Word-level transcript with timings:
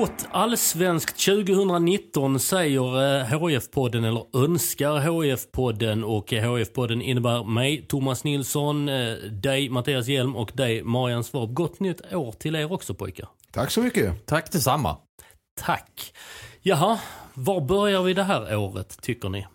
Gott 0.00 0.28
allsvenskt 0.30 1.24
2019 1.24 2.40
säger 2.40 3.24
HF-podden, 3.24 4.04
eller 4.04 4.44
önskar 4.44 5.00
HF-podden. 5.00 6.02
Och 6.02 6.32
HF-podden 6.32 7.02
innebär 7.02 7.44
mig, 7.44 7.86
Thomas 7.88 8.24
Nilsson, 8.24 8.88
eh, 8.88 9.14
dig, 9.16 9.68
Mattias 9.68 10.08
Hjelm 10.08 10.36
och 10.36 10.52
dig, 10.54 10.82
Marian 10.82 11.24
Svab. 11.24 11.54
Gott 11.54 11.80
nytt 11.80 12.12
år 12.14 12.32
till 12.32 12.56
er 12.56 12.72
också 12.72 12.94
pojkar. 12.94 13.28
Tack 13.52 13.70
så 13.70 13.80
mycket. 13.80 14.26
Tack 14.26 14.52
detsamma. 14.52 14.96
Tack. 15.60 16.12
Jaha, 16.62 16.98
var 17.34 17.60
börjar 17.60 18.02
vi 18.02 18.14
det 18.14 18.22
här 18.22 18.56
året 18.56 18.98
tycker 19.02 19.28
ni? 19.28 19.46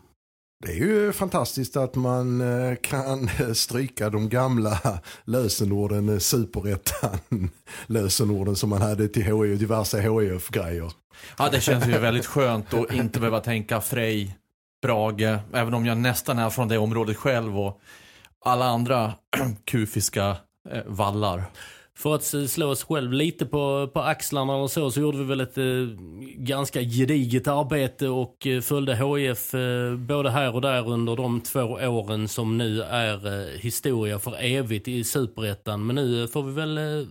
Det 0.59 0.71
är 0.71 0.75
ju 0.75 1.11
fantastiskt 1.11 1.77
att 1.77 1.95
man 1.95 2.41
eh, 2.41 2.75
kan 2.75 3.29
stryka 3.55 4.09
de 4.09 4.29
gamla 4.29 4.79
lösenorden, 5.23 6.09
eh, 6.09 6.17
superettan 6.17 7.19
lösenorden 7.87 8.55
som 8.55 8.69
man 8.69 8.81
hade 8.81 9.07
till 9.07 9.23
HIF, 9.23 9.59
diverse 9.59 9.99
HIF-grejer. 10.01 10.91
Ja, 11.37 11.49
det 11.51 11.61
känns 11.61 11.87
ju 11.87 11.97
väldigt 11.97 12.25
skönt 12.25 12.73
att 12.73 12.93
inte 12.93 13.19
behöva 13.19 13.39
tänka 13.39 13.81
Frej, 13.81 14.37
Brage, 14.81 15.39
även 15.53 15.73
om 15.73 15.85
jag 15.85 15.97
nästan 15.97 16.39
är 16.39 16.49
från 16.49 16.67
det 16.67 16.77
området 16.77 17.17
själv 17.17 17.59
och 17.59 17.81
alla 18.45 18.65
andra 18.65 19.13
kufiska 19.65 20.37
eh, 20.71 20.83
vallar. 20.85 21.43
För 21.97 22.15
att 22.15 22.23
slå 22.49 22.69
oss 22.69 22.83
själv 22.83 23.13
lite 23.13 23.45
på, 23.45 23.89
på 23.93 23.99
axlarna 23.99 24.55
och 24.55 24.71
så, 24.71 24.91
så 24.91 24.99
gjorde 24.99 25.17
vi 25.17 25.23
väl 25.23 25.41
ett 25.41 25.57
eh, 25.57 25.63
ganska 26.37 26.81
gediget 26.81 27.47
arbete 27.47 28.07
och 28.07 28.47
eh, 28.47 28.61
följde 28.61 28.95
HIF 28.95 29.53
eh, 29.53 29.95
både 29.95 30.29
här 30.29 30.55
och 30.55 30.61
där 30.61 30.89
under 30.89 31.15
de 31.15 31.41
två 31.41 31.61
åren 31.61 32.27
som 32.27 32.57
nu 32.57 32.81
är 32.81 33.27
eh, 33.27 33.59
historia 33.59 34.19
för 34.19 34.43
evigt 34.43 34.87
i 34.87 35.03
superettan. 35.03 35.85
Men 35.85 35.95
nu 35.95 36.27
får 36.27 36.43
vi 36.43 36.51
väl 36.51 36.77
eh, 36.77 37.05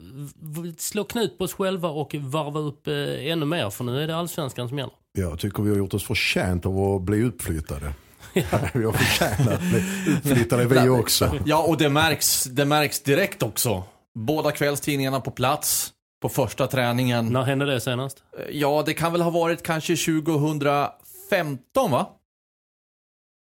slå 0.79 1.05
knut 1.05 1.39
på 1.39 1.45
oss 1.45 1.55
själva 1.55 1.89
och 1.89 2.15
varva 2.15 2.61
upp 2.61 2.87
eh, 2.87 3.31
ännu 3.31 3.47
mer, 3.47 3.71
för 3.71 3.85
nu 3.85 4.03
är 4.03 4.07
det 4.07 4.17
allsvenskan 4.17 4.69
som 4.69 4.79
gäller. 4.79 4.95
Jag 5.13 5.39
tycker 5.39 5.63
vi 5.63 5.71
har 5.71 5.77
gjort 5.77 5.95
oss 5.95 6.05
förtjänt 6.05 6.67
av 6.67 6.79
att 6.79 7.03
bli 7.03 7.23
uppflyttade. 7.23 7.95
vi 8.75 8.85
har 8.85 8.93
förtjänat 8.93 9.49
att 9.49 9.61
bli 9.61 9.83
uppflyttade 10.17 10.65
vi 10.65 10.89
också. 10.89 11.39
Ja, 11.45 11.63
och 11.69 11.79
det 11.79 11.89
märks, 11.89 12.45
det 12.45 12.65
märks 12.65 13.01
direkt 13.01 13.43
också. 13.43 13.85
Båda 14.15 14.51
kvällstidningarna 14.53 15.21
på 15.21 15.31
plats 15.31 15.93
på 16.23 16.29
första 16.29 16.67
träningen. 16.67 17.27
När 17.27 17.43
hände 17.43 17.65
det 17.67 17.81
senast? 17.81 18.23
Ja, 18.51 18.83
det 18.87 18.95
kan 18.95 19.13
väl 19.13 19.23
ha 19.23 19.31
varit 19.31 19.63
kanske 19.63 19.97
2015 19.97 21.91
va? 21.91 22.07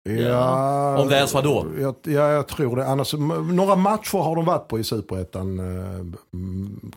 Ja, 0.05 0.98
Om 0.98 1.09
det 1.09 1.17
ens 1.17 1.34
var 1.34 1.42
då? 1.42 1.67
Ja, 1.81 1.95
ja, 2.02 2.33
jag 2.33 2.48
tror 2.48 2.77
det. 2.77 2.86
Annars, 2.86 3.14
några 3.52 3.77
matcher 3.77 4.19
har 4.19 4.36
de 4.36 4.45
varit 4.45 4.69
på 4.69 4.79
i 4.79 4.85
Superettan. 4.85 5.58
Eh, 5.58 6.05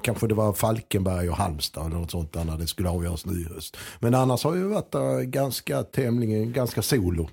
Kanske 0.01 0.27
det 0.27 0.33
var 0.33 0.53
Falkenberg 0.53 1.29
och 1.29 1.35
Halmstad 1.37 1.85
eller 1.85 1.95
något 1.95 2.11
sånt 2.11 2.33
där 2.33 2.43
när 2.43 2.57
det 2.57 2.67
skulle 2.67 2.89
avgöras 2.89 3.25
nu 3.25 3.41
i 3.41 3.43
höst. 3.53 3.77
Men 3.99 4.15
annars 4.15 4.43
har 4.43 4.55
ju 4.55 4.63
varit 4.63 4.91
där 4.91 5.21
ganska 5.21 5.83
tämligen, 5.83 6.53
ganska 6.53 6.81
solo. 6.81 7.29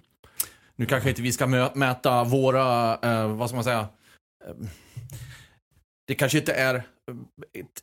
Nu 0.76 0.86
kanske 0.86 1.08
inte 1.08 1.22
vi 1.22 1.32
ska 1.32 1.46
mäta 1.74 2.24
våra, 2.24 2.94
eh, 2.94 3.28
vad 3.36 3.48
ska 3.48 3.54
man 3.56 3.64
säga, 3.64 3.88
eh, 4.48 4.66
det 6.04 6.14
kanske 6.14 6.38
inte 6.38 6.52
är 6.52 6.74
eh, 6.74 6.82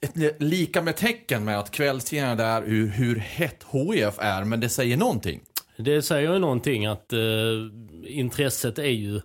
ett, 0.01 0.17
ett 0.17 0.41
lika 0.41 0.81
med 0.81 0.95
tecken 0.95 1.45
med 1.45 1.59
att 1.59 1.71
kvällstidningarna 1.71 2.35
där 2.35 2.61
hur, 2.61 2.87
hur 2.87 3.15
hett 3.15 3.65
HIF 3.71 4.19
är, 4.19 4.43
men 4.43 4.59
det 4.59 4.69
säger 4.69 4.97
någonting. 4.97 5.41
Det 5.77 6.01
säger 6.01 6.33
ju 6.33 6.39
någonting 6.39 6.85
att 6.85 7.13
eh, 7.13 7.19
intresset 8.03 8.79
är 8.79 8.83
ju, 8.83 9.21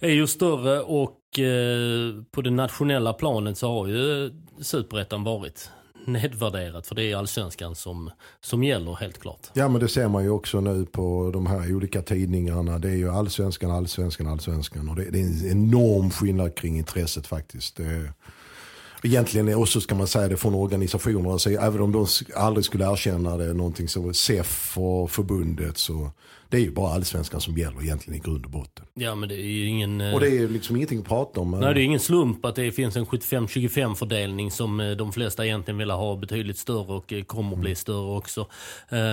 är 0.00 0.10
ju 0.10 0.26
större 0.26 0.80
och 0.80 1.38
eh, 1.38 2.22
på 2.30 2.42
det 2.42 2.50
nationella 2.50 3.12
planet 3.12 3.58
så 3.58 3.68
har 3.68 3.86
ju 3.86 4.26
eh, 4.26 4.32
superettan 4.60 5.24
varit 5.24 5.70
nedvärderat 6.06 6.86
för 6.86 6.94
det 6.94 7.12
är 7.12 7.16
allsvenskan 7.16 7.74
som, 7.74 8.10
som 8.40 8.64
gäller 8.64 8.94
helt 8.94 9.18
klart. 9.18 9.50
Ja 9.52 9.68
men 9.68 9.80
det 9.80 9.88
ser 9.88 10.08
man 10.08 10.24
ju 10.24 10.30
också 10.30 10.60
nu 10.60 10.86
på 10.86 11.30
de 11.32 11.46
här 11.46 11.74
olika 11.74 12.02
tidningarna. 12.02 12.78
Det 12.78 12.88
är 12.88 12.96
ju 12.96 13.10
allsvenskan, 13.10 13.70
allsvenskan, 13.70 14.26
allsvenskan. 14.26 14.88
Och 14.88 14.96
det, 14.96 15.10
det 15.10 15.20
är 15.20 15.24
en 15.24 15.50
enorm 15.50 16.10
skillnad 16.10 16.54
kring 16.54 16.78
intresset 16.78 17.26
faktiskt. 17.26 17.76
Det, 17.76 18.12
egentligen, 19.02 19.54
också 19.54 19.80
ska 19.80 19.94
man 19.94 20.06
säga 20.06 20.28
det 20.28 20.36
från 20.36 20.54
organisationer. 20.54 21.32
Alltså, 21.32 21.50
även 21.50 21.80
om 21.80 21.92
de 21.92 22.06
aldrig 22.36 22.64
skulle 22.64 22.92
erkänna 22.92 23.36
det, 23.36 23.52
någonting 23.52 23.88
så 23.88 24.12
SEF 24.12 24.78
och 24.78 25.10
förbundet, 25.10 25.78
så 25.78 26.10
det 26.52 26.58
är 26.58 26.60
ju 26.60 26.70
bara 26.70 26.94
allsvenskan 26.94 27.40
som 27.40 27.56
gäller 27.58 27.82
egentligen 27.82 28.20
i 28.20 28.22
grund 28.24 28.44
och 28.44 28.50
botten. 28.50 28.84
Ja 28.94 29.14
men 29.14 29.28
det 29.28 29.34
är 29.34 29.46
ju 29.46 29.66
ingen... 29.66 30.00
eh, 30.00 30.14
Och 30.14 30.20
det 30.20 30.38
är 30.38 30.48
liksom 30.48 30.76
ingenting 30.76 30.98
att 30.98 31.04
prata 31.08 31.40
om. 31.40 31.50
Nej, 31.50 31.74
det 31.74 31.80
är 31.80 31.84
ingen 31.84 32.00
slump 32.00 32.44
att 32.44 32.54
det 32.56 32.72
finns 32.72 32.96
en 32.96 33.06
75-25 33.06 33.94
fördelning 33.94 34.50
som 34.50 34.80
eh, 34.80 34.90
de 34.90 35.12
flesta 35.12 35.46
egentligen 35.46 35.78
vill 35.78 35.90
ha 35.90 36.16
betydligt 36.16 36.58
större 36.58 36.92
och 36.92 37.12
eh, 37.12 37.22
kommer 37.24 37.52
att 37.52 37.58
bli 37.58 37.74
större 37.74 38.16
också 38.16 38.46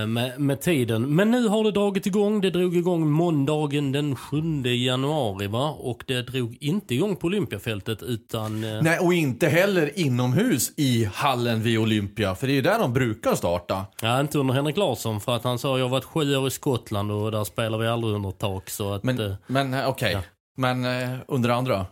med, 0.07 0.39
med 0.41 0.61
tiden. 0.61 1.15
Men 1.15 1.31
nu 1.31 1.47
har 1.47 1.63
det 1.63 1.71
dragit 1.71 2.05
igång. 2.05 2.41
Det 2.41 2.49
drog 2.49 2.77
igång 2.77 3.09
måndagen 3.11 3.91
den 3.91 4.15
7 4.15 4.41
januari 4.63 5.47
va? 5.47 5.69
Och 5.79 6.03
det 6.07 6.21
drog 6.21 6.57
inte 6.59 6.95
igång 6.95 7.15
på 7.15 7.27
Olympiafältet 7.27 8.03
utan... 8.03 8.61
Nej, 8.61 8.99
och 8.99 9.13
inte 9.13 9.47
heller 9.47 9.99
inomhus 9.99 10.71
i 10.77 11.09
hallen 11.13 11.61
vid 11.61 11.79
Olympia, 11.79 12.35
för 12.35 12.47
det 12.47 12.53
är 12.53 12.55
ju 12.55 12.61
där 12.61 12.79
de 12.79 12.93
brukar 12.93 13.35
starta. 13.35 13.85
Ja, 14.01 14.19
inte 14.19 14.39
under 14.39 14.53
Henrik 14.53 14.77
Larsson 14.77 15.21
för 15.21 15.35
att 15.35 15.43
han 15.43 15.59
sa 15.59 15.77
jag 15.77 15.85
har 15.85 15.89
varit 15.89 16.03
sju 16.05 16.35
år 16.35 16.47
i 16.47 16.51
Skottland 16.51 17.11
och 17.11 17.28
där 17.31 17.43
spelar 17.43 17.77
vi 17.77 17.87
aldrig 17.87 18.13
under 18.13 18.31
tak. 18.31 18.69
Så 18.69 18.93
att, 18.93 19.03
Men, 19.03 19.19
eh, 19.19 19.33
men 19.47 19.73
eh, 19.73 19.89
okej, 19.89 20.11
ja. 20.11 20.21
men 20.57 20.85
eh, 20.85 21.19
under 21.27 21.49
andra? 21.49 21.85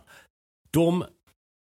De 0.70 1.04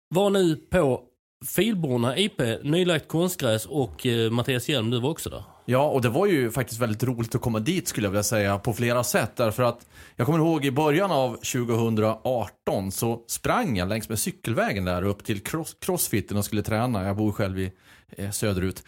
var 0.08 0.30
nu 0.30 0.56
på 0.56 1.02
Filborna 1.46 2.18
IP, 2.18 2.42
nylagt 2.62 3.08
konstgräs 3.08 3.66
och 3.66 4.06
eh, 4.06 4.30
Mattias 4.30 4.68
Hjelm, 4.68 4.90
du 4.90 5.00
var 5.00 5.10
också 5.10 5.30
där. 5.30 5.42
Ja, 5.66 5.88
och 5.88 6.02
det 6.02 6.08
var 6.08 6.26
ju 6.26 6.50
faktiskt 6.50 6.80
väldigt 6.80 7.02
roligt 7.02 7.34
att 7.34 7.40
komma 7.40 7.58
dit 7.58 7.88
skulle 7.88 8.06
jag 8.06 8.10
vilja 8.10 8.22
säga 8.22 8.58
på 8.58 8.72
flera 8.72 9.04
sätt. 9.04 9.36
Därför 9.36 9.62
att 9.62 9.86
jag 10.16 10.26
kommer 10.26 10.38
ihåg 10.38 10.64
i 10.64 10.70
början 10.70 11.10
av 11.10 11.36
2018 11.36 12.92
så 12.92 13.20
sprang 13.26 13.76
jag 13.76 13.88
längs 13.88 14.08
med 14.08 14.18
cykelvägen 14.18 14.84
där 14.84 15.02
upp 15.02 15.24
till 15.24 15.40
cross 15.40 15.76
crossfiten 15.80 16.36
och 16.36 16.44
skulle 16.44 16.62
träna. 16.62 17.04
Jag 17.04 17.16
bor 17.16 17.32
själv 17.32 17.58
i 17.58 17.72
Eh, 18.18 18.30
söderut. 18.30 18.84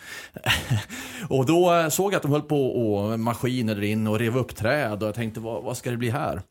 och 1.29 1.47
då 1.47 1.75
eh, 1.75 1.89
såg 1.89 2.13
jag 2.13 2.17
att 2.17 2.23
de 2.23 2.33
höll 2.33 2.43
på 2.43 2.67
och 2.67 3.21
maskiner 3.21 3.83
in 3.83 4.07
och 4.07 4.19
rev 4.19 4.37
upp 4.37 4.57
träd 4.57 5.03
och 5.03 5.09
jag 5.09 5.15
tänkte 5.15 5.41
vad, 5.41 5.63
vad 5.63 5.77
ska 5.77 5.91
det 5.91 5.97
bli 5.97 6.11
här? 6.11 6.43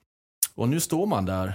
Och 0.56 0.70
nu 0.70 0.80
står 0.80 1.06
man 1.06 1.26
där 1.26 1.48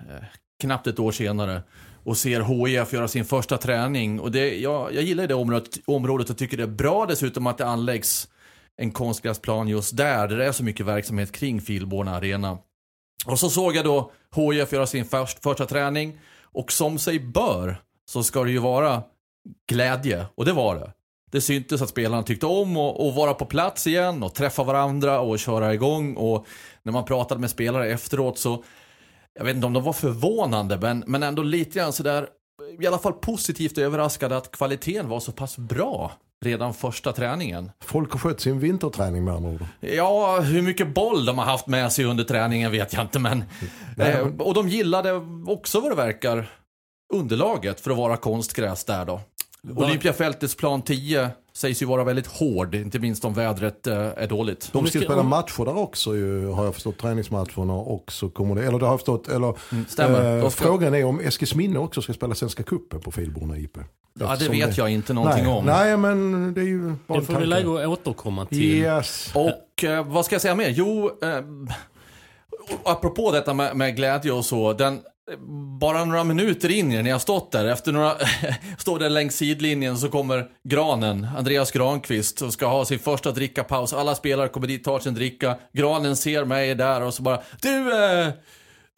eh, 0.00 0.24
knappt 0.60 0.86
ett 0.86 0.98
år 0.98 1.12
senare 1.12 1.62
och 2.04 2.16
ser 2.16 2.40
HIF 2.40 2.92
göra 2.92 3.08
sin 3.08 3.24
första 3.24 3.58
träning. 3.58 4.20
Och 4.20 4.32
det, 4.32 4.56
jag, 4.58 4.94
jag 4.94 5.02
gillar 5.02 5.26
det 5.26 5.34
området, 5.34 5.78
området 5.86 6.30
och 6.30 6.38
tycker 6.38 6.56
det 6.56 6.62
är 6.62 6.66
bra 6.66 7.06
dessutom 7.06 7.46
att 7.46 7.58
det 7.58 7.66
anläggs 7.66 8.28
en 8.76 8.90
konstgräsplan 8.90 9.68
just 9.68 9.96
där, 9.96 10.28
där 10.28 10.36
det 10.36 10.46
är 10.46 10.52
så 10.52 10.64
mycket 10.64 10.86
verksamhet 10.86 11.32
kring 11.32 11.60
Filborna 11.60 12.16
Arena. 12.16 12.58
Och 13.26 13.38
så 13.38 13.50
såg 13.50 13.76
jag 13.76 13.84
då 13.84 14.12
HIF 14.34 14.72
göra 14.72 14.86
sin 14.86 15.04
först, 15.04 15.42
första 15.42 15.66
träning 15.66 16.18
och 16.42 16.72
som 16.72 16.98
sig 16.98 17.20
bör 17.20 17.76
så 18.08 18.22
ska 18.22 18.44
det 18.44 18.50
ju 18.50 18.58
vara 18.58 19.02
glädje 19.68 20.26
och 20.34 20.44
det 20.44 20.52
var 20.52 20.74
det. 20.74 20.92
Det 21.30 21.40
syntes 21.40 21.82
att 21.82 21.88
spelarna 21.88 22.22
tyckte 22.22 22.46
om 22.46 22.76
att, 22.76 23.14
vara 23.14 23.34
på 23.34 23.46
plats 23.46 23.86
igen 23.86 24.22
och 24.22 24.34
träffa 24.34 24.64
varandra 24.64 25.20
och 25.20 25.38
köra 25.38 25.74
igång 25.74 26.16
och 26.16 26.46
när 26.82 26.92
man 26.92 27.04
pratade 27.04 27.40
med 27.40 27.50
spelare 27.50 27.90
efteråt 27.90 28.38
så 28.38 28.64
jag 29.34 29.44
vet 29.44 29.54
inte 29.54 29.66
om 29.66 29.72
de 29.72 29.82
var 29.82 29.92
förvånande 29.92 30.78
men, 30.78 31.04
men 31.06 31.22
ändå 31.22 31.42
lite 31.42 31.78
grann 31.78 31.92
sådär 31.92 32.28
i 32.80 32.86
alla 32.86 32.98
fall 32.98 33.12
positivt 33.12 33.78
överraskade 33.78 34.36
att 34.36 34.50
kvaliteten 34.50 35.08
var 35.08 35.20
så 35.20 35.32
pass 35.32 35.58
bra 35.58 36.12
redan 36.44 36.74
första 36.74 37.12
träningen. 37.12 37.70
Folk 37.84 38.12
har 38.12 38.18
skött 38.18 38.40
sin 38.40 38.60
vinterträning 38.60 39.24
med 39.24 39.34
andra 39.34 39.50
ord. 39.50 39.64
Ja, 39.80 40.40
hur 40.40 40.62
mycket 40.62 40.94
boll 40.94 41.24
de 41.24 41.38
har 41.38 41.44
haft 41.44 41.66
med 41.66 41.92
sig 41.92 42.04
under 42.04 42.24
träningen 42.24 42.72
vet 42.72 42.92
jag 42.92 43.02
inte 43.02 43.18
men... 43.18 43.44
Eh, 43.98 44.26
och 44.38 44.54
de 44.54 44.68
gillade 44.68 45.12
också 45.46 45.80
vad 45.80 45.90
det 45.90 45.96
verkar 45.96 46.50
underlaget 47.14 47.80
för 47.80 47.90
att 47.90 47.96
vara 47.96 48.16
konstgräs 48.16 48.84
där 48.84 49.04
då. 49.04 49.20
Olympiafältets 49.76 50.54
plan 50.56 50.82
10 50.82 51.30
sägs 51.52 51.82
ju 51.82 51.86
vara 51.86 52.04
väldigt 52.04 52.26
hård, 52.26 52.74
inte 52.74 52.98
minst 52.98 53.24
om 53.24 53.34
vädret 53.34 53.86
eh, 53.86 53.96
är 54.16 54.26
dåligt. 54.26 54.70
De 54.72 54.86
ska 54.86 55.00
spela 55.00 55.22
matcher 55.22 55.64
där 55.64 55.78
också 55.78 56.16
ju, 56.16 56.46
har 56.46 56.64
jag 56.64 56.74
förstått. 56.74 56.98
Träningsmatcherna 56.98 57.74
också 57.74 58.28
kommer 58.28 58.54
det. 58.54 58.66
Eller 58.66 58.78
det 58.78 58.84
har 58.84 58.92
jag 58.92 59.00
förstått. 59.00 59.28
Eller, 59.28 59.54
Mm, 59.72 59.86
stämmer. 59.88 60.38
eh, 60.42 60.48
Frågan 60.48 60.94
är 60.94 61.04
om 61.04 61.20
Eskilsminne 61.20 61.78
också 61.78 62.02
ska 62.02 62.12
spela 62.12 62.34
Svenska 62.34 62.62
cupen 62.62 63.00
på 63.00 63.10
Filborna 63.10 63.58
IP. 63.58 63.78
Ja, 64.20 64.36
det 64.38 64.48
vet 64.48 64.76
jag 64.78 64.90
inte 64.90 65.12
någonting 65.12 65.44
nej, 65.44 65.52
om. 65.52 65.64
Nej, 65.64 65.96
men 65.96 66.54
det 66.54 66.60
är 66.60 66.64
ju 66.64 66.94
bara 67.06 67.20
Det 67.20 67.26
får 67.26 67.34
vi 67.40 67.46
lägga 67.46 67.70
och 67.70 67.92
återkomma 67.92 68.46
till. 68.46 68.62
Yes. 68.62 69.30
Och 69.34 69.84
eh, 69.84 70.06
vad 70.06 70.24
ska 70.24 70.34
jag 70.34 70.42
säga 70.42 70.54
mer? 70.54 70.68
Jo, 70.68 71.10
eh, 71.22 71.40
apropå 72.84 73.30
detta 73.32 73.54
med, 73.54 73.76
med 73.76 73.96
glädje 73.96 74.32
och 74.32 74.44
så. 74.44 74.72
Den, 74.72 75.00
bara 75.80 76.04
några 76.04 76.24
minuter 76.24 76.70
in 76.70 76.88
när 76.88 77.10
jag 77.10 77.20
stått 77.20 77.52
där, 77.52 77.64
efter 77.64 77.92
några, 77.92 78.12
står 78.78 78.98
där 78.98 79.10
längs 79.10 79.36
sidlinjen 79.36 79.98
så 79.98 80.08
kommer 80.08 80.48
Granen, 80.62 81.26
Andreas 81.36 81.70
Granqvist, 81.70 82.42
och 82.42 82.52
ska 82.52 82.66
ha 82.66 82.84
sin 82.84 82.98
första 82.98 83.32
drickapaus. 83.32 83.92
Alla 83.92 84.14
spelare 84.14 84.48
kommer 84.48 84.66
dit, 84.66 84.84
tar 84.84 85.00
sin 85.00 85.14
dricka. 85.14 85.56
Granen 85.72 86.16
ser 86.16 86.44
mig 86.44 86.74
där 86.74 87.02
och 87.02 87.14
så 87.14 87.22
bara, 87.22 87.40
du, 87.60 87.78
eh, 87.78 88.28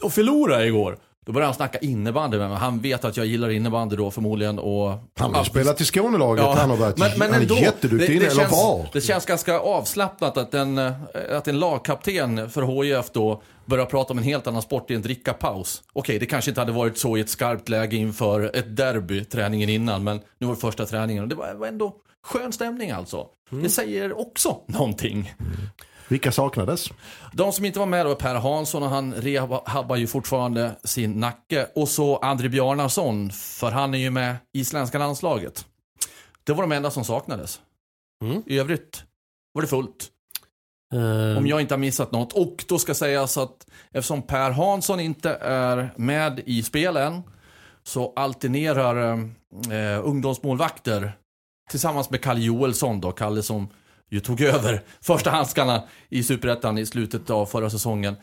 de 0.01 0.11
förlorade 0.11 0.67
igår. 0.67 0.99
Då 1.27 1.33
börjar 1.33 1.47
han 1.47 1.55
snacka 1.55 1.79
innebandy 1.79 2.39
med 2.39 2.49
mig. 2.49 2.59
Han 2.59 2.81
vet 2.81 3.05
att 3.05 3.17
jag 3.17 3.27
gillar 3.27 3.51
innebandy 3.51 3.97
då 3.97 4.11
förmodligen 4.11 4.59
och... 4.59 4.93
Han 5.19 5.35
har 5.35 5.45
spelat 5.45 5.81
i 5.81 5.85
Skånelaget. 5.85 6.45
han 6.45 6.71
har 6.71 6.77
varit 6.77 6.99
han 7.19 7.23
är 7.23 7.63
jätteduktig 7.63 8.17
inne, 8.17 8.27
eller 8.27 8.49
var. 8.49 8.89
det 8.93 9.01
känns 9.01 9.27
ganska 9.27 9.59
avslappnat 9.59 10.37
att 10.37 10.55
en, 10.55 10.79
eh, 10.79 10.93
att 11.33 11.49
en 11.49 11.59
lagkapten 11.59 12.51
för 12.51 12.63
HIF 12.63 13.11
då 13.13 13.43
börjar 13.69 13.87
prata 13.87 14.13
om 14.13 14.19
en 14.19 14.25
helt 14.25 14.47
annan 14.47 14.63
sport 14.63 14.91
i 14.91 14.95
en 14.95 15.03
drickapaus. 15.03 15.83
Okej, 15.93 16.19
det 16.19 16.27
kanske 16.27 16.51
inte 16.51 16.61
hade 16.61 16.73
varit 16.73 16.99
så 16.99 17.17
i 17.17 17.21
ett 17.21 17.31
skarpt 17.31 17.69
läge 17.69 17.97
inför 17.97 18.57
ett 18.57 18.77
derby, 18.77 19.25
träningen 19.25 19.69
innan, 19.69 20.05
men 20.05 20.21
nu 20.39 20.47
var 20.47 20.55
det 20.55 20.61
första 20.61 20.87
träningen 20.87 21.23
och 21.23 21.29
det 21.29 21.35
var 21.35 21.55
var 21.55 21.67
ändå 21.67 21.95
skön 22.23 22.53
stämning 22.53 22.91
alltså. 22.91 23.27
Det 23.51 23.69
säger 23.69 24.19
också 24.19 24.61
någonting. 24.67 25.35
Vilka 26.09 26.33
saknades? 26.33 26.89
De 27.33 27.53
som 27.53 27.65
inte 27.65 27.79
var 27.79 27.87
med 27.87 28.07
då 28.07 28.11
är 28.11 28.15
Per 28.15 28.35
Hansson 28.35 28.83
och 28.83 28.89
han 28.89 29.15
rehabbar 29.15 29.97
ju 29.97 30.07
fortfarande 30.07 30.77
sin 30.85 31.13
nacke. 31.13 31.69
Och 31.75 31.89
så 31.89 32.17
André 32.17 32.49
Bjarnason, 32.49 33.31
för 33.31 33.71
han 33.71 33.95
är 33.95 33.99
ju 33.99 34.11
med 34.11 34.37
i 34.53 34.65
svenska 34.65 34.99
landslaget. 34.99 35.67
Det 36.45 36.53
var 36.53 36.63
de 36.63 36.73
enda 36.73 36.91
som 36.91 37.05
saknades. 37.05 37.61
Mm. 38.25 38.43
I 38.47 38.59
övrigt 38.59 39.05
var 39.53 39.63
det 39.63 39.69
fullt. 39.69 40.11
Eh, 40.93 41.39
Om 41.39 41.47
jag 41.47 41.61
inte 41.61 41.75
har 41.75 41.79
missat 41.79 42.13
något. 42.13 42.33
Och 42.33 42.65
då 42.69 42.79
ska 42.79 42.95
sägas 42.95 43.39
att 43.39 43.67
eftersom 43.93 44.23
Per 44.23 44.51
Hansson 44.51 45.01
inte 45.01 45.31
är 45.41 45.91
med 45.97 46.41
i 46.47 46.63
spelen 46.63 47.23
så 47.83 48.13
alternerar 48.17 49.13
eh, 49.71 50.05
ungdomsmålvakter 50.05 51.13
tillsammans 51.71 52.11
med 52.11 52.23
Kalle 52.23 52.41
Joelsson 52.41 53.01
då, 53.01 53.13
Kalle 53.13 53.43
som 53.43 53.69
ju 54.11 54.21
tog 54.21 54.41
över 54.55 54.83
första 55.01 55.31
handskarna 55.31 55.83
i 56.09 56.23
Superettan 56.23 56.79
i 56.79 56.87
slutet 56.87 57.31
av 57.31 57.47
förra 57.47 57.71
säsongen. 57.71 58.17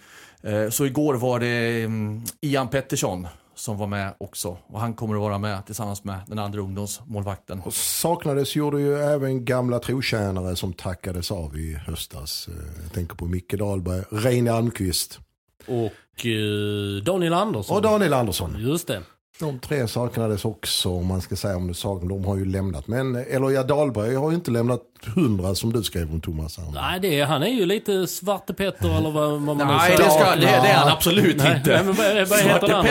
Eh, 0.43 0.69
så 0.69 0.85
igår 0.85 1.13
var 1.13 1.39
det 1.39 1.83
mm, 1.83 2.23
Ian 2.41 2.67
Pettersson 2.67 3.27
som 3.55 3.77
var 3.77 3.87
med 3.87 4.13
också. 4.17 4.57
Och 4.67 4.79
han 4.79 4.93
kommer 4.93 5.15
att 5.15 5.21
vara 5.21 5.37
med 5.37 5.65
tillsammans 5.65 6.03
med 6.03 6.19
den 6.27 6.39
andra 6.39 6.59
ungdomsmålvakten. 6.61 7.61
Och 7.65 7.73
saknades 7.73 8.55
gjorde 8.55 8.81
ju 8.81 8.95
även 8.99 9.45
gamla 9.45 9.79
trotjänare 9.79 10.55
som 10.55 10.73
tackades 10.73 11.31
av 11.31 11.57
i 11.57 11.73
höstas. 11.73 12.47
Eh, 12.47 12.53
Jag 12.83 12.93
tänker 12.93 13.15
på 13.15 13.25
Micke 13.25 13.53
Dahlberg, 13.53 14.03
Reine 14.11 14.51
Almqvist 14.51 15.19
och 15.67 16.25
eh, 16.25 17.03
Daniel 17.05 17.33
Andersson. 17.33 17.75
och 17.75 17.81
Daniel 17.81 18.13
Andersson. 18.13 18.55
Just 18.59 18.87
det. 18.87 19.01
De 19.39 19.59
tre 19.59 19.87
saknades 19.87 20.45
också 20.45 20.89
om 20.89 21.05
man 21.05 21.21
ska 21.21 21.35
säga 21.35 21.55
om 21.55 21.67
det 21.67 21.73
saknas. 21.73 22.09
De 22.09 22.25
har 22.25 22.37
ju 22.37 22.45
lämnat. 22.45 22.87
Men, 22.87 23.15
eller 23.15 23.49
ja, 23.49 23.63
Dahlberg 23.63 24.15
har 24.15 24.29
ju 24.29 24.35
inte 24.35 24.51
lämnat 24.51 24.81
hundra 25.15 25.55
som 25.55 25.73
du 25.73 25.83
skrev 25.83 26.11
om 26.11 26.21
Thomas. 26.21 26.59
Nej, 26.73 26.99
det 26.99 27.19
är, 27.19 27.25
han 27.25 27.43
är 27.43 27.47
ju 27.47 27.65
lite 27.65 28.07
Svarte 28.07 28.53
Petter 28.53 28.97
eller 28.97 29.11
vad, 29.11 29.31
vad 29.31 29.41
man 29.41 29.57
nu 29.57 29.65
Nej, 29.65 29.79
säger. 29.81 29.97
det, 29.97 30.11
ska, 30.11 30.35
det, 30.35 30.41
det 30.41 30.47
är 30.47 30.73
han 30.73 30.91
absolut 30.91 31.37
Nej, 31.37 31.57
inte. 31.57 31.69
nej, 31.69 31.83
men 31.83 31.95
vad, 31.95 32.27
vad 32.27 32.39
heter 32.39 32.67
den? 32.67 32.75
Han 32.75 32.85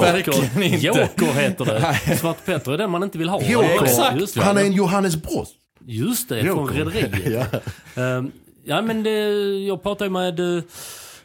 verkligen 0.00 0.62
inte. 0.62 0.86
Joker 0.86 1.32
heter 1.32 1.64
det. 1.64 2.16
Svarte 2.16 2.40
Petter 2.44 2.72
är 2.72 2.78
den 2.78 2.90
man 2.90 3.02
inte 3.02 3.18
vill 3.18 3.28
ha. 3.28 3.42
Joker. 3.42 3.84
Exakt. 3.84 4.36
Han 4.36 4.58
är 4.58 4.62
en 4.62 4.72
Johannes 4.72 5.16
Brost. 5.16 5.54
Just 5.86 6.28
det, 6.28 6.44
från 6.44 6.58
Joker. 6.58 6.84
Rederiet. 6.84 7.48
ja. 7.94 8.02
Ehm, 8.02 8.32
ja, 8.64 8.82
men 8.82 9.02
det, 9.02 9.10
jag 9.66 9.82
pratade 9.82 10.10
med 10.10 10.40
eh, 10.40 10.62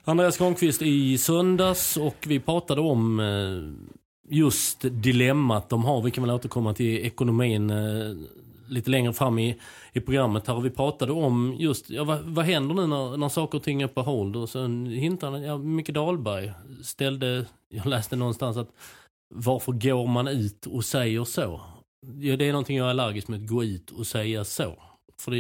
Andreas 0.06 0.38
Granqvist 0.38 0.82
i 0.82 1.18
söndags 1.18 1.98
och 1.98 2.16
vi 2.28 2.40
pratade 2.40 2.82
om 2.82 3.20
eh, 3.20 3.97
just 4.28 4.86
dilemmat 4.92 5.70
de 5.70 5.86
har. 5.86 6.02
Vi 6.02 6.12
kan 6.12 6.24
väl 6.24 6.36
återkomma 6.36 6.74
till 6.74 7.06
ekonomin 7.06 7.70
eh, 7.70 8.16
lite 8.68 8.90
längre 8.90 9.14
fram 9.14 9.40
i, 9.40 9.60
i 9.94 10.00
programmet 10.00 10.48
här. 10.48 10.56
Och 10.56 10.66
vi 10.66 10.70
pratade 10.70 11.12
om 11.12 11.56
just, 11.60 11.90
ja, 11.90 12.04
vad, 12.04 12.20
vad 12.20 12.46
händer 12.46 12.76
nu 12.76 12.88
när, 12.88 13.18
när 13.18 13.30
saker 13.30 13.58
och 13.58 13.64
ting 13.64 13.82
är 13.82 13.88
på 13.88 14.02
hold? 14.02 14.36
Och 14.36 14.50
sen 14.50 14.86
hintade 14.86 15.40
ja, 15.40 15.58
Micke 15.58 15.90
Dahlberg 15.90 16.52
ställde, 16.84 17.46
jag 17.70 17.86
läste 17.86 18.16
någonstans 18.16 18.58
att 18.58 18.70
varför 19.36 19.72
går 19.72 20.08
man 20.08 20.28
ut 20.28 20.66
och 20.66 20.86
säger 20.86 21.24
så? 21.24 21.62
Ja, 22.20 22.36
det 22.38 22.46
är 22.46 22.52
någonting 22.52 22.78
jag 22.78 22.86
är 22.86 22.90
allergisk 22.90 23.28
med, 23.28 23.42
att 23.42 23.50
gå 23.50 23.64
ut 23.64 23.92
och 23.92 24.08
säga 24.08 24.44
så. 24.44 24.76
För 25.22 25.32
det, 25.32 25.38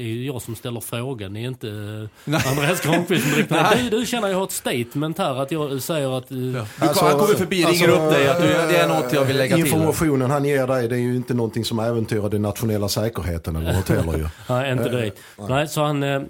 är 0.00 0.04
ju 0.06 0.26
jag 0.26 0.42
som 0.42 0.54
ställer 0.56 0.80
frågan, 0.80 1.32
det 1.32 1.40
är 1.40 1.46
inte 1.48 1.68
eh, 1.68 2.50
Andreas 2.50 2.80
Granqvist 2.80 3.22
som 3.24 3.32
direkt 3.32 3.50
Nej. 3.50 3.88
du, 3.90 3.98
du 3.98 4.06
känner 4.06 4.28
jag 4.28 4.36
har 4.36 4.44
ett 4.44 4.52
statement 4.52 5.18
här 5.18 5.42
att 5.42 5.50
jag 5.50 5.82
säger 5.82 6.18
att... 6.18 6.30
eh, 6.30 6.36
Du, 6.36 6.58
han 6.78 6.94
kommer 6.94 7.34
förbi, 7.34 7.64
ringer 7.64 7.88
upp 7.88 8.10
dig 8.12 8.28
att 8.28 8.40
du, 8.40 8.46
det 8.48 8.76
är 8.76 8.88
något 8.88 9.12
jag 9.12 9.24
vill 9.24 9.36
lägga 9.36 9.56
till. 9.56 9.66
Informationen 9.66 10.30
han 10.30 10.44
ger 10.44 10.66
dig 10.66 10.88
det 10.88 10.94
är 10.96 11.00
ju 11.00 11.16
inte 11.16 11.34
någonting 11.34 11.64
som 11.64 11.78
äventyrar 11.78 12.28
den 12.28 12.42
nationella 12.42 12.88
säkerheten 12.88 13.56
eller 13.56 13.72
något 13.72 13.88
heller 13.88 14.18
ju. 14.18 14.26
Nej, 14.48 14.72
inte 14.72 14.88
direkt. 14.88 15.18
Nej, 15.48 15.68
så 15.68 15.84
han... 15.84 16.02
eh, 16.02 16.22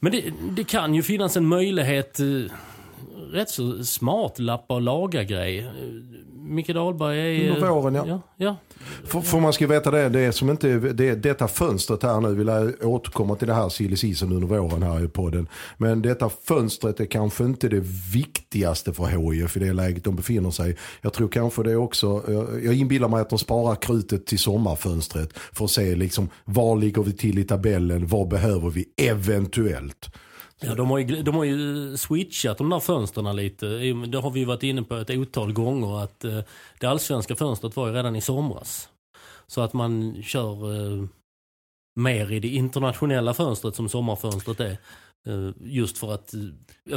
Men 0.00 0.12
det, 0.12 0.24
det 0.50 0.64
kan 0.64 0.94
ju 0.94 1.02
finnas 1.02 1.36
en 1.36 1.46
möjlighet, 1.46 2.20
eh, 2.20 2.26
rätt 3.32 3.50
så 3.50 3.84
smart 3.84 4.38
lappa 4.38 4.74
och 4.74 4.82
laga 4.82 5.24
grej. 5.24 5.58
Eh, 5.58 5.72
Micke 6.46 6.74
Dahlberg 6.74 7.46
är... 7.46 7.50
Under 7.54 7.68
våren, 7.68 7.94
ja. 7.94 8.06
ja, 8.06 8.20
ja. 8.36 8.56
För, 9.04 9.20
för 9.20 9.40
man 9.40 9.52
ska 9.52 9.66
veta 9.66 9.90
det, 9.90 10.08
det 10.08 10.20
är 10.20 10.32
som 10.32 10.50
inte, 10.50 10.78
det, 10.78 11.14
detta 11.14 11.48
fönstret 11.48 12.02
här 12.02 12.20
nu, 12.20 12.34
vill 12.34 12.46
jag 12.46 12.74
återkomma 12.82 13.36
till 13.36 13.48
det 13.48 13.54
här 13.54 13.68
silly 13.68 13.96
season 13.96 14.32
under 14.32 14.46
våren 14.46 14.82
här 14.82 15.04
i 15.04 15.08
podden. 15.08 15.48
Men 15.76 16.02
detta 16.02 16.30
fönstret 16.44 17.00
är 17.00 17.04
kanske 17.04 17.44
inte 17.44 17.68
det 17.68 17.82
viktigaste 18.12 18.92
för 18.92 19.06
HIF 19.06 19.56
i 19.56 19.60
det 19.60 19.72
läget 19.72 20.04
de 20.04 20.16
befinner 20.16 20.50
sig. 20.50 20.76
Jag 21.00 21.12
tror 21.12 21.28
kanske 21.28 21.62
det 21.62 21.76
också, 21.76 22.22
jag, 22.28 22.64
jag 22.64 22.74
inbillar 22.74 23.08
mig 23.08 23.20
att 23.20 23.30
de 23.30 23.38
sparar 23.38 23.74
krutet 23.74 24.26
till 24.26 24.38
sommarfönstret 24.38 25.38
för 25.52 25.64
att 25.64 25.70
se 25.70 25.94
liksom 25.94 26.28
var 26.44 26.76
ligger 26.76 27.02
vi 27.02 27.12
till 27.12 27.38
i 27.38 27.44
tabellen, 27.44 28.06
vad 28.06 28.28
behöver 28.28 28.70
vi 28.70 28.84
eventuellt. 28.96 30.10
Ja, 30.60 30.74
de 30.74 30.90
har, 30.90 30.98
ju, 30.98 31.22
de 31.22 31.34
har 31.34 31.44
ju 31.44 31.96
switchat 31.96 32.58
de 32.58 32.70
där 32.70 32.80
fönstren 32.80 33.36
lite. 33.36 33.66
Det 34.06 34.18
har 34.20 34.30
vi 34.30 34.44
varit 34.44 34.62
inne 34.62 34.82
på 34.82 34.94
ett 34.96 35.10
otal 35.10 35.52
gånger 35.52 36.02
att 36.04 36.24
eh, 36.24 36.38
det 36.80 36.86
allsvenska 36.86 37.36
fönstret 37.36 37.76
var 37.76 37.86
ju 37.88 37.94
redan 37.94 38.16
i 38.16 38.20
somras. 38.20 38.88
Så 39.46 39.60
att 39.60 39.72
man 39.72 40.22
kör 40.22 40.74
eh, 40.74 41.04
mer 41.96 42.32
i 42.32 42.40
det 42.40 42.48
internationella 42.48 43.34
fönstret 43.34 43.74
som 43.76 43.88
sommarfönstret 43.88 44.60
är. 44.60 44.70
Eh, 45.26 45.50
just 45.60 45.98
för 45.98 46.14
att 46.14 46.34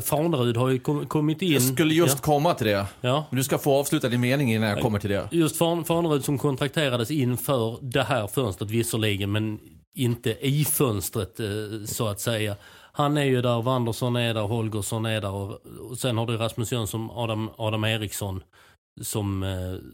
Farnerud 0.01 0.57
har 0.57 0.69
ju 0.69 0.79
kom, 0.79 1.05
kommit 1.05 1.41
in. 1.41 1.51
Jag 1.53 1.61
skulle 1.61 1.93
just 1.93 2.21
komma 2.21 2.53
till 2.53 2.67
det. 2.67 2.71
Ja, 2.71 2.87
ja. 3.01 3.25
Du 3.31 3.43
ska 3.43 3.57
få 3.57 3.73
avsluta 3.73 4.09
din 4.09 4.21
mening 4.21 4.53
innan 4.53 4.69
jag 4.69 4.81
kommer 4.81 4.99
till 4.99 5.09
det. 5.09 5.27
Just 5.31 5.57
Farn- 5.57 5.83
Farnerud 5.83 6.25
som 6.25 6.37
kontrakterades 6.37 7.11
inför 7.11 7.77
det 7.81 8.03
här 8.03 8.27
fönstret 8.27 8.71
visserligen 8.71 9.31
men 9.31 9.59
inte 9.95 10.47
i 10.47 10.65
fönstret 10.65 11.39
så 11.85 12.07
att 12.07 12.19
säga. 12.19 12.55
Han 12.99 13.17
är 13.17 13.23
ju 13.23 13.41
där, 13.41 13.61
Wanderson 13.61 14.15
är 14.15 14.33
där, 14.33 14.41
Holgersson 14.41 15.05
är 15.05 15.21
där 15.21 15.31
och, 15.31 15.61
och 15.89 15.97
sen 15.97 16.17
har 16.17 16.25
du 16.27 16.37
Rasmus 16.37 16.71
Jönsson, 16.71 17.09
Adam, 17.11 17.49
Adam 17.57 17.83
Eriksson. 17.83 18.43
Som, 19.01 19.43
eh, 19.43 19.49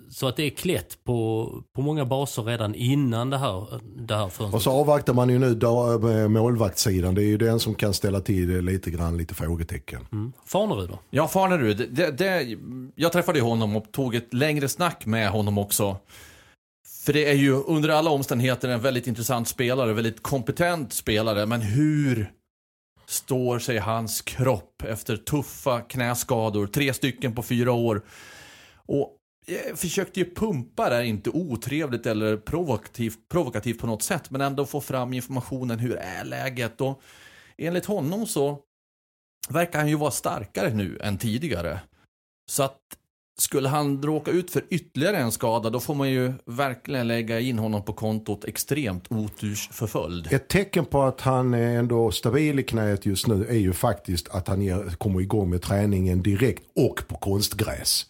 så 0.09 0.27
att 0.27 0.35
det 0.35 0.43
är 0.43 0.49
klätt 0.49 1.03
på, 1.03 1.49
på 1.75 1.81
många 1.81 2.05
baser 2.05 2.43
redan 2.43 2.75
innan 2.75 3.29
det 3.29 3.37
här, 3.37 3.65
det 3.97 4.15
här 4.15 4.29
fönstret. 4.29 4.53
Och 4.53 4.61
så 4.61 4.71
avvaktar 4.71 5.13
man 5.13 5.29
ju 5.29 5.39
nu 5.39 5.55
då, 5.55 5.99
med 5.99 6.31
målvaktssidan, 6.31 7.15
det 7.15 7.21
är 7.21 7.27
ju 7.27 7.37
den 7.37 7.59
som 7.59 7.75
kan 7.75 7.93
ställa 7.93 8.19
till 8.19 8.53
det 8.53 8.61
lite 8.61 8.91
grann, 8.91 9.17
lite 9.17 9.33
frågetecken. 9.33 10.07
Mm. 10.11 10.33
Farnerud 10.45 10.89
då? 10.89 10.99
Ja, 11.09 11.27
Farnerud. 11.27 11.87
Det, 11.91 12.11
det, 12.11 12.57
jag 12.95 13.11
träffade 13.11 13.39
ju 13.39 13.45
honom 13.45 13.75
och 13.75 13.91
tog 13.91 14.15
ett 14.15 14.33
längre 14.33 14.69
snack 14.69 15.05
med 15.05 15.29
honom 15.29 15.57
också. 15.57 15.97
För 17.05 17.13
det 17.13 17.29
är 17.29 17.35
ju 17.35 17.53
under 17.53 17.89
alla 17.89 18.09
omständigheter 18.09 18.69
en 18.69 18.81
väldigt 18.81 19.07
intressant 19.07 19.47
spelare, 19.47 19.93
väldigt 19.93 20.23
kompetent 20.23 20.93
spelare. 20.93 21.45
Men 21.45 21.61
hur 21.61 22.31
står 23.07 23.59
sig 23.59 23.77
hans 23.77 24.21
kropp 24.21 24.83
efter 24.83 25.17
tuffa 25.17 25.81
knäskador? 25.81 26.67
Tre 26.67 26.93
stycken 26.93 27.35
på 27.35 27.43
fyra 27.43 27.71
år. 27.71 28.05
Och 28.75 29.17
jag 29.45 29.79
försökte 29.79 30.19
ju 30.19 30.35
pumpa 30.35 30.89
där, 30.89 31.01
inte 31.01 31.29
otrevligt 31.29 32.05
eller 32.05 32.37
provokativt, 32.37 33.29
provokativt 33.29 33.79
på 33.79 33.87
något 33.87 34.03
sätt. 34.03 34.29
Men 34.29 34.41
ändå 34.41 34.65
få 34.65 34.81
fram 34.81 35.13
informationen, 35.13 35.79
hur 35.79 35.95
är 35.95 36.23
läget? 36.23 36.81
Och 36.81 37.01
enligt 37.57 37.85
honom 37.85 38.27
så 38.27 38.59
verkar 39.49 39.79
han 39.79 39.89
ju 39.89 39.95
vara 39.95 40.11
starkare 40.11 40.73
nu 40.73 40.99
än 41.01 41.17
tidigare. 41.17 41.79
Så 42.49 42.63
att 42.63 42.79
skulle 43.37 43.69
han 43.69 44.03
råka 44.03 44.31
ut 44.31 44.51
för 44.51 44.63
ytterligare 44.69 45.17
en 45.17 45.31
skada, 45.31 45.69
då 45.69 45.79
får 45.79 45.95
man 45.95 46.09
ju 46.09 46.33
verkligen 46.45 47.07
lägga 47.07 47.39
in 47.39 47.59
honom 47.59 47.83
på 47.83 47.93
kontot 47.93 48.45
extremt 48.45 49.11
otursförföljd. 49.11 50.33
Ett 50.33 50.47
tecken 50.47 50.85
på 50.85 51.01
att 51.01 51.21
han 51.21 51.53
är 51.53 51.77
ändå 51.77 52.11
stabil 52.11 52.59
i 52.59 52.63
knät 52.63 53.05
just 53.05 53.27
nu 53.27 53.45
är 53.47 53.57
ju 53.57 53.73
faktiskt 53.73 54.27
att 54.29 54.47
han 54.47 54.61
ger, 54.61 54.95
kommer 54.97 55.21
igång 55.21 55.49
med 55.49 55.61
träningen 55.61 56.21
direkt 56.21 56.63
och 56.75 57.07
på 57.07 57.15
konstgräs. 57.15 58.05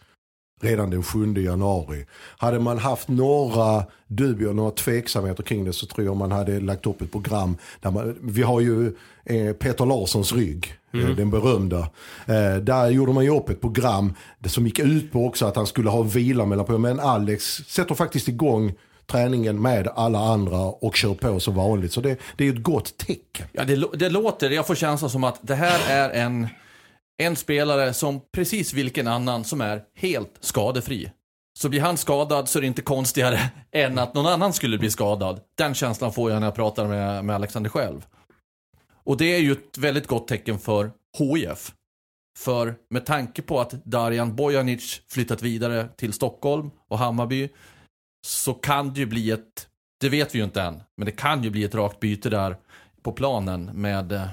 Redan 0.62 0.90
den 0.90 1.04
7 1.04 1.34
januari. 1.34 2.06
Hade 2.38 2.60
man 2.60 2.78
haft 2.78 3.08
några 3.08 3.86
dubier, 4.08 4.54
några 4.54 4.72
tveksamheter 4.72 5.44
kring 5.44 5.66
det 5.66 5.74
så 5.74 5.86
tror 5.86 6.06
jag 6.06 6.18
man 6.18 6.32
hade 6.32 6.60
lagt 6.60 6.86
upp 6.86 7.02
ett 7.02 7.12
program. 7.12 7.58
Där 7.82 7.92
man, 7.92 8.18
vi 8.22 8.42
har 8.42 8.62
ju 8.62 8.96
eh, 9.26 9.54
Peter 9.54 9.86
Larssons 9.86 10.34
rygg, 10.34 10.74
eh, 11.04 11.10
den 11.10 11.30
berömda. 11.30 11.80
Eh, 12.26 12.56
där 12.62 12.90
gjorde 12.90 13.14
man 13.14 13.24
ju 13.24 13.38
upp 13.38 13.50
ett 13.50 13.62
program 13.62 14.14
som 14.46 14.66
gick 14.66 14.80
ut 14.80 15.12
på 15.12 15.26
också 15.26 15.46
att 15.46 15.56
han 15.56 15.68
skulle 15.68 15.90
ha 15.90 16.02
vila 16.02 16.46
mellan 16.46 16.66
på. 16.66 16.78
Men 16.78 17.00
Alex 17.00 17.44
sätter 17.68 17.96
faktiskt 17.96 18.28
igång 18.28 18.74
träningen 19.08 19.62
med 19.62 19.88
alla 19.96 20.20
andra 20.20 20.60
och 20.60 20.96
kör 20.96 21.14
på 21.14 21.40
som 21.40 21.56
vanligt. 21.56 21.94
Så 21.94 22.02
det, 22.02 22.18
det 22.38 22.48
är 22.48 22.54
ett 22.54 22.64
gott 22.64 22.98
tecken. 22.98 23.48
Ja, 23.52 23.64
det, 23.64 23.86
det 23.94 24.10
låter, 24.10 24.50
jag 24.50 24.68
får 24.68 24.76
känslan 24.76 25.10
som 25.10 25.24
att 25.24 25.40
det 25.42 25.56
här 25.56 25.80
är 25.90 26.10
en, 26.10 26.48
en 27.18 27.36
spelare 27.36 27.94
som 27.94 28.22
precis 28.36 28.74
vilken 28.74 29.08
annan 29.08 29.44
som 29.44 29.62
är 29.62 29.82
helt 29.96 30.34
skadefri. 30.40 31.12
Så 31.60 31.70
blir 31.70 31.82
han 31.82 31.98
skadad 31.98 32.50
så 32.50 32.60
är 32.60 32.62
det 32.62 32.68
inte 32.68 32.82
konstigare 32.82 33.40
än 33.72 34.00
att 34.00 34.14
någon 34.14 34.26
annan 34.26 34.54
skulle 34.54 34.78
bli 34.78 34.90
skadad. 34.90 35.40
Den 35.58 35.74
känslan 35.74 36.14
får 36.14 36.32
jag 36.32 36.40
när 36.40 36.48
jag 36.48 36.56
pratar 36.56 36.88
med, 36.88 37.26
med 37.26 37.36
Alexander 37.36 37.70
själv. 37.70 38.06
Och 39.06 39.18
det 39.18 39.36
är 39.36 39.40
ju 39.40 39.52
ett 39.52 39.78
väldigt 39.78 40.08
gott 40.08 40.28
tecken 40.28 40.60
för 40.60 40.92
HIF. 41.18 41.74
För 42.38 42.76
med 42.90 43.06
tanke 43.06 43.42
på 43.42 43.60
att 43.60 43.72
Darijan 43.86 44.36
Bojanic 44.36 45.02
flyttat 45.08 45.42
vidare 45.42 45.90
till 45.98 46.14
Stockholm 46.14 46.72
och 46.88 47.00
Hammarby 47.00 47.50
så 48.26 48.54
kan 48.54 48.94
det 48.94 49.00
ju 49.00 49.06
bli 49.06 49.32
ett, 49.32 49.68
det 50.00 50.10
vet 50.10 50.36
vi 50.36 50.40
ju 50.40 50.46
inte 50.46 50.62
än, 50.62 50.84
men 50.98 51.06
det 51.06 51.12
kan 51.12 51.44
ju 51.44 51.50
bli 51.50 51.64
ett 51.64 51.76
rakt 51.76 52.00
byte 52.00 52.30
där 52.30 52.58
på 53.02 53.12
planen 53.12 53.66
med 53.66 54.12
eh, 54.12 54.28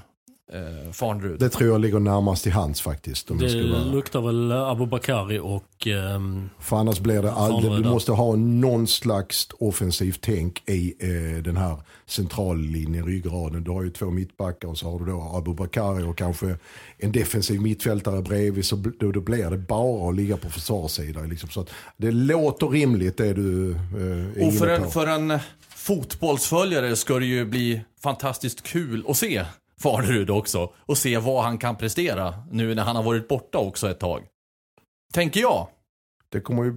eh, 0.53 0.93
Farnrud. 0.93 1.41
Det 1.41 1.49
tror 1.49 1.71
jag 1.71 1.81
ligger 1.81 1.99
närmast 2.01 2.43
till 2.43 2.53
hands 2.53 2.81
faktiskt. 2.81 3.31
Om 3.31 3.39
Det 3.39 3.45
det 3.45 3.51
ska 3.51 3.73
vara. 3.79 3.85
luktar 3.93 4.21
väl 4.21 4.53
Abubakari 4.53 5.39
och... 5.39 5.87
ehm, 5.87 6.51
För 6.59 6.77
annars 6.77 7.01
blir 7.01 7.23
det 7.23 7.33
aldrig, 7.33 7.73
du 7.73 7.91
måste 7.91 8.13
ha 8.13 8.37
någon 8.37 8.87
slags 8.87 9.49
offensivt 9.59 10.19
tänk 10.21 10.69
i 10.69 10.95
eh, 10.99 11.43
den 11.43 11.57
här 11.57 11.77
centrallinjen, 12.07 13.07
ryggraden. 13.07 13.65
Du 13.65 13.71
har 13.71 13.83
ju 13.83 13.91
två 13.91 14.11
mittbackar 14.11 14.69
och 14.69 14.79
så 14.79 14.91
har 14.91 14.99
du 14.99 15.05
då 15.13 15.33
Abubakari 15.35 16.03
och 16.03 16.19
kanske 16.19 16.57
en 16.99 17.13
defensiv 17.13 17.61
mittfältare 17.61 18.23
bredvid. 18.23 18.65
Så 18.65 18.77
då, 18.77 19.13
då 19.13 19.21
blir 19.21 19.51
det 19.51 19.59
bara 19.59 20.09
att 20.09 20.17
ligga 20.17 20.37
på 20.37 20.51
försvarssidan. 20.51 21.29
Liksom. 21.29 21.49
Så 21.49 21.61
att 21.61 21.71
det 21.97 22.11
låter 22.11 22.67
rimligt 22.67 23.17
det 23.17 23.33
du 23.35 23.71
eh, 23.73 24.43
är 24.43 24.47
Och 24.47 24.69
en, 24.69 24.91
för 24.91 25.07
en 25.07 25.39
fotbollsföljare 25.77 26.97
ska 26.97 27.19
det 27.19 27.27
ju 27.27 27.45
bli 27.45 27.81
fantastiskt 28.03 28.63
kul 28.63 29.05
att 29.09 29.17
se 29.17 29.45
Farnerud 29.83 30.31
också. 30.31 30.73
Och 30.79 30.99
se 30.99 31.19
vad 31.19 31.45
han 31.45 31.59
kan 31.59 31.77
prestera 31.77 32.35
nu 32.51 32.75
när 32.75 32.83
han 32.83 32.97
har 32.97 33.03
varit 33.03 33.29
borta 33.29 33.59
också 33.59 33.91
ett 33.91 34.01
tag. 34.01 34.23
Tänker 35.13 35.41
jag. 35.41 35.69
Det 36.29 36.41
kommer 36.41 36.65
ju, 36.65 36.75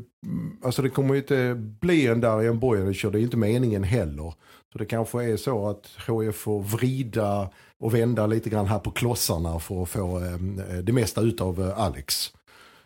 alltså 0.63 0.81
det 0.81 0.89
kommer 0.89 1.13
ju 1.13 1.19
inte 1.19 1.55
bli 1.55 2.07
en 2.07 2.21
där 2.21 2.43
en 2.43 2.59
Bojanic 2.59 3.03
och 3.03 3.11
det 3.11 3.19
är 3.19 3.21
inte 3.21 3.37
meningen 3.37 3.83
heller. 3.83 4.33
Så 4.71 4.77
det 4.77 4.85
kanske 4.85 5.23
är 5.23 5.37
så 5.37 5.69
att 5.69 5.89
HF 6.07 6.35
får 6.35 6.61
vrida 6.61 7.49
och 7.79 7.93
vända 7.93 8.27
lite 8.27 8.49
grann 8.49 8.67
här 8.67 8.79
på 8.79 8.91
klossarna 8.91 9.59
för 9.59 9.83
att 9.83 9.89
få 9.89 10.19
eh, 10.19 10.77
det 10.83 10.91
mesta 10.91 11.21
ut 11.21 11.41
av 11.41 11.61
eh, 11.61 11.79
Alex. 11.79 12.31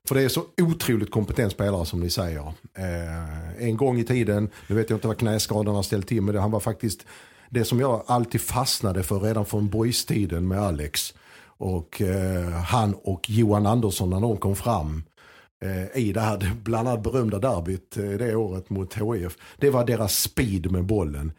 För 0.08 0.16
det 0.16 0.22
är 0.22 0.30
så 0.30 0.44
otroligt 0.62 1.12
kompetent 1.12 1.52
spelare 1.52 1.86
som 1.86 2.00
ni 2.00 2.10
säger. 2.10 2.54
Eh, 2.78 3.64
en 3.64 3.78
gång 3.78 4.00
i 4.00 4.04
tiden, 4.04 4.50
nu 4.68 4.76
vet 4.76 4.90
jag 4.90 4.98
inte 4.98 5.08
vad 5.08 5.18
knäskadorna 5.18 5.78
har 5.78 5.84
ställt 5.84 6.08
till 6.08 6.22
men 6.22 6.36
det, 6.36 6.42
han 6.42 6.52
var 6.52 6.60
faktiskt 6.60 7.06
det 7.50 7.66
som 7.66 7.80
jag 7.80 8.04
alltid 8.08 8.42
fastnade 8.42 9.04
för 9.04 9.20
redan 9.20 9.46
från 9.46 9.70
boys-tiden 9.70 10.48
med 10.48 10.60
Alex. 10.60 11.14
Och 11.42 12.02
eh, 12.02 12.50
han 12.50 12.94
och 12.94 13.30
Johan 13.30 13.66
Andersson 13.66 14.10
när 14.10 14.20
de 14.20 14.38
kom 14.38 14.56
fram 14.56 15.04
eh, 15.66 16.02
i 16.02 16.14
det 16.14 16.22
här 16.22 16.52
bland 16.64 16.88
annat 16.88 17.04
berömda 17.04 17.40
derbyt 17.40 17.98
eh, 17.98 18.04
det 18.04 18.36
året 18.36 18.70
mot 18.70 18.94
HIF. 18.94 19.38
Det 19.58 19.70
var 19.70 19.86
deras 19.86 20.20
speed 20.20 20.72
med 20.72 20.86
bollen. 20.86 21.32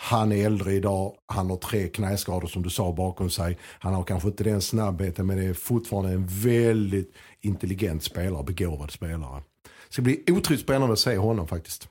Han 0.00 0.32
är 0.32 0.46
äldre 0.46 0.72
idag, 0.72 1.14
han 1.26 1.50
har 1.50 1.56
tre 1.56 1.88
knäskador 1.88 2.48
som 2.48 2.62
du 2.62 2.70
sa 2.70 2.92
bakom 2.92 3.30
sig. 3.30 3.58
Han 3.62 3.94
har 3.94 4.02
kanske 4.02 4.28
inte 4.28 4.44
den 4.44 4.60
snabbheten 4.60 5.26
men 5.26 5.38
är 5.38 5.54
fortfarande 5.54 6.12
en 6.12 6.26
väldigt 6.26 7.14
intelligent 7.40 8.02
spelare, 8.02 8.44
begåvad 8.44 8.90
spelare. 8.90 9.42
Det 9.62 9.92
ska 9.92 10.02
bli 10.02 10.24
otroligt 10.28 10.62
spännande 10.62 10.92
att 10.92 10.98
se 10.98 11.16
honom 11.16 11.48
faktiskt. 11.48 11.88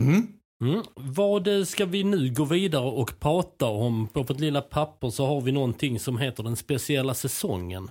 Mm. 0.00 0.37
Mm. 0.60 0.82
Vad 0.94 1.58
eh, 1.58 1.64
ska 1.64 1.84
vi 1.84 2.04
nu 2.04 2.32
gå 2.32 2.44
vidare 2.44 2.90
och 2.90 3.20
prata 3.20 3.66
om? 3.66 4.08
På 4.12 4.22
vårt 4.22 4.40
lilla 4.40 4.60
papper 4.60 5.10
så 5.10 5.26
har 5.26 5.40
vi 5.40 5.52
någonting 5.52 6.00
som 6.00 6.18
heter 6.18 6.42
den 6.42 6.56
speciella 6.56 7.14
säsongen. 7.14 7.90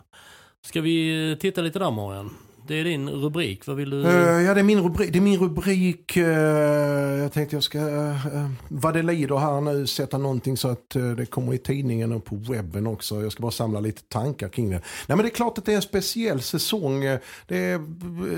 Ska 0.66 0.82
vi 0.82 1.30
eh, 1.32 1.38
titta 1.38 1.62
lite 1.62 1.80
där 1.80 1.92
Marian? 1.92 2.34
Det 2.68 2.76
är 2.76 2.84
din 2.84 3.10
rubrik. 3.10 3.68
Vad 3.68 3.76
vill 3.76 3.90
du? 3.90 3.98
Uh, 3.98 4.42
ja, 4.42 4.54
det 4.54 4.60
är 4.60 4.64
min 4.64 4.82
rubrik. 4.82 5.14
Det 5.14 5.20
är 5.20 5.22
min 5.22 5.40
rubrik. 5.40 6.18
Uh, 6.18 6.24
jag 6.24 7.32
tänkte 7.32 7.56
jag 7.56 7.64
ska, 7.64 7.80
uh, 7.80 8.50
vad 8.68 8.94
det 8.94 9.02
lider 9.02 9.38
här 9.38 9.62
nu, 9.62 9.88
sätta 9.88 10.18
någonting 10.18 10.58
så 10.58 10.68
att 10.68 10.90
det 11.18 11.26
kommer 11.26 11.54
i 11.54 11.58
tidningen 11.58 12.12
och 12.12 12.26
på 12.26 12.36
webben 12.36 12.88
också. 12.88 13.22
Jag 13.22 13.32
ska 13.32 13.42
bara 13.42 13.52
samla 13.52 13.80
lite 13.80 14.02
tankar 14.02 14.50
kring 14.50 14.70
det. 14.70 14.82
Nej 15.08 15.18
men 15.18 15.18
det 15.18 15.28
är 15.28 15.36
klart 15.36 15.58
att 15.58 15.66
det 15.66 15.72
är 15.72 15.76
en 15.76 15.82
speciell 15.82 16.42
säsong. 16.42 17.02
Det 17.48 17.58
är, 17.58 17.80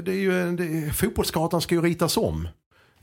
det 0.02 0.12
är 0.12 0.16
ju, 0.16 0.56
det 0.56 0.64
är, 0.64 1.60
ska 1.60 1.76
ju 1.76 1.82
ritas 1.82 2.18
om. 2.18 2.48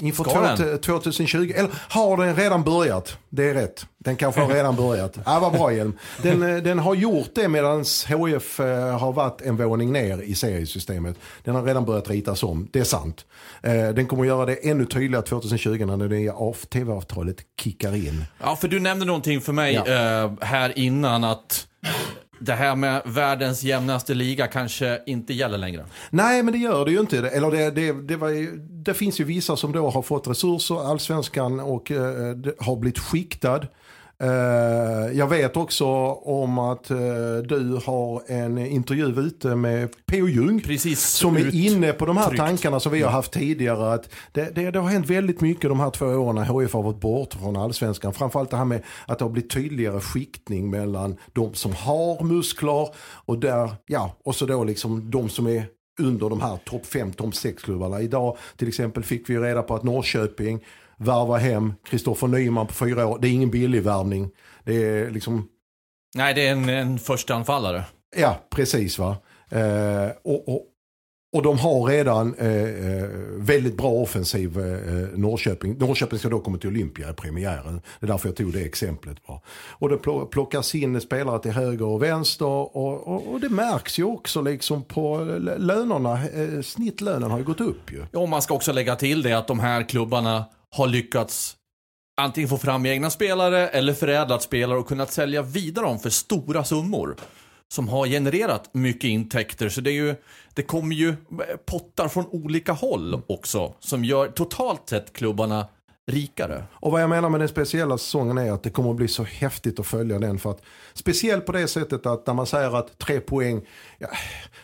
Inför 0.01 0.25
Ska 0.25 0.33
två- 0.57 0.65
den? 0.65 0.79
2020, 0.79 1.53
eller 1.57 1.71
har 1.89 2.17
den 2.17 2.37
redan 2.37 2.63
börjat? 2.63 3.19
Det 3.31 3.51
är 3.51 3.55
rätt. 3.55 3.87
Den 3.99 4.17
kanske 4.17 4.41
har 4.41 4.49
redan 4.49 4.77
börjat. 4.77 5.19
Ja, 5.27 5.39
vad 5.41 5.53
bra 5.53 5.73
Hjelm. 5.73 5.93
Den, 6.23 6.43
eh, 6.57 6.63
den 6.63 6.79
har 6.79 6.95
gjort 6.95 7.31
det 7.35 7.49
medan 7.49 7.85
HF 8.09 8.61
eh, 8.61 8.99
har 8.99 9.13
varit 9.13 9.41
en 9.41 9.57
våning 9.57 9.93
ner 9.93 10.23
i 10.23 10.35
seriesystemet. 10.35 11.17
Den 11.45 11.55
har 11.55 11.63
redan 11.63 11.85
börjat 11.85 12.11
ritas 12.11 12.43
om, 12.43 12.69
det 12.73 12.81
är 12.81 12.85
sant. 12.85 13.25
Eh, 13.63 13.73
Den 13.89 14.07
kommer 14.07 14.23
att 14.23 14.29
göra 14.29 14.47
det 14.47 14.55
ännu 14.71 14.85
tydligare 14.87 15.25
2020 15.25 15.85
när 15.87 15.97
det 15.97 16.09
nya 16.09 16.35
tv-avtalet 16.71 17.37
kickar 17.61 17.95
in. 17.97 18.25
Ja, 18.43 18.57
för 18.57 18.69
du 18.69 18.81
nämnde 18.81 19.07
någonting 19.07 19.41
för 19.41 19.53
mig 19.53 19.75
Ja. 19.87 20.37
här 20.41 20.79
innan 20.79 21.25
att 21.25 21.67
det 22.39 22.53
här 22.53 22.77
med 22.77 23.03
världens 23.05 23.63
jämnaste 23.63 24.15
liga 24.15 24.47
kanske 24.47 25.01
inte 25.07 25.35
gäller 25.35 25.59
längre. 25.59 25.85
Nej, 26.11 26.43
men 26.43 26.53
det 26.53 26.59
gör 26.59 26.85
det 26.85 26.91
ju 26.91 27.01
inte. 27.01 27.19
Eller 27.19 27.51
det, 27.51 27.71
det, 27.71 27.93
det, 27.93 28.17
var, 28.17 28.29
ju- 28.29 28.57
det 28.59 28.95
finns 28.95 29.21
ju 29.21 29.25
vissa 29.25 29.57
som 29.57 29.73
då 29.73 29.91
har 29.91 30.03
fått 30.03 30.27
resurser, 30.29 30.91
allsvenskan, 30.91 31.61
och 31.61 31.91
eh, 31.91 32.37
har 32.59 32.77
blivit 32.77 32.99
skiktad. 32.99 33.61
Eh, 34.23 35.19
jag 35.19 35.29
vet 35.29 35.57
också 35.57 35.87
om 36.13 36.59
att 36.59 36.91
eh, 36.91 36.97
du 37.49 37.81
har 37.87 38.23
en 38.27 38.59
intervju 38.59 39.21
ute 39.21 39.57
med 39.57 39.89
P.O. 40.07 40.29
Ljung. 40.29 40.61
Precis 40.61 41.01
Som 41.01 41.37
är 41.37 41.55
inne 41.55 41.93
på 41.93 42.07
de 42.07 42.17
här 42.17 42.27
tryckt. 42.27 42.41
tankarna 42.41 42.81
som 42.81 42.93
vi 42.93 43.03
har 43.03 43.11
haft 43.11 43.33
tidigare. 43.33 43.93
Att 43.93 44.11
det, 44.33 44.55
det, 44.55 44.71
det 44.71 44.79
har 44.79 44.89
hänt 44.89 45.11
väldigt 45.11 45.41
mycket 45.41 45.71
de 45.71 45.81
här 45.81 45.91
två 45.91 46.07
åren 46.07 46.35
när 46.35 46.61
HIF 46.61 46.73
har 46.73 46.83
varit 46.83 47.01
bort 47.01 47.35
från 47.35 47.57
allsvenskan. 47.57 48.13
Framförallt 48.13 48.51
det 48.51 48.57
här 48.57 48.65
med 48.65 48.83
att 49.07 49.19
det 49.19 49.25
har 49.25 49.31
blivit 49.31 49.51
tydligare 49.51 50.01
skiktning 50.01 50.71
mellan 50.71 51.17
de 51.33 51.55
som 51.55 51.73
har 51.75 52.25
muskler 52.25 52.89
och 53.27 53.39
där, 53.39 53.71
ja, 53.87 54.17
och 54.25 54.35
så 54.35 54.47
då 54.47 54.65
liksom 54.65 55.11
de 55.11 55.29
som 55.29 55.47
är 55.47 55.67
under 56.01 56.29
de 56.31 56.41
här 56.41 56.57
topp 56.65 56.87
5, 56.87 57.13
topp 57.13 57.35
6 57.35 57.63
klubbarna. 57.63 58.01
Idag 58.01 58.37
till 58.57 58.69
exempel 58.69 59.03
fick 59.03 59.31
vi 59.31 59.39
reda 59.39 59.63
på 59.63 59.75
att 59.75 59.83
Norrköping 59.83 60.61
värvar 60.99 61.39
hem 61.39 61.75
Kristoffer 61.91 62.27
Nyman 62.27 62.67
på 62.67 62.75
fyra 62.75 63.07
år. 63.07 63.19
Det 63.21 63.29
är 63.29 63.33
ingen 63.33 63.51
billig 63.51 63.83
värvning. 63.83 64.31
Det 64.65 64.75
är 64.85 65.11
liksom 65.11 65.49
Nej, 66.15 66.35
det 66.35 66.47
är 66.47 66.53
en, 66.53 66.69
en 66.69 66.99
första 66.99 67.35
anfallare. 67.35 67.85
Ja, 68.17 68.41
precis 68.51 68.99
va. 68.99 69.17
Eh, 69.51 70.09
och, 70.25 70.49
och, 70.49 70.63
och 71.37 71.43
de 71.43 71.59
har 71.59 71.85
redan 71.85 72.35
eh, 72.35 72.63
eh, 72.63 73.09
väldigt 73.37 73.77
bra 73.77 73.91
offensiv 73.91 74.59
eh, 74.59 75.19
Norrköping. 75.19 75.79
Norrköping 75.79 76.19
ska 76.19 76.29
då 76.29 76.41
komma 76.41 76.59
till 76.59 76.69
Olympia 76.71 77.11
i 77.11 77.13
premiären. 77.13 77.81
Det 78.01 78.07
är 78.07 78.09
därför 78.09 78.29
jag 78.29 78.37
tog 78.37 78.53
det 78.53 78.61
exemplet. 78.65 79.17
Va? 79.29 79.43
Och 79.71 79.89
det 79.89 79.97
pl- 79.97 80.27
plockas 80.27 80.75
in 80.75 81.01
spelare 81.01 81.39
till 81.43 81.51
höger 81.51 81.87
och 81.87 82.03
vänster. 82.03 82.47
Och, 82.47 83.07
och, 83.07 83.33
och 83.33 83.41
det 83.41 83.49
märks 83.49 83.99
ju 83.99 84.05
också 84.05 84.43
liksom 84.43 84.83
på 84.85 85.19
lönerna. 85.59 86.13
Eh, 86.13 86.63
snittlönen 86.63 87.31
har 87.31 87.39
ju 87.39 87.45
gått 87.45 87.61
upp 87.61 87.93
ju. 87.93 88.05
Ja, 88.13 88.19
och 88.19 88.29
man 88.29 88.43
ska 88.43 88.55
också 88.55 88.73
lägga 88.73 88.97
till 88.97 89.23
det 89.23 89.33
att 89.33 89.47
de 89.47 89.61
här 89.61 89.89
klubbarna 89.89 90.45
har 90.77 90.87
lyckats 90.87 91.57
antingen 92.21 92.49
få 92.49 92.59
fram 92.59 92.87
egna 92.87 93.11
spelare 93.11 93.69
eller 93.69 93.95
förädlat 93.95 94.43
spelare 94.43 94.79
och 94.79 94.89
kunnat 94.89 95.13
sälja 95.13 95.43
vidare 95.43 95.87
dem 95.87 95.99
för 95.99 96.11
stora 96.11 96.65
summor. 96.65 97.17
Som 97.69 97.89
har 97.89 98.07
genererat 98.07 98.75
mycket 98.75 99.09
intäkter. 99.09 99.69
Så 99.69 99.81
det, 99.81 99.91
är 99.91 99.95
ju, 99.95 100.15
det 100.55 100.63
kommer 100.63 100.95
ju 100.95 101.17
pottar 101.67 102.09
från 102.09 102.27
olika 102.27 102.73
håll 102.73 103.23
också. 103.27 103.75
Som 103.81 104.05
gör 104.05 104.29
totalt 104.29 104.89
sett 104.89 105.13
klubbarna 105.13 105.67
rikare. 106.07 106.65
Och 106.73 106.93
vad 106.93 107.03
jag 107.03 107.11
menar 107.11 107.29
med 107.29 107.41
den 107.41 107.49
speciella 107.49 107.99
säsongen 107.99 108.39
är 108.39 108.53
att 108.53 108.63
det 108.63 108.71
kommer 108.71 108.91
att 108.91 108.97
bli 108.97 109.09
så 109.09 109.23
häftigt 109.23 109.81
att 109.81 109.87
följa 109.87 110.19
den. 110.19 110.39
För 110.39 110.51
att, 110.51 110.63
speciellt 110.95 111.47
på 111.47 111.53
det 111.53 111.69
sättet 111.69 112.07
att 112.07 112.27
när 112.27 112.35
man 112.35 112.47
säger 112.47 112.77
att 112.77 112.99
tre 112.99 113.21
poäng, 113.21 113.67
ja, 113.99 114.09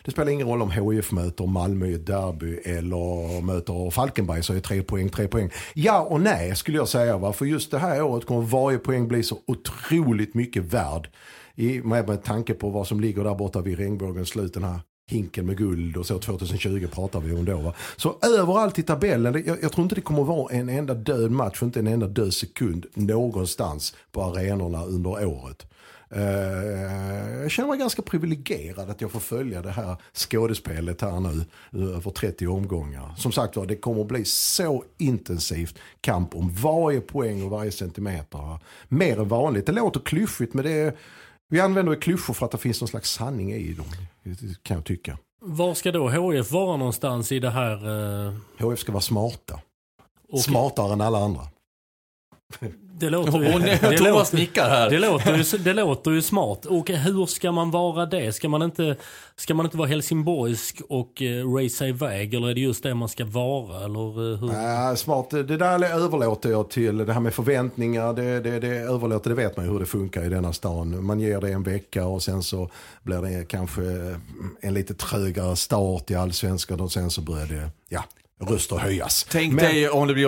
det 0.04 0.10
spelar 0.10 0.32
ingen 0.32 0.48
roll 0.48 0.62
om 0.62 0.70
HIF 0.70 1.12
möter 1.12 1.46
Malmö 1.46 1.86
i 1.86 1.94
ett 1.94 2.06
derby 2.06 2.56
eller 2.64 3.40
möter 3.40 3.90
Falkenberg 3.90 4.42
så 4.42 4.54
är 4.54 4.60
tre 4.60 4.82
poäng 4.82 5.08
tre 5.08 5.28
poäng. 5.28 5.50
Ja 5.74 6.00
och 6.00 6.20
nej 6.20 6.56
skulle 6.56 6.76
jag 6.76 6.88
säga. 6.88 7.18
Va? 7.18 7.32
För 7.32 7.44
just 7.44 7.70
det 7.70 7.78
här 7.78 8.02
året 8.02 8.26
kommer 8.26 8.40
varje 8.40 8.78
poäng 8.78 9.08
bli 9.08 9.22
så 9.22 9.38
otroligt 9.46 10.34
mycket 10.34 10.64
värd. 10.64 11.10
I, 11.54 11.80
med, 11.80 12.08
med 12.08 12.24
tanke 12.24 12.54
på 12.54 12.70
vad 12.70 12.86
som 12.86 13.00
ligger 13.00 13.24
där 13.24 13.34
borta 13.34 13.60
vid 13.60 13.78
regnbågens 13.78 14.28
slut, 14.28 14.54
den 14.54 14.64
här 14.64 14.80
hinken 15.06 15.46
med 15.46 15.56
guld 15.56 15.96
och 15.96 16.06
så 16.06 16.18
2020 16.18 16.86
pratar 16.92 17.20
vi 17.20 17.32
om 17.32 17.44
då. 17.44 17.56
Va? 17.56 17.74
Så 17.96 18.16
överallt 18.38 18.78
i 18.78 18.82
tabellen, 18.82 19.42
jag, 19.46 19.62
jag 19.62 19.72
tror 19.72 19.82
inte 19.82 19.94
det 19.94 20.00
kommer 20.00 20.24
vara 20.24 20.54
en 20.54 20.68
enda 20.68 20.94
död 20.94 21.30
match, 21.30 21.62
inte 21.62 21.78
en 21.78 21.86
enda 21.86 22.06
död 22.06 22.34
sekund 22.34 22.86
någonstans 22.94 23.94
på 24.12 24.22
arenorna 24.22 24.84
under 24.84 25.26
året. 25.26 25.66
Eh, 26.14 27.40
jag 27.42 27.50
känner 27.50 27.68
mig 27.68 27.78
ganska 27.78 28.02
privilegierad 28.02 28.90
att 28.90 29.00
jag 29.00 29.10
får 29.10 29.20
följa 29.20 29.62
det 29.62 29.70
här 29.70 29.96
skådespelet 30.12 31.00
här 31.00 31.20
nu 31.20 31.44
eh, 31.72 31.96
över 31.96 32.10
30 32.10 32.46
omgångar. 32.46 33.14
Som 33.16 33.32
sagt 33.32 33.56
var, 33.56 33.66
det 33.66 33.76
kommer 33.76 34.00
att 34.00 34.06
bli 34.06 34.24
så 34.24 34.84
intensivt 34.98 35.78
kamp 36.00 36.36
om 36.36 36.54
varje 36.54 37.00
poäng 37.00 37.42
och 37.42 37.50
varje 37.50 37.72
centimeter. 37.72 38.58
Mer 38.88 39.20
än 39.20 39.28
vanligt. 39.28 39.66
Det 39.66 39.72
låter 39.72 40.00
klyschigt 40.00 40.54
men 40.54 40.64
det 40.64 40.72
är 40.72 40.96
vi 41.52 41.60
använder 41.60 41.94
klyschor 41.94 42.34
för 42.34 42.46
att 42.46 42.52
det 42.52 42.58
finns 42.58 42.80
någon 42.80 42.88
slags 42.88 43.10
sanning 43.10 43.52
i 43.52 43.72
dem, 43.72 43.86
kan 44.62 44.74
jag 44.74 44.84
tycka. 44.84 45.18
Var 45.40 45.74
ska 45.74 45.92
då 45.92 46.08
HF 46.08 46.52
vara 46.52 46.76
någonstans 46.76 47.32
i 47.32 47.38
det 47.38 47.50
här? 47.50 47.88
Uh... 47.88 48.34
HF 48.58 48.78
ska 48.78 48.92
vara 48.92 49.00
smarta. 49.00 49.60
Okay. 50.28 50.42
Smartare 50.42 50.92
än 50.92 51.00
alla 51.00 51.18
andra. 51.18 51.42
Det 53.02 53.10
låter 53.10 53.38
ju... 53.38 53.58
det, 53.58 53.98
Thomas 53.98 54.32
nickar 54.32 54.68
här. 54.68 54.90
Det 54.90 54.98
låter, 54.98 55.36
ju, 55.36 55.58
det 55.58 55.72
låter 55.72 56.10
ju 56.10 56.22
smart. 56.22 56.66
Och 56.66 56.88
hur 56.88 57.26
ska 57.26 57.52
man 57.52 57.70
vara 57.70 58.06
det? 58.06 58.32
Ska 58.32 58.48
man 58.48 58.62
inte, 58.62 58.96
ska 59.36 59.54
man 59.54 59.66
inte 59.66 59.76
vara 59.76 59.88
helsingborgsk 59.88 60.80
och 60.88 61.22
uh, 61.22 61.54
racea 61.54 61.88
iväg? 61.88 62.34
Eller 62.34 62.48
är 62.48 62.54
det 62.54 62.60
just 62.60 62.82
det 62.82 62.94
man 62.94 63.08
ska 63.08 63.24
vara? 63.24 63.84
Eller, 63.84 64.20
uh, 64.20 64.38
hur? 64.40 64.50
Äh, 64.50 64.94
smart, 64.94 65.30
det 65.30 65.56
där 65.56 65.84
överlåter 65.84 66.50
jag 66.50 66.70
till. 66.70 66.98
Det 66.98 67.12
här 67.12 67.20
med 67.20 67.34
förväntningar, 67.34 68.12
det, 68.12 68.40
det, 68.40 68.60
det 68.60 68.76
överlåter, 68.76 69.30
det 69.30 69.36
vet 69.36 69.56
man 69.56 69.66
ju 69.66 69.72
hur 69.72 69.80
det 69.80 69.86
funkar 69.86 70.24
i 70.24 70.28
denna 70.28 70.52
stan. 70.52 71.04
Man 71.04 71.20
ger 71.20 71.40
det 71.40 71.52
en 71.52 71.62
vecka 71.62 72.06
och 72.06 72.22
sen 72.22 72.42
så 72.42 72.70
blir 73.02 73.22
det 73.22 73.44
kanske 73.48 73.82
en 74.60 74.74
lite 74.74 74.94
trögare 74.94 75.56
start 75.56 76.10
i 76.10 76.14
allsvenskan 76.14 76.80
och 76.80 76.92
sen 76.92 77.10
så 77.10 77.20
börjar 77.20 77.46
det, 77.46 77.70
ja, 77.88 78.04
röster 78.46 78.76
höjas. 78.76 79.26
Tänk 79.30 79.52
men, 79.52 79.64
dig 79.64 79.88
om 79.88 80.08
det 80.08 80.14
blir 80.14 80.26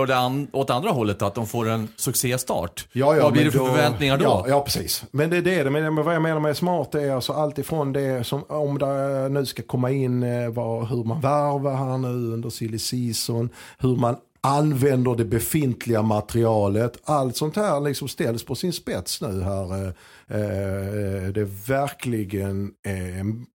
åt 0.52 0.70
andra 0.70 0.90
hållet, 0.90 1.22
att 1.22 1.34
de 1.34 1.46
får 1.46 1.68
en 1.68 1.88
succéstart. 1.96 2.86
Ja, 2.92 3.16
ja, 3.16 3.22
vad 3.22 3.32
blir 3.32 3.44
det 3.44 3.50
för 3.50 3.58
då, 3.58 3.66
förväntningar 3.66 4.18
då? 4.18 4.24
Ja, 4.24 4.44
ja, 4.48 4.60
precis. 4.60 5.04
Men 5.10 5.30
det 5.30 5.36
är 5.36 5.64
det, 5.64 5.70
men 5.70 5.94
vad 5.94 6.14
jag 6.14 6.22
menar 6.22 6.40
med 6.40 6.56
smart 6.56 6.94
är 6.94 7.10
alltså 7.10 7.32
allt 7.32 7.58
ifrån 7.58 7.92
det 7.92 8.26
som 8.26 8.44
om 8.48 8.78
det 8.78 9.28
nu 9.28 9.46
ska 9.46 9.62
komma 9.62 9.90
in 9.90 10.22
eh, 10.22 10.48
vad, 10.48 10.88
hur 10.88 11.04
man 11.04 11.20
värvar 11.20 11.76
här 11.76 11.98
nu 11.98 12.32
under 12.32 12.50
silly 12.50 12.78
season, 12.78 13.48
hur 13.78 13.96
man 13.96 14.16
använder 14.40 15.14
det 15.14 15.24
befintliga 15.24 16.02
materialet. 16.02 16.98
Allt 17.04 17.36
sånt 17.36 17.56
här 17.56 17.80
liksom 17.80 18.08
ställs 18.08 18.44
på 18.44 18.54
sin 18.54 18.72
spets 18.72 19.20
nu 19.20 19.42
här. 19.42 19.94
Eh, 20.28 20.38
eh, 20.38 21.28
det 21.32 21.40
är 21.40 21.68
verkligen 21.68 22.72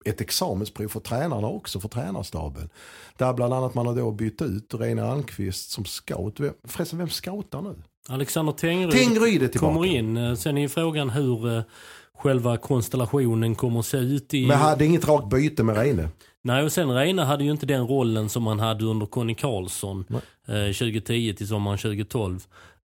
ett 0.05 0.21
examensprov 0.21 0.89
för 0.89 1.01
tränarna 1.01 1.47
också, 1.47 1.81
för 1.81 1.89
tränarstaben. 1.89 2.69
Där 3.19 3.33
bland 3.33 3.55
annat 3.55 3.75
man 3.75 3.87
har 3.87 3.95
då 3.95 4.13
bytt 4.13 4.43
ut 4.43 4.75
Reine 4.75 5.05
Almqvist 5.05 5.71
som 5.71 5.85
scout. 5.85 6.41
Förresten, 6.65 6.99
vem 6.99 7.09
scoutar 7.09 7.63
nu? 7.63 7.75
Alexander 8.09 8.53
Tengryd, 8.53 8.93
Tengryd 8.93 9.61
kommer 9.61 9.87
in. 9.87 10.37
Sen 10.37 10.59
är 10.59 10.69
frågan 10.69 11.11
hur 11.11 11.65
själva 12.17 12.57
konstellationen 12.57 13.55
kommer 13.55 13.81
att 13.81 13.87
se 13.87 13.97
ut. 13.97 14.35
I... 14.35 14.47
Men 14.47 14.59
hade 14.59 14.85
inget 14.85 15.09
rakt 15.09 15.29
byte 15.29 15.63
med 15.63 15.77
Reine? 15.77 16.09
Nej, 16.43 16.65
och 16.65 16.73
sen 16.73 16.91
Reine 16.91 17.23
hade 17.23 17.45
ju 17.45 17.51
inte 17.51 17.67
den 17.67 17.87
rollen 17.87 18.29
som 18.29 18.47
han 18.47 18.61
hade 18.61 18.85
under 18.85 19.07
Conny 19.07 19.35
Karlsson 19.35 20.05
eh, 20.49 20.73
2010 20.73 21.35
till 21.35 21.49
sommaren 21.49 21.79
2012. 21.79 22.41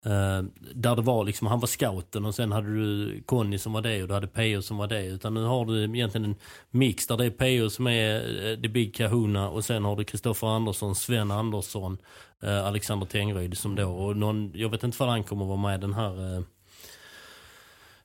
Eh, 0.05 0.43
där 0.75 0.95
det 0.95 1.01
var 1.01 1.23
liksom, 1.23 1.47
han 1.47 1.59
var 1.59 1.67
scouten 1.67 2.25
och 2.25 2.35
sen 2.35 2.51
hade 2.51 2.75
du 2.75 3.21
Conny 3.25 3.57
som 3.57 3.73
var 3.73 3.81
det 3.81 4.01
och 4.01 4.07
du 4.07 4.13
hade 4.13 4.27
PO 4.27 4.61
som 4.61 4.77
var 4.77 4.87
det. 4.87 5.05
Utan 5.05 5.33
nu 5.33 5.43
har 5.43 5.65
du 5.65 5.83
egentligen 5.83 6.25
en 6.25 6.35
mix 6.71 7.07
där 7.07 7.17
det 7.17 7.25
är 7.25 7.29
PO 7.29 7.69
som 7.69 7.87
är 7.87 8.15
eh, 8.51 8.61
the 8.61 8.67
big 8.69 8.95
kahuna 8.95 9.49
och 9.49 9.65
sen 9.65 9.85
har 9.85 9.95
du 9.95 10.03
Kristoffer 10.03 10.47
Andersson, 10.47 10.95
Sven 10.95 11.31
Andersson, 11.31 11.97
eh, 12.43 12.65
Alexander 12.65 13.05
Tengryd 13.05 13.57
som 13.57 13.75
då, 13.75 13.91
och 13.91 14.17
någon, 14.17 14.51
jag 14.55 14.69
vet 14.69 14.83
inte 14.83 14.97
vad 14.99 15.09
han 15.09 15.23
kommer 15.23 15.45
vara 15.45 15.57
med 15.57 15.81
den 15.81 15.93
här 15.93 16.37
eh, 16.37 16.43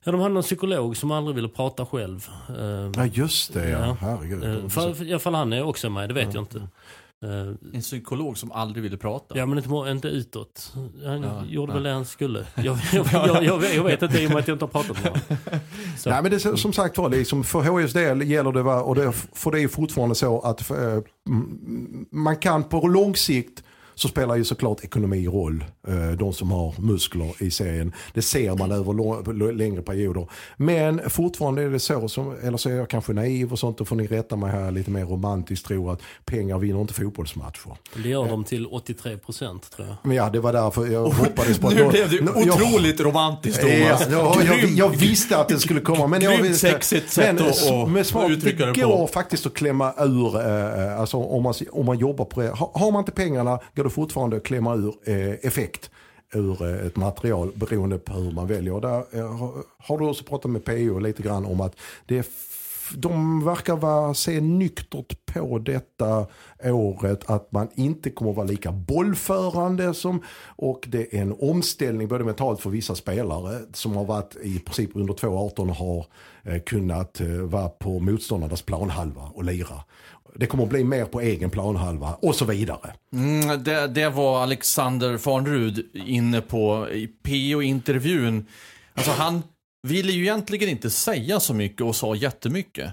Ja, 0.05 0.13
de 0.13 0.21
hade 0.21 0.35
någon 0.35 0.43
psykolog 0.43 0.97
som 0.97 1.11
aldrig 1.11 1.37
ville 1.37 1.49
prata 1.49 1.87
själv. 1.87 2.29
Uh, 2.51 2.93
ja, 2.97 3.07
just 3.07 3.55
det. 3.55 3.69
Ja. 3.71 3.87
Ja. 3.87 3.97
Herregud. 4.01 4.45
Uh, 4.45 4.69
för, 4.69 4.95
för, 4.95 5.19
för 5.19 5.31
han 5.31 5.53
är 5.53 5.63
också 5.63 5.91
med, 5.91 6.09
det 6.09 6.15
vet 6.15 6.25
ja. 6.25 6.31
jag 6.35 6.43
inte. 6.43 6.69
Uh, 7.25 7.55
en 7.73 7.81
psykolog 7.81 8.39
som 8.39 8.53
aldrig 8.53 8.83
ville 8.83 8.97
prata? 8.97 9.39
Ja, 9.39 9.47
men 9.47 9.59
inte, 9.59 9.91
inte 9.91 10.09
utåt. 10.09 10.75
Han 11.05 11.23
ja, 11.23 11.45
gjorde 11.49 11.73
väl 11.73 11.83
det 11.83 11.91
han 11.91 12.05
skulle. 12.05 12.47
Jag, 12.55 12.79
jag, 12.93 13.07
jag, 13.45 13.75
jag, 13.75 13.85
vet 13.85 14.03
inte 14.03 14.23
i 14.23 14.27
och 14.27 14.31
med 14.31 14.39
att 14.39 14.49
jag 14.49 14.55
inte 14.55 14.65
har 14.65 14.71
pratat 14.71 15.03
med 15.03 15.13
honom. 15.13 15.21
Nej, 16.07 16.23
men 16.23 16.31
det 16.31 16.45
är 16.45 16.57
som 16.57 16.73
sagt 16.73 16.99
var, 16.99 17.11
liksom, 17.11 17.45
för 17.45 17.81
HIs 17.81 17.93
del 17.93 18.31
gäller 18.31 18.53
det, 18.53 18.63
och 18.63 18.95
det, 18.95 19.13
för 19.13 19.51
det 19.51 19.61
är 19.61 19.69
fortfarande 19.69 20.15
så 20.15 20.41
att 20.41 20.63
för, 20.63 21.05
man 22.11 22.37
kan 22.37 22.65
på 22.65 22.89
lång 22.89 23.17
sikt 23.17 23.63
så 23.99 24.09
spelar 24.09 24.37
ju 24.37 24.45
såklart 24.45 24.85
ekonomi 24.85 25.27
roll. 25.27 25.65
Eh, 25.89 26.11
de 26.11 26.33
som 26.33 26.51
har 26.51 26.75
muskler 26.79 27.43
i 27.43 27.51
serien. 27.51 27.93
Det 28.15 28.23
ser 28.23 28.57
man 28.57 28.73
över 28.73 29.53
längre 29.53 29.83
perioder. 29.83 30.29
Men 30.57 31.11
fortfarande 31.11 31.63
är 31.63 31.71
det 31.71 31.79
så, 31.79 32.09
som, 32.09 32.37
eller 32.43 32.57
så 32.57 32.71
är 32.71 32.75
jag 32.75 32.91
kanske 32.91 33.13
naiv 33.13 33.53
och 33.53 33.59
sånt, 33.59 33.79
då 33.79 33.85
får 33.85 33.97
ni 33.97 34.07
rätta 34.07 34.37
mig 34.37 34.51
här 34.51 34.71
lite 34.71 34.91
mer 34.91 35.05
romantiskt 35.05 35.67
tro 35.67 35.91
att 35.91 36.03
pengar 36.25 36.59
vinner 36.59 36.81
inte 36.81 36.95
fotbollsmatcher. 36.95 37.77
Det 38.03 38.09
gör 38.09 38.29
de 38.29 38.45
till 38.45 38.67
83 38.67 39.17
procent 39.17 39.71
tror 39.71 39.89
jag. 39.89 39.97
Men 40.03 40.17
ja, 40.17 40.31
det 40.31 40.41
var 40.41 40.53
därför 40.53 40.87
jag 40.87 41.09
hoppades 41.09 41.59
på 41.59 41.69
att... 41.69 41.75
Nu 41.75 41.89
blev 41.89 42.11
det 42.11 42.21
otroligt 42.21 42.99
jag, 42.99 43.07
romantiskt 43.07 43.61
Thomas. 43.61 44.07
Ja, 44.11 44.37
jag, 44.45 44.59
jag, 44.59 44.71
jag, 44.71 44.89
visste 44.89 45.39
att 45.39 45.49
det 45.49 45.59
skulle 45.59 45.81
komma. 45.81 46.07
Men 46.07 46.23
jag 46.23 46.43
visste, 46.43 46.71
sexigt 46.71 47.13
sätt 47.13 47.35
men, 47.35 47.49
att, 48.01 48.07
smart, 48.07 48.31
uttrycka 48.31 48.67
det 48.67 48.73
på. 48.73 48.81
Det 48.81 48.87
går 48.87 49.07
faktiskt 49.07 49.47
att 49.47 49.55
klämma 49.55 49.93
ur, 49.99 50.37
eh, 50.37 51.01
alltså 51.01 51.17
om 51.17 51.43
man, 51.43 51.55
om 51.73 51.87
man 51.87 51.99
jobbar 51.99 52.25
på 52.25 52.41
det. 52.41 52.49
Har, 52.49 52.71
har 52.75 52.93
man 52.93 53.01
inte 53.01 53.13
pengarna 53.13 53.59
går 53.75 53.86
det 53.87 53.91
fortfarande 53.91 54.37
att 54.37 54.43
klämma 54.43 54.75
ur 54.75 54.95
eh, 55.05 55.47
effekt 55.47 55.91
ur 56.35 56.63
eh, 56.63 56.87
ett 56.87 56.97
material 56.97 57.53
beroende 57.55 57.99
på 57.99 58.13
hur 58.13 58.33
man 58.33 58.47
väljer. 58.47 58.75
Och 58.75 58.81
där 58.81 59.05
eh, 59.13 59.51
har 59.79 59.99
du 59.99 60.05
också 60.05 60.25
pratat 60.25 60.51
med 60.51 60.65
PO 60.65 60.99
lite 60.99 61.23
grann 61.23 61.45
om 61.45 61.61
att 61.61 61.77
det 62.07 62.19
är 62.19 62.25
de 62.95 63.45
verkar 63.45 63.77
vara, 63.77 64.15
se 64.15 64.41
nyktert 64.41 65.27
på 65.27 65.59
detta 65.59 66.27
året 66.65 67.31
att 67.31 67.53
man 67.53 67.69
inte 67.75 68.11
kommer 68.11 68.33
vara 68.33 68.47
lika 68.47 68.73
bollförande 68.73 69.95
som 69.95 70.23
och 70.47 70.85
det 70.89 71.17
är 71.17 71.23
en 71.23 71.37
omställning 71.41 72.09
både 72.09 72.25
mentalt 72.25 72.61
för 72.61 72.71
vissa 72.71 72.95
spelare 72.95 73.61
som 73.73 73.97
har 73.97 74.05
varit 74.05 74.37
i 74.43 74.59
princip 74.59 74.91
under 74.95 75.15
2-18 75.15 75.71
och 75.71 75.77
har 75.77 76.07
eh, 76.43 76.63
kunnat 76.63 77.21
eh, 77.21 77.29
vara 77.29 77.69
på 77.69 78.01
motståndarnas 78.01 78.63
planhalva 78.63 79.23
och 79.35 79.45
lira 79.45 79.83
det 80.39 80.47
kommer 80.47 80.65
att 80.65 80.71
bli 80.71 80.85
mer 80.85 81.05
på 81.05 81.21
egen 81.21 81.51
planhalva 81.51 82.15
och 82.23 82.35
så 82.35 82.45
vidare. 82.45 82.93
Mm, 83.13 83.65
det, 83.65 83.87
det 83.87 84.09
var 84.09 84.43
Alexander 84.43 85.19
Farnrud 85.19 85.87
inne 85.93 86.41
på 86.41 86.89
i 86.91 87.07
PO-intervjun. 87.07 88.47
Alltså 88.95 89.11
han 89.11 89.43
ville 89.87 90.13
ju 90.13 90.23
egentligen 90.23 90.69
inte 90.69 90.91
säga 90.91 91.41
så 91.41 91.55
mycket 91.55 91.81
och 91.81 91.97
sa 91.97 92.15
jättemycket. 92.15 92.93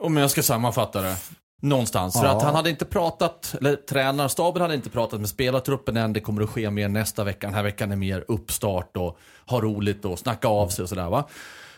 Om 0.00 0.16
jag 0.16 0.30
ska 0.30 0.42
sammanfatta 0.42 1.02
det. 1.02 1.16
Någonstans. 1.62 2.14
Ja. 2.14 2.20
För 2.20 2.28
att 2.28 2.42
han 2.42 2.54
hade 2.54 2.70
inte 2.70 2.84
pratat, 2.84 3.54
eller 3.58 3.76
tränarstaben 3.76 4.62
hade 4.62 4.74
inte 4.74 4.90
pratat 4.90 5.20
med 5.20 5.28
spelartruppen 5.28 5.96
än. 5.96 6.12
Det 6.12 6.20
kommer 6.20 6.42
att 6.42 6.50
ske 6.50 6.70
mer 6.70 6.88
nästa 6.88 7.24
vecka. 7.24 7.46
Den 7.46 7.54
här 7.54 7.62
veckan 7.62 7.92
är 7.92 7.96
mer 7.96 8.24
uppstart 8.28 8.96
och 8.96 9.18
ha 9.46 9.60
roligt 9.60 10.04
och 10.04 10.18
snacka 10.18 10.48
av 10.48 10.68
sig 10.68 10.82
och 10.82 10.88
sådär 10.88 11.10
va. 11.10 11.28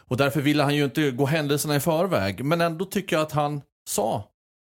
Och 0.09 0.17
därför 0.17 0.41
ville 0.41 0.63
han 0.63 0.77
ju 0.77 0.85
inte 0.85 1.11
gå 1.11 1.27
händelserna 1.27 1.77
i 1.77 1.81
förväg. 1.81 2.45
Men 2.45 2.61
ändå 2.61 2.85
tycker 2.85 3.17
jag 3.17 3.23
att 3.23 3.33
han 3.33 3.63
sa 3.91 4.25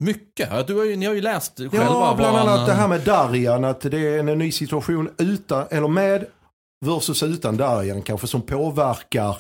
mycket. 0.04 0.66
Du 0.66 0.74
har 0.74 0.84
ju, 0.84 0.96
ni 0.96 1.06
har 1.06 1.14
ju 1.14 1.20
läst 1.20 1.58
själva. 1.58 1.76
Ja, 1.84 2.14
bland 2.16 2.36
annat 2.36 2.66
det 2.66 2.72
här 2.72 2.88
med 2.88 3.00
Darjan. 3.00 3.64
Att 3.64 3.80
det 3.80 3.98
är 3.98 4.18
en 4.18 4.38
ny 4.38 4.52
situation 4.52 5.10
utan, 5.18 5.66
eller 5.70 5.88
med 5.88 6.26
versus 6.80 7.22
utan 7.22 7.56
Darjan 7.56 8.02
kanske 8.02 8.26
som 8.26 8.42
påverkar 8.42 9.36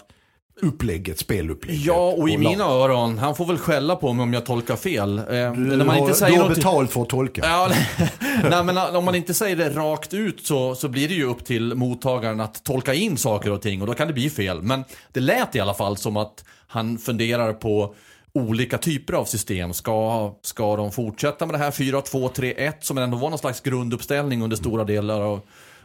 upplägget, 0.62 1.18
spelupplägget. 1.18 1.84
Ja, 1.84 2.12
och 2.12 2.30
i 2.30 2.36
och 2.36 2.40
mina 2.40 2.64
öron, 2.64 3.18
han 3.18 3.34
får 3.34 3.46
väl 3.46 3.58
skälla 3.58 3.96
på 3.96 4.12
mig 4.12 4.22
om 4.22 4.32
jag 4.32 4.46
tolkar 4.46 4.76
fel. 4.76 5.18
Eh, 5.18 5.24
du, 5.24 5.76
när 5.76 5.84
man 5.84 5.98
inte 5.98 6.14
säger 6.14 6.36
du 6.36 6.42
har 6.42 6.48
betalt 6.48 6.92
för 6.92 7.02
att 7.02 7.08
tolka. 7.08 7.42
Ja, 7.44 7.70
nej, 8.50 8.64
men 8.64 8.78
om 8.78 9.04
man 9.04 9.14
inte 9.14 9.34
säger 9.34 9.56
det 9.56 9.70
rakt 9.70 10.14
ut 10.14 10.46
så, 10.46 10.74
så 10.74 10.88
blir 10.88 11.08
det 11.08 11.14
ju 11.14 11.24
upp 11.24 11.44
till 11.44 11.74
mottagaren 11.74 12.40
att 12.40 12.64
tolka 12.64 12.94
in 12.94 13.16
saker 13.16 13.50
och 13.50 13.62
ting 13.62 13.80
och 13.80 13.86
då 13.86 13.94
kan 13.94 14.06
det 14.06 14.12
bli 14.12 14.30
fel. 14.30 14.62
Men 14.62 14.84
det 15.12 15.20
lät 15.20 15.56
i 15.56 15.60
alla 15.60 15.74
fall 15.74 15.96
som 15.96 16.16
att 16.16 16.44
han 16.66 16.98
funderar 16.98 17.52
på 17.52 17.94
olika 18.32 18.78
typer 18.78 19.14
av 19.14 19.24
system. 19.24 19.72
Ska, 19.72 20.34
ska 20.42 20.76
de 20.76 20.92
fortsätta 20.92 21.46
med 21.46 21.54
det 21.54 21.58
här 21.58 21.70
4-2-3-1 21.70 22.72
som 22.80 22.98
ändå 22.98 23.16
var 23.16 23.30
någon 23.30 23.38
slags 23.38 23.60
grunduppställning 23.60 24.42
under 24.42 24.56
stora 24.56 24.84
delar 24.84 25.20
av, 25.20 25.40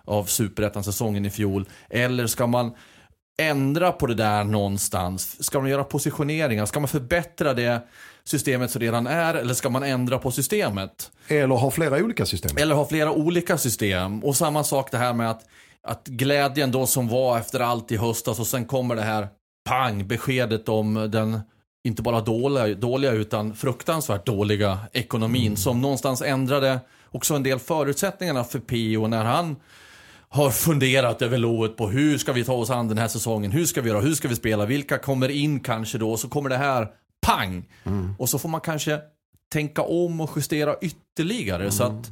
av 0.07 0.23
superettan-säsongen 0.25 1.25
i 1.25 1.29
fjol? 1.29 1.65
Eller 1.89 2.27
ska 2.27 2.47
man 2.47 2.71
ändra 3.39 3.91
på 3.91 4.07
det 4.07 4.15
där 4.15 4.43
någonstans? 4.43 5.43
Ska 5.43 5.59
man 5.59 5.69
göra 5.69 5.83
positioneringar? 5.83 6.65
Ska 6.65 6.79
man 6.79 6.87
förbättra 6.89 7.53
det 7.53 7.87
systemet 8.23 8.71
som 8.71 8.81
redan 8.81 9.07
är? 9.07 9.33
Eller 9.33 9.53
ska 9.53 9.69
man 9.69 9.83
ändra 9.83 10.17
på 10.17 10.31
systemet? 10.31 11.11
Eller 11.27 11.55
ha 11.55 11.71
flera 11.71 12.03
olika 12.03 12.25
system. 12.25 12.57
Eller 12.57 12.75
ha 12.75 12.85
flera 12.85 13.11
olika 13.11 13.57
system. 13.57 14.23
Och 14.23 14.35
samma 14.35 14.63
sak 14.63 14.91
det 14.91 14.97
här 14.97 15.13
med 15.13 15.29
att, 15.29 15.41
att 15.87 16.07
glädjen 16.07 16.71
då 16.71 16.85
som 16.85 17.07
var 17.07 17.37
efter 17.37 17.59
allt 17.59 17.91
i 17.91 17.97
höstas 17.97 18.39
och 18.39 18.47
sen 18.47 18.65
kommer 18.65 18.95
det 18.95 19.01
här 19.01 19.27
pang, 19.69 20.07
beskedet 20.07 20.69
om 20.69 20.93
den 21.11 21.39
inte 21.87 22.01
bara 22.01 22.21
dåliga, 22.21 22.67
dåliga 22.75 23.11
utan 23.11 23.55
fruktansvärt 23.55 24.25
dåliga 24.25 24.79
ekonomin 24.93 25.45
Mm. 25.45 25.57
som 25.57 25.81
någonstans 25.81 26.21
ändrade 26.21 26.79
också 27.11 27.33
en 27.35 27.43
del 27.43 27.59
förutsättningarna 27.59 28.43
för 28.43 28.59
Pio 28.59 29.07
när 29.07 29.23
han 29.23 29.55
har 30.33 30.49
funderat 30.49 31.21
över 31.21 31.37
lovet 31.37 31.77
på 31.77 31.87
hur 31.89 32.17
ska 32.17 32.33
vi 32.33 32.43
ta 32.43 32.53
oss 32.53 32.69
an 32.69 32.87
den 32.87 32.97
här 32.97 33.07
säsongen, 33.07 33.51
hur 33.51 33.65
ska 33.65 33.81
vi 33.81 33.89
göra, 33.89 33.99
hur 34.01 34.13
ska 34.15 34.27
vi 34.27 34.35
spela, 34.35 34.65
vilka 34.65 34.97
kommer 34.97 35.29
in 35.29 35.59
kanske 35.59 35.97
då, 35.97 36.17
så 36.17 36.29
kommer 36.29 36.49
det 36.49 36.57
här 36.57 36.87
pang! 37.25 37.65
Mm. 37.83 38.15
Och 38.19 38.29
så 38.29 38.39
får 38.39 38.49
man 38.49 38.61
kanske 38.61 38.99
tänka 39.53 39.81
om 39.81 40.21
och 40.21 40.29
justera 40.35 40.75
ytterligare 40.81 41.71
så 41.71 41.83
att 41.83 42.11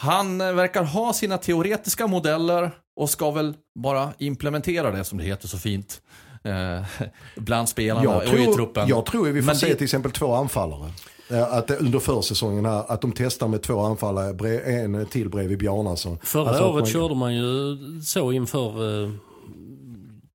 han 0.00 0.40
eh, 0.40 0.52
verkar 0.52 0.82
ha 0.84 1.12
sina 1.12 1.38
teoretiska 1.38 2.06
modeller 2.06 2.70
och 2.96 3.10
ska 3.10 3.30
väl 3.30 3.54
bara 3.80 4.12
implementera 4.18 4.90
det 4.90 5.04
som 5.04 5.18
det 5.18 5.24
heter 5.24 5.48
så 5.48 5.58
fint. 5.58 6.00
Eh, 6.44 6.84
bland 7.36 7.68
spelarna 7.68 8.04
Jag 8.04 8.16
och 8.16 8.24
i 8.24 8.44
tror, 8.44 8.54
truppen. 8.54 8.88
jag 8.88 9.06
tror 9.06 9.26
vi 9.26 9.40
får 9.42 9.46
Men 9.46 9.56
se 9.56 9.66
det- 9.68 9.74
till 9.74 9.84
exempel 9.84 10.12
två 10.12 10.34
anfallare. 10.34 10.90
Eh, 11.30 11.52
Att 11.54 11.70
under 11.70 11.98
försäsongen 11.98 12.64
här, 12.66 12.84
att 12.92 13.00
de 13.00 13.12
testar 13.12 13.48
med 13.48 13.62
två 13.62 13.80
anfallare, 13.80 14.60
en 14.60 15.06
till 15.06 15.28
bredvid 15.28 15.58
Bjarnason. 15.58 16.18
Förra 16.22 16.48
Alltså 16.48 16.64
året 16.64 16.74
man- 16.74 16.86
körde 16.86 17.14
man 17.14 17.34
ju 17.34 17.76
så 18.04 18.32
inför 18.32 19.02
eh, 19.04 19.10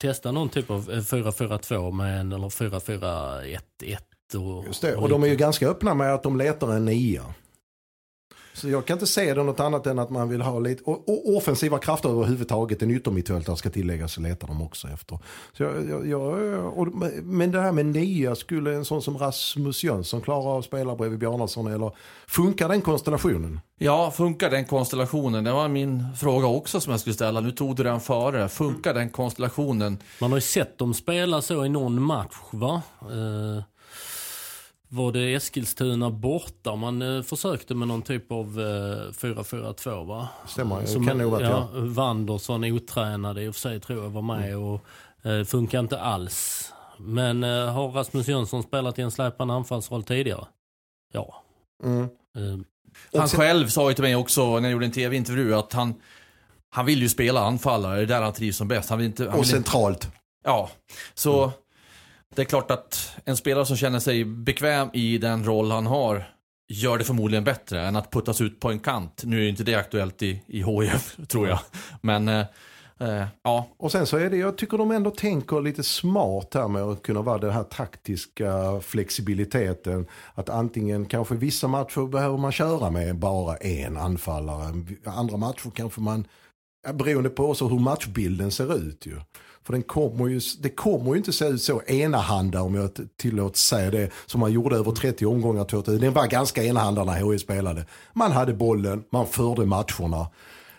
testa 0.01 0.31
någon 0.31 0.49
typ 0.49 0.71
av 0.71 0.91
eh, 0.91 0.97
4-4-2 0.99 1.91
med 1.91 2.19
en 2.19 2.31
eller 2.31 2.49
4-4-1-1. 2.49 3.55
Och, 4.35 4.65
Just 4.65 4.81
det, 4.81 4.95
och 4.95 5.09
de 5.09 5.23
är 5.23 5.27
ju 5.27 5.35
ganska 5.35 5.67
öppna 5.67 5.93
med 5.93 6.13
att 6.13 6.23
de 6.23 6.37
letar 6.37 6.71
en 6.73 6.85
nia. 6.85 7.23
Så 8.53 8.69
jag 8.69 8.85
kan 8.85 8.95
inte 8.95 9.07
se 9.07 9.33
det 9.33 9.43
något 9.43 9.59
annat 9.59 9.87
än 9.87 9.99
att 9.99 10.09
man 10.09 10.29
vill 10.29 10.41
ha 10.41 10.59
lite, 10.59 10.83
och, 10.83 11.09
och 11.09 11.37
offensiva 11.37 11.77
krafter 11.77 12.09
överhuvudtaget, 12.09 12.81
en 12.81 12.91
yttermittfältare 12.91 13.57
ska 13.57 13.69
tilläggas, 13.69 14.13
så 14.13 14.21
letar 14.21 14.47
de 14.47 14.61
också 14.61 14.87
efter. 14.87 15.19
Så 15.57 15.63
jag, 15.63 15.89
jag, 15.89 16.07
jag, 16.07 16.77
och, 16.77 16.87
men 17.23 17.51
det 17.51 17.61
här 17.61 17.71
med 17.71 17.85
nia, 17.85 18.35
skulle 18.35 18.73
en 18.73 18.85
sån 18.85 19.01
som 19.01 19.17
Rasmus 19.17 19.83
Jönsson 19.83 20.21
klara 20.21 20.43
av 20.43 20.59
att 20.59 20.65
spela 20.65 20.95
bredvid 20.95 21.19
Bjarnason 21.19 21.67
eller 21.67 21.91
funkar 22.27 22.69
den 22.69 22.81
konstellationen? 22.81 23.59
Ja, 23.77 24.11
funkar 24.11 24.49
den 24.49 24.65
konstellationen? 24.65 25.43
Det 25.43 25.51
var 25.51 25.67
min 25.67 26.05
fråga 26.17 26.47
också 26.47 26.81
som 26.81 26.91
jag 26.91 26.99
skulle 26.99 27.13
ställa. 27.13 27.39
Nu 27.39 27.51
tog 27.51 27.75
du 27.75 27.83
den 27.83 27.99
före. 27.99 28.49
Funkar 28.49 28.93
den 28.93 29.09
konstellationen? 29.09 29.97
Man 30.19 30.31
har 30.31 30.37
ju 30.37 30.41
sett 30.41 30.77
dem 30.77 30.93
spela 30.93 31.41
så 31.41 31.65
i 31.65 31.69
någon 31.69 32.01
match 32.01 32.35
va? 32.51 32.81
Eh, 33.01 33.63
var 34.93 35.11
det 35.11 35.33
Eskilstuna 35.33 36.09
borta 36.09 36.75
man 36.75 37.01
eh, 37.01 37.21
försökte 37.23 37.75
med 37.75 37.87
någon 37.87 38.01
typ 38.01 38.31
av 38.31 38.59
eh, 38.59 39.11
4-4-2 39.11 40.05
va? 40.05 40.29
Stämmer, 40.47 40.85
Som, 40.85 41.07
kan 41.07 41.17
nog 41.17 41.31
vara 41.31 41.41
ja, 41.43 41.69
ja. 41.73 41.79
Wandersson 41.81 42.63
otränad 42.63 43.39
i 43.39 43.47
och 43.47 43.55
för 43.55 43.61
sig 43.61 43.79
tror 43.79 44.03
jag 44.03 44.09
var 44.09 44.21
med 44.21 44.57
och 44.57 44.81
eh, 45.31 45.43
funkar 45.43 45.79
inte 45.79 45.99
alls. 46.01 46.71
Men 46.97 47.43
eh, 47.43 47.73
har 47.73 47.91
Rasmus 47.91 48.27
Jönsson 48.27 48.63
spelat 48.63 48.99
i 48.99 49.01
en 49.01 49.11
släpande 49.11 49.53
anfallsroll 49.53 50.03
tidigare? 50.03 50.45
Ja. 51.13 51.43
Mm. 51.83 52.03
Eh, 52.37 53.19
Han 53.19 53.27
själv 53.29 53.67
sa 53.67 53.89
ju 53.89 53.93
till 53.95 54.03
mig 54.03 54.15
också 54.15 54.45
när 54.59 54.61
jag 54.61 54.71
gjorde 54.71 54.85
en 54.85 54.91
tv-intervju 54.91 55.55
att 55.55 55.73
han, 55.73 55.93
han 56.69 56.85
vill 56.85 57.01
ju 57.01 57.09
spela 57.09 57.41
anfallare. 57.41 57.95
Det 57.95 58.01
är 58.01 58.05
där 58.05 58.21
han 58.21 58.33
trivs 58.33 58.57
som 58.57 58.67
bäst. 58.67 58.89
Han 58.89 58.97
vill 58.99 59.07
inte, 59.07 59.23
han 59.23 59.29
Och 59.29 59.35
vill 59.35 59.39
inte, 59.55 59.69
centralt. 59.69 60.11
ja, 60.43 60.69
så 61.13 61.51
det 62.35 62.41
är 62.41 62.45
klart 62.45 62.71
att 62.71 63.17
en 63.25 63.37
spelare 63.37 63.65
som 63.65 63.77
känner 63.77 63.99
sig 63.99 64.25
bekväm 64.25 64.89
i 64.93 65.17
den 65.17 65.45
roll 65.45 65.71
han 65.71 65.85
har 65.85 66.25
gör 66.71 66.97
det 66.97 67.03
förmodligen 67.03 67.43
bättre 67.43 67.81
än 67.81 67.95
att 67.95 68.11
puttas 68.11 68.41
ut 68.41 68.59
på 68.59 68.71
en 68.71 68.79
kant. 68.79 69.21
Nu 69.25 69.37
är 69.37 69.41
ju 69.41 69.49
inte 69.49 69.63
det 69.63 69.75
aktuellt 69.75 70.21
i, 70.21 70.41
i 70.47 70.63
HIF, 70.63 71.17
tror 71.27 71.47
jag. 71.47 71.59
Men 72.01 72.27
eh, 72.27 72.45
eh, 72.99 73.25
ja, 73.43 73.67
Och 73.77 73.91
sen 73.91 74.05
så 74.05 74.17
är 74.17 74.29
det, 74.29 74.37
jag 74.37 74.57
tycker 74.57 74.77
de 74.77 74.91
ändå 74.91 75.11
tänker 75.11 75.61
lite 75.61 75.83
smart 75.83 76.53
här 76.53 76.67
med 76.67 76.81
att 76.81 77.01
kunna 77.01 77.21
vara 77.21 77.37
den 77.37 77.51
här 77.51 77.63
taktiska 77.63 78.81
flexibiliteten. 78.81 80.07
Att 80.33 80.49
antingen 80.49 81.05
kanske 81.05 81.35
vissa 81.35 81.67
matcher 81.67 82.07
behöver 82.07 82.37
man 82.37 82.51
köra 82.51 82.89
med 82.89 83.19
bara 83.19 83.55
en 83.55 83.97
anfallare. 83.97 84.73
Andra 85.05 85.37
matcher 85.37 85.71
kanske 85.75 86.01
man, 86.01 86.27
beroende 86.93 87.29
på 87.29 87.49
också 87.49 87.67
hur 87.67 87.79
matchbilden 87.79 88.51
ser 88.51 88.77
ut 88.77 89.05
ju. 89.05 89.19
För 89.63 89.73
den 89.73 89.83
kommer 89.83 90.27
ju, 90.27 90.41
det 90.59 90.69
kommer 90.69 91.11
ju 91.11 91.17
inte 91.17 91.33
se 91.33 91.45
ut 91.47 91.61
så 91.61 91.81
enahanda 91.87 92.61
om 92.61 92.75
jag 92.75 92.89
tillåts 93.17 93.61
säga 93.67 93.91
det. 93.91 94.09
Som 94.25 94.39
man 94.39 94.51
gjorde 94.51 94.75
över 94.75 94.91
30 94.91 95.25
omgångar 95.25 95.63
2000. 95.65 96.01
Den 96.01 96.13
var 96.13 96.27
ganska 96.27 96.63
enahanda 96.63 97.03
när 97.03 97.31
HIF 97.31 97.41
spelade. 97.41 97.85
Man 98.13 98.31
hade 98.31 98.53
bollen, 98.53 99.03
man 99.11 99.27
förde 99.27 99.65
matcherna. 99.65 100.27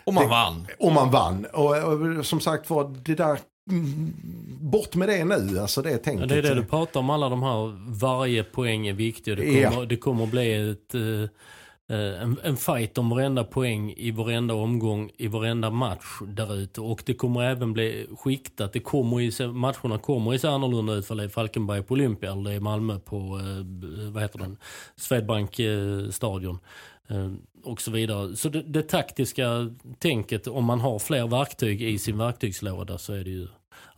och 0.05 0.15
man 0.15 0.25
Det- 0.25 0.31
vann. 0.31 0.67
Och 0.79 0.93
man 0.93 1.11
vann. 1.11 1.47
Och, 1.53 1.77
och 1.77 2.27
som 2.27 2.41
sagt 2.41 2.71
var, 2.71 2.95
det 3.05 3.15
där, 3.15 3.39
mm, 3.71 4.13
bort 4.61 4.95
med 4.95 5.09
det 5.09 5.25
nu, 5.25 5.59
alltså 5.59 5.83
det 5.83 5.91
Ja, 5.91 5.99
tänket. 5.99 6.29
det 6.29 6.39
är 6.39 6.43
det 6.43 6.55
du 6.55 6.65
pratar 6.65 7.01
om, 7.01 7.11
alla 7.11 7.29
de 7.29 7.43
här, 7.43 7.91
varje 8.01 8.45
poäng 8.45 8.87
är 8.87 8.93
viktig. 8.93 9.33
och 9.33 9.37
Det 9.37 9.61
Ja. 9.61 9.71
kommer, 9.71 9.87
det 9.87 9.97
kommer 9.97 10.27
bli 10.27 10.71
ett, 10.71 10.95
eh, 10.95 11.31
Eh, 11.89 12.23
en, 12.23 12.39
en 12.43 12.57
fight 12.57 12.99
om 12.99 13.11
varenda 13.11 13.45
poäng 13.45 13.95
i 13.97 14.11
varenda 14.11 14.55
omgång, 14.55 15.11
i 15.17 15.29
varenda 15.29 15.71
match 15.71 16.21
där 16.27 16.55
ute. 16.55 16.81
Och 16.81 17.03
det 17.07 17.15
kommer 17.15 17.43
även 17.43 17.73
bli 17.73 18.07
skiktat. 18.19 18.73
Det 18.73 18.81
kommer 18.81 19.21
i, 19.21 19.47
matcherna 19.47 19.99
kommer 19.99 20.33
ju 20.33 20.39
se 20.39 20.49
annorlunda 20.49 20.93
ut 20.93 21.07
för 21.07 21.15
det 21.15 21.25
är 21.25 21.29
Falkenberg 21.29 21.83
på 21.83 21.95
Olympia 21.95 22.33
eller 22.33 22.51
det 22.51 22.57
är 22.57 22.61
Malmö 22.61 22.99
på, 22.99 23.17
eh, 23.17 24.11
vad 24.13 24.23
heter 24.23 24.39
den, 24.39 24.57
Swedbank 24.97 25.59
eh, 25.59 26.09
stadion. 26.11 26.59
Eh, 27.09 27.33
och 27.65 27.81
så 27.81 27.91
vidare. 27.91 28.37
Så 28.37 28.49
det, 28.49 28.63
det 28.63 28.83
taktiska 28.83 29.71
tänket, 29.99 30.47
om 30.47 30.65
man 30.65 30.81
har 30.81 30.99
fler 30.99 31.27
verktyg 31.27 31.83
i 31.83 31.99
sin 31.99 32.19
verktygslåda 32.19 32.99
så 32.99 33.13
är 33.13 33.25
det 33.25 33.31
ju 33.31 33.49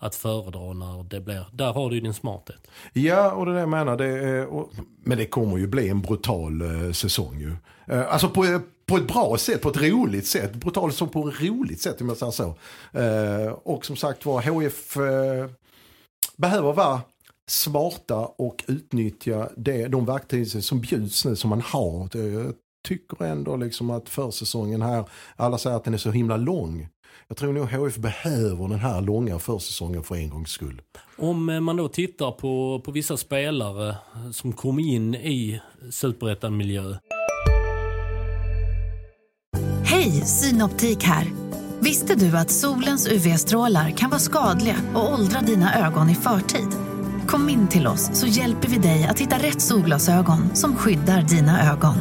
att 0.04 0.14
föredra 0.14 0.72
när 0.72 1.02
det 1.02 1.20
blir, 1.20 1.46
där 1.52 1.72
har 1.72 1.90
du 1.90 1.94
ju 1.94 2.00
din 2.00 2.14
smarthet. 2.14 2.66
Ja, 2.92 3.32
och 3.32 3.46
det 3.46 3.52
är 3.52 3.54
det 3.54 3.60
jag 3.60 3.68
menar. 3.68 3.96
Det 3.96 4.06
är, 4.06 4.46
och, 4.46 4.72
men 5.04 5.18
det 5.18 5.26
kommer 5.26 5.58
ju 5.58 5.66
bli 5.66 5.88
en 5.88 6.02
brutal 6.02 6.62
eh, 6.62 6.92
säsong 6.92 7.38
ju. 7.40 7.52
Eh, 7.94 8.12
alltså 8.12 8.28
på, 8.28 8.44
eh, 8.44 8.60
på 8.86 8.96
ett 8.96 9.08
bra 9.08 9.36
sätt, 9.38 9.62
på 9.62 9.68
ett 9.68 9.82
roligt 9.82 10.26
sätt. 10.26 10.54
Brutal 10.54 10.92
som 10.92 11.08
på 11.08 11.28
ett 11.28 11.42
roligt 11.42 11.80
sätt 11.80 12.00
om 12.00 12.08
jag 12.08 12.16
säger 12.16 12.32
så. 12.32 12.54
Eh, 12.98 13.52
och 13.52 13.86
som 13.86 13.96
sagt 13.96 14.26
var, 14.26 14.42
HF 14.42 14.96
eh, 14.96 15.50
behöver 16.36 16.72
vara 16.72 17.00
smarta 17.48 18.16
och 18.18 18.64
utnyttja 18.68 19.48
det, 19.56 19.86
de 19.86 20.06
verktyg 20.06 20.64
som 20.64 20.80
bjuds 20.80 21.24
nu 21.24 21.36
som 21.36 21.50
man 21.50 21.60
har. 21.60 22.16
Jag 22.16 22.54
tycker 22.88 23.24
ändå 23.24 23.56
liksom 23.56 23.90
att 23.90 24.08
försäsongen 24.08 24.82
här, 24.82 25.04
alla 25.36 25.58
säger 25.58 25.76
att 25.76 25.84
den 25.84 25.94
är 25.94 25.98
så 25.98 26.10
himla 26.10 26.36
lång. 26.36 26.88
Jag 27.28 27.36
tror 27.36 27.52
nog 27.52 27.68
HF 27.68 27.96
behöver 27.96 28.68
den 28.68 28.78
här 28.78 29.00
långa 29.00 29.38
försäsongen 29.38 30.02
för 30.02 30.14
en 30.14 30.30
gångs 30.30 30.50
skull. 30.50 30.82
Om 31.16 31.48
eh, 31.48 31.60
man 31.60 31.76
då 31.76 31.88
tittar 31.88 32.30
på, 32.30 32.82
på 32.84 32.90
vissa 32.90 33.16
spelare 33.16 33.96
som 34.32 34.52
kom 34.52 34.78
in 34.78 35.14
i 35.14 35.60
superettan-miljö. 35.90 36.96
Hej, 39.84 40.10
Synoptik 40.10 41.02
här. 41.02 41.26
Visste 41.80 42.14
du 42.14 42.36
att 42.36 42.50
solens 42.50 43.08
UV-strålar 43.08 43.90
kan 43.90 44.10
vara 44.10 44.20
skadliga 44.20 44.76
och 44.94 45.12
åldra 45.12 45.40
dina 45.40 45.86
ögon 45.86 46.10
i 46.10 46.14
förtid? 46.14 46.68
Kom 47.26 47.48
in 47.48 47.68
till 47.68 47.86
oss 47.86 48.10
så 48.20 48.26
hjälper 48.26 48.68
vi 48.68 48.78
dig 48.78 49.04
att 49.04 49.18
hitta 49.18 49.38
rätt 49.38 49.60
solglasögon 49.60 50.56
som 50.56 50.76
skyddar 50.76 51.22
dina 51.22 51.72
ögon. 51.72 51.94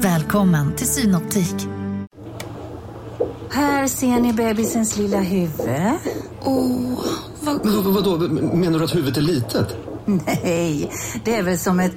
Välkommen 0.00 0.76
till 0.76 0.86
Synoptik. 0.86 1.77
Här 3.50 3.88
ser 3.88 4.20
ni 4.20 4.32
bebisens 4.32 4.96
lilla 4.96 5.20
huvud. 5.20 5.68
Åh, 6.42 7.04
vad... 7.40 7.64
Men 7.64 7.84
vad, 7.84 7.94
vadå, 7.94 8.18
menar 8.56 8.78
du 8.78 8.84
att 8.84 8.94
huvudet 8.94 9.16
är 9.16 9.22
litet? 9.22 9.76
Nej, 10.04 10.90
det 11.24 11.34
är 11.34 11.42
väl 11.42 11.58
som 11.58 11.80
ett 11.80 11.94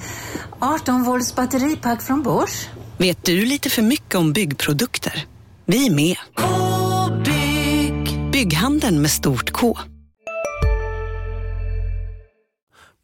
18 0.60 1.04
volts 1.04 1.36
batteripack 1.36 2.02
från 2.02 2.24
Bors. 2.24 2.68
Vet 2.98 3.26
du 3.26 3.46
lite 3.46 3.70
för 3.70 3.82
mycket 3.82 4.16
om 4.16 4.34
byggprodukter? 4.34 5.26
Vi 5.66 5.88
är 5.88 5.92
med. 5.92 6.18
-bygg. 6.36 8.32
Bygghandeln 8.32 9.02
med 9.02 9.12
stort 9.12 9.52
K. 9.52 9.78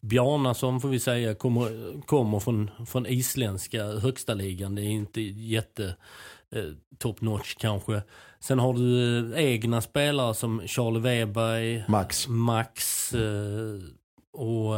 Bjarnason 0.02 0.82
får 0.82 0.90
vi 0.90 1.00
säga 1.00 1.36
kommer, 1.36 2.02
kommer 2.06 2.40
från, 2.40 2.72
från 2.88 3.06
isländska 3.06 3.84
högsta 3.84 4.34
ligan. 4.34 4.76
Det 4.76 4.82
är 4.82 4.92
inte 4.92 5.22
jätte 5.22 5.96
eh, 6.56 6.64
top 6.98 7.22
notch 7.22 7.56
kanske. 7.56 8.02
Sen 8.40 8.60
har 8.60 8.74
du 8.74 9.18
eh, 9.34 9.46
egna 9.46 9.82
spelare 9.82 10.34
som 10.34 10.62
Charlie 10.68 11.00
Weberg, 11.00 11.84
Max. 11.88 12.28
Max 12.28 13.14
eh, 13.14 13.80
och, 14.34 14.76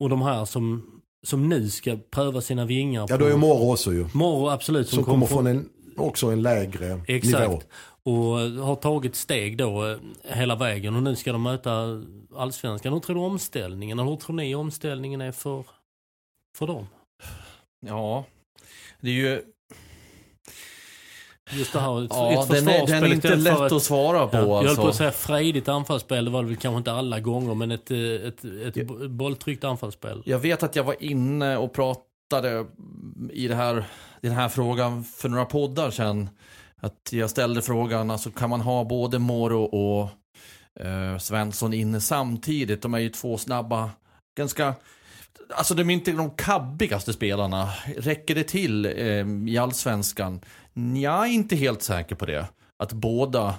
och 0.00 0.08
de 0.08 0.22
här 0.22 0.44
som, 0.44 0.90
som 1.26 1.48
nu 1.48 1.70
ska 1.70 1.98
pröva 2.10 2.40
sina 2.40 2.64
vingar. 2.64 3.06
Ja, 3.08 3.16
då 3.16 3.24
är 3.24 3.36
Morro 3.36 3.72
också 3.72 3.92
ju. 3.92 4.06
Morro 4.12 4.48
absolut. 4.48 4.88
Som 4.88 5.04
kommer 5.04 5.26
från 5.26 5.46
en 5.46 5.68
också 5.96 6.26
en 6.26 6.42
lägre 6.42 7.00
Exakt. 7.06 7.48
nivå. 7.48 7.62
Och 8.02 8.40
eh, 8.40 8.64
har 8.64 8.76
tagit 8.76 9.16
steg 9.16 9.58
då 9.58 9.96
hela 10.24 10.56
vägen 10.56 10.96
och 10.96 11.02
nu 11.02 11.16
ska 11.16 11.32
de 11.32 11.42
möta 11.42 12.02
allsvenskan. 12.36 12.92
Hur 12.92 13.00
tror 13.00 13.16
du 13.16 13.22
omställningen, 13.22 13.98
eller 13.98 14.10
hur 14.10 14.16
tror 14.16 14.36
ni 14.36 14.54
omställningen 14.54 15.20
är 15.20 15.32
för, 15.32 15.64
för 16.56 16.66
dem? 16.66 16.86
Ja, 17.86 18.24
det 19.00 19.08
är 19.08 19.14
ju... 19.14 19.42
Just 21.52 21.72
det 21.72 21.80
här, 21.80 22.04
ett, 22.04 22.10
Ja, 22.14 22.42
ett 22.42 22.48
den 22.48 22.68
är, 22.68 22.86
den 22.86 23.04
är 23.04 23.12
inte 23.14 23.36
lätt 23.36 23.60
ett- 23.60 23.72
att 23.72 23.82
svara 23.82 24.26
på. 24.26 24.36
Ja, 24.36 24.40
jag 24.42 24.56
höll 24.56 24.66
alltså. 24.66 24.82
på 24.82 24.88
att 24.88 24.94
säga 24.96 25.10
frejdigt 25.12 25.68
anfallsspel, 25.68 26.24
det 26.24 26.30
var 26.30 26.42
det 26.42 26.48
väl 26.48 26.56
kanske 26.56 26.78
inte 26.78 26.92
alla 26.92 27.20
gånger, 27.20 27.54
men 27.54 27.70
ett, 27.70 27.90
eh, 27.90 27.98
ett, 27.98 28.44
ett 28.76 28.86
bo- 28.86 29.08
bolltryckt 29.08 29.64
anfallsspel. 29.64 30.22
Jag 30.26 30.38
vet 30.38 30.62
att 30.62 30.76
jag 30.76 30.84
var 30.84 31.02
inne 31.02 31.56
och 31.56 31.72
pratade 31.72 32.64
i 33.32 33.48
det 33.48 33.54
här, 33.54 33.84
den 34.20 34.32
här 34.32 34.48
frågan 34.48 35.04
för 35.04 35.28
några 35.28 35.44
poddar 35.44 35.90
sedan. 35.90 36.30
Att 36.80 37.08
jag 37.12 37.30
ställde 37.30 37.62
frågan, 37.62 38.10
alltså 38.10 38.30
kan 38.30 38.50
man 38.50 38.60
ha 38.60 38.84
både 38.84 39.18
Moro 39.18 39.62
och 39.62 40.08
eh, 40.86 41.18
Svensson 41.18 41.74
inne 41.74 42.00
samtidigt? 42.00 42.82
De 42.82 42.94
är 42.94 42.98
ju 42.98 43.08
två 43.08 43.38
snabba, 43.38 43.90
ganska... 44.38 44.74
Alltså 45.56 45.74
de 45.74 45.90
är 45.90 45.94
inte 45.94 46.12
de 46.12 46.30
kabbigaste 46.30 47.12
spelarna. 47.12 47.68
Räcker 47.96 48.34
det 48.34 48.44
till 48.44 48.86
eh, 48.86 49.26
i 49.48 49.58
allsvenskan? 49.60 50.40
Jag 51.02 51.26
är 51.26 51.32
inte 51.32 51.56
helt 51.56 51.82
säker 51.82 52.16
på 52.16 52.26
det. 52.26 52.46
Att 52.76 52.92
båda 52.92 53.54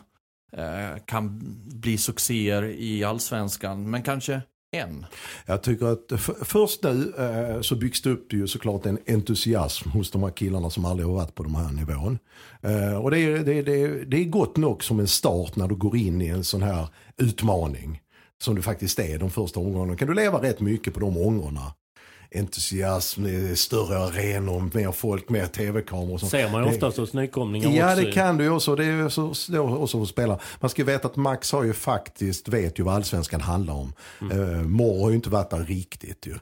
eh, 0.52 1.04
kan 1.06 1.40
bli 1.66 1.98
succéer 1.98 2.64
i 2.64 3.04
allsvenskan, 3.04 3.90
men 3.90 4.04
kanske 4.04 4.42
en. 4.72 5.06
Jag 5.46 5.64
tycker 5.64 5.86
att 5.86 6.22
för, 6.22 6.46
först 6.46 6.84
nu 6.84 7.14
eh, 7.18 7.62
så 7.62 7.76
byggs 7.76 8.02
det 8.02 8.10
upp 8.10 8.34
ju 8.34 8.48
såklart 8.48 8.86
en 8.86 9.00
entusiasm 9.08 9.90
hos 9.90 10.12
de 10.12 10.24
här 10.24 10.32
killarna 10.32 10.70
som 10.70 10.86
aldrig 10.86 11.08
har 11.08 11.16
varit 11.16 11.36
på 11.36 11.44
de 11.44 11.56
här 11.56 11.72
nivån. 11.72 12.20
Eh, 12.62 12.98
och 12.98 13.12
det 13.12 13.20
är, 13.20 13.44
det, 13.44 13.62
det, 13.62 14.06
det 14.06 14.18
är 14.18 14.26
gott 14.26 14.58
nog 14.58 14.84
som 14.84 15.00
en 15.00 15.08
start 15.08 15.56
när 15.56 15.68
du 15.68 15.76
går 15.76 15.98
in 15.98 16.22
i 16.22 16.28
en 16.28 16.44
sån 16.44 16.62
här 16.62 16.88
utmaning. 17.18 18.02
Som 18.42 18.56
det 18.56 18.62
faktiskt 18.62 19.00
är 19.00 19.20
de 19.20 19.32
första 19.32 19.60
omgångarna. 19.60 19.96
Kan 19.96 20.08
du 20.08 20.14
leva 20.14 20.42
rätt 20.42 20.60
mycket 20.60 20.94
på 20.94 21.00
de 21.00 21.18
ångorna 21.18 21.74
Entusiasm, 22.36 23.26
är 23.26 23.56
större 23.56 23.98
arenor, 23.98 24.70
mer 24.74 24.92
folk, 24.92 25.30
mer 25.30 25.46
tv-kameror. 25.46 26.18
ser 26.18 26.52
man 26.52 26.64
ju 26.64 26.70
oftast 26.70 26.98
hos 26.98 27.14
nykomlingar 27.14 27.70
Ja 27.70 27.92
också. 27.92 28.06
det 28.06 28.12
kan 28.12 28.38
du 28.38 28.44
ju 28.44 28.50
också. 28.50 28.76
Det 28.76 28.86
är 28.86 29.04
ju 29.04 29.10
så, 29.10 29.34
så, 29.34 29.60
också 29.60 30.02
att 30.02 30.08
spela. 30.08 30.40
Man 30.60 30.70
ska 30.70 30.82
ju 30.82 30.86
veta 30.86 31.08
att 31.08 31.16
Max 31.16 31.52
har 31.52 31.64
ju 31.64 31.74
faktiskt, 31.74 32.48
vet 32.48 32.80
ju 32.80 32.84
vad 32.84 32.96
allsvenskan 32.96 33.42
handlar 33.42 33.74
om. 33.74 33.94
Mm. 34.22 34.40
Uh, 34.40 34.62
Mor 34.62 35.04
har 35.04 35.10
ju 35.10 35.16
inte 35.16 35.30
varit 35.30 35.50
där 35.50 35.60
riktigt 35.60 36.28
ju. 36.28 36.34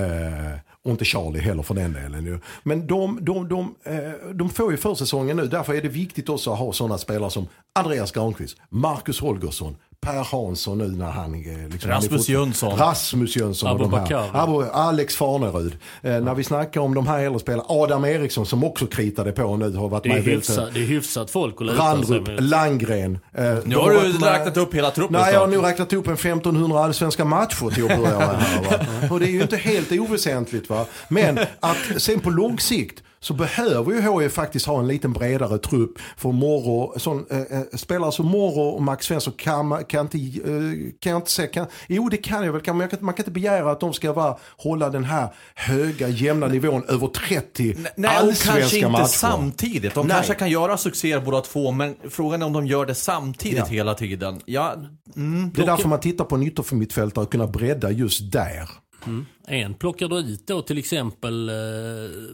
Eh, 0.00 0.58
och 0.82 0.90
inte 0.90 1.04
Charlie 1.04 1.40
heller 1.40 1.62
för 1.62 1.74
den 1.74 1.92
delen 1.92 2.26
ju. 2.26 2.38
Men 2.62 2.86
de, 2.86 3.18
de, 3.22 3.48
de, 3.48 3.74
eh, 3.84 4.34
de 4.34 4.50
får 4.50 4.70
ju 4.70 4.76
försäsongen 4.76 5.36
nu. 5.36 5.46
Därför 5.46 5.74
är 5.74 5.82
det 5.82 5.88
viktigt 5.88 6.28
också 6.28 6.52
att 6.52 6.58
ha 6.58 6.72
sådana 6.72 6.98
spelare 6.98 7.30
som 7.30 7.48
Andreas 7.72 8.12
Granqvist, 8.12 8.56
Marcus 8.68 9.20
Holgersson, 9.20 9.76
Per 10.06 10.24
Hansson 10.24 10.78
nu 10.78 10.88
när 10.88 11.10
han 11.10 11.34
är... 11.34 11.68
Liksom, 11.68 11.90
Rasmus 11.90 12.28
Jönsson. 12.28 12.78
Rasmus 12.78 13.36
Jönsson 13.36 13.70
och 13.70 13.78
de 13.78 13.92
här. 13.92 14.30
Abu, 14.32 14.64
Alex 14.72 15.16
Farnerud. 15.16 15.76
Eh, 16.02 16.20
när 16.20 16.34
vi 16.34 16.44
snackar 16.44 16.80
om 16.80 16.94
de 16.94 17.06
här 17.06 17.18
äldre 17.18 17.40
spelarna. 17.40 17.64
Adam 17.68 18.04
Eriksson 18.04 18.46
som 18.46 18.64
också 18.64 18.86
kritade 18.86 19.32
på 19.32 19.56
nu 19.56 19.72
har 19.76 19.88
varit 19.88 20.02
Det 20.02 20.08
är, 20.08 20.14
med 20.14 20.22
väldigt- 20.24 20.36
hyfsat, 20.50 20.74
det 20.74 20.80
är 20.80 20.84
hyfsat 20.86 21.30
folk 21.30 21.54
att 21.60 21.66
luta 21.66 21.76
sig 21.76 21.86
Randrup. 22.18 22.28
Landgren. 22.40 23.18
Eh, 23.34 23.54
Nu 23.64 23.76
har 23.76 23.90
du 23.90 24.12
med- 24.12 24.22
räknat 24.22 24.56
upp 24.56 24.74
hela 24.74 24.90
truppen 24.90 25.20
Nej, 25.20 25.32
jag 25.32 25.40
har 25.40 25.46
nu 25.46 25.58
räknat 25.58 25.92
upp 25.92 26.06
en 26.08 26.16
1500 26.16 26.84
allsvenska 26.84 27.24
matcher 27.24 27.70
till 27.74 27.82
att 27.84 27.98
börja 27.98 28.18
med. 28.18 28.36
Här, 28.36 28.62
va? 28.64 29.08
Och 29.10 29.20
det 29.20 29.26
är 29.26 29.30
ju 29.30 29.42
inte 29.42 29.56
helt 29.56 29.92
oväsentligt. 29.92 30.70
Va? 30.70 30.84
Men 31.08 31.38
att 31.60 31.76
sen 31.96 32.20
på 32.20 32.30
lång 32.30 32.58
sikt 32.58 33.02
så 33.26 33.34
behöver 33.34 33.92
ju 33.92 34.22
HIF 34.22 34.32
faktiskt 34.32 34.66
ha 34.66 34.78
en 34.78 34.86
liten 34.88 35.12
bredare 35.12 35.58
trupp. 35.58 35.98
För 36.16 36.32
Morro, 36.32 36.98
sån, 36.98 37.26
eh, 37.30 37.38
eh, 37.38 37.62
spelare 37.76 38.12
som 38.12 38.26
Morro 38.26 38.68
och 38.68 38.82
Max 38.82 39.06
Svensson 39.06 39.32
kan, 39.36 39.84
kan, 39.84 40.00
inte, 40.00 40.18
eh, 40.18 40.92
kan 41.00 41.12
jag 41.12 41.18
inte 41.18 41.30
säga. 41.30 41.48
Kan, 41.48 41.66
jo 41.88 42.08
det 42.08 42.16
kan 42.16 42.44
jag 42.44 42.52
väl, 42.52 42.62
kan, 42.62 42.76
men 42.76 42.80
jag 42.80 42.90
kan, 42.90 43.04
man 43.04 43.14
kan 43.14 43.22
inte 43.22 43.30
begära 43.30 43.70
att 43.70 43.80
de 43.80 43.92
ska 43.92 44.12
vara, 44.12 44.36
hålla 44.56 44.90
den 44.90 45.04
här 45.04 45.28
höga 45.54 46.08
jämna 46.08 46.46
nivån 46.46 46.82
över 46.88 47.06
30 47.06 47.76
Nej, 47.96 48.10
allsvenska 48.16 48.52
kanske 48.52 48.76
inte 48.76 48.88
matcher. 48.88 49.04
samtidigt. 49.04 49.94
De 49.94 50.06
Nej. 50.06 50.14
kanske 50.14 50.34
kan 50.34 50.50
göra 50.50 50.76
succéer 50.76 51.20
båda 51.20 51.40
två, 51.40 51.70
men 51.70 51.96
frågan 52.10 52.42
är 52.42 52.46
om 52.46 52.52
de 52.52 52.66
gör 52.66 52.86
det 52.86 52.94
samtidigt 52.94 53.58
Ja. 53.58 53.64
hela 53.64 53.94
tiden. 53.94 54.40
Ja, 54.44 54.74
mm. 55.16 55.50
Det 55.54 55.62
är 55.62 55.66
därför 55.66 55.88
man 55.88 56.00
tittar 56.00 56.24
på 56.24 56.34
en 56.34 56.42
yttermittfältare 56.42 57.24
och 57.24 57.32
kunna 57.32 57.46
bredda 57.46 57.90
just 57.90 58.32
där. 58.32 58.68
Mm. 59.06 59.26
En 59.46 59.74
plockar 59.74 60.08
du 60.08 60.18
ut 60.18 60.46
då 60.46 60.62
till 60.62 60.78
exempel 60.78 61.48
eh, 61.48 61.54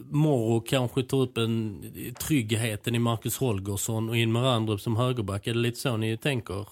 Morro 0.09 0.61
kanske 0.61 1.03
tar 1.03 1.17
upp 1.17 1.37
en 1.37 1.83
tryggheten 2.19 2.95
i 2.95 2.99
Marcus 2.99 3.37
Holgersson 3.37 4.09
och 4.09 4.17
in 4.17 4.31
med 4.31 4.43
Randrup 4.43 4.81
som 4.81 4.95
högerback. 4.95 5.47
Är 5.47 5.53
det 5.53 5.59
lite 5.59 5.79
så 5.79 5.97
ni 5.97 6.17
tänker? 6.17 6.67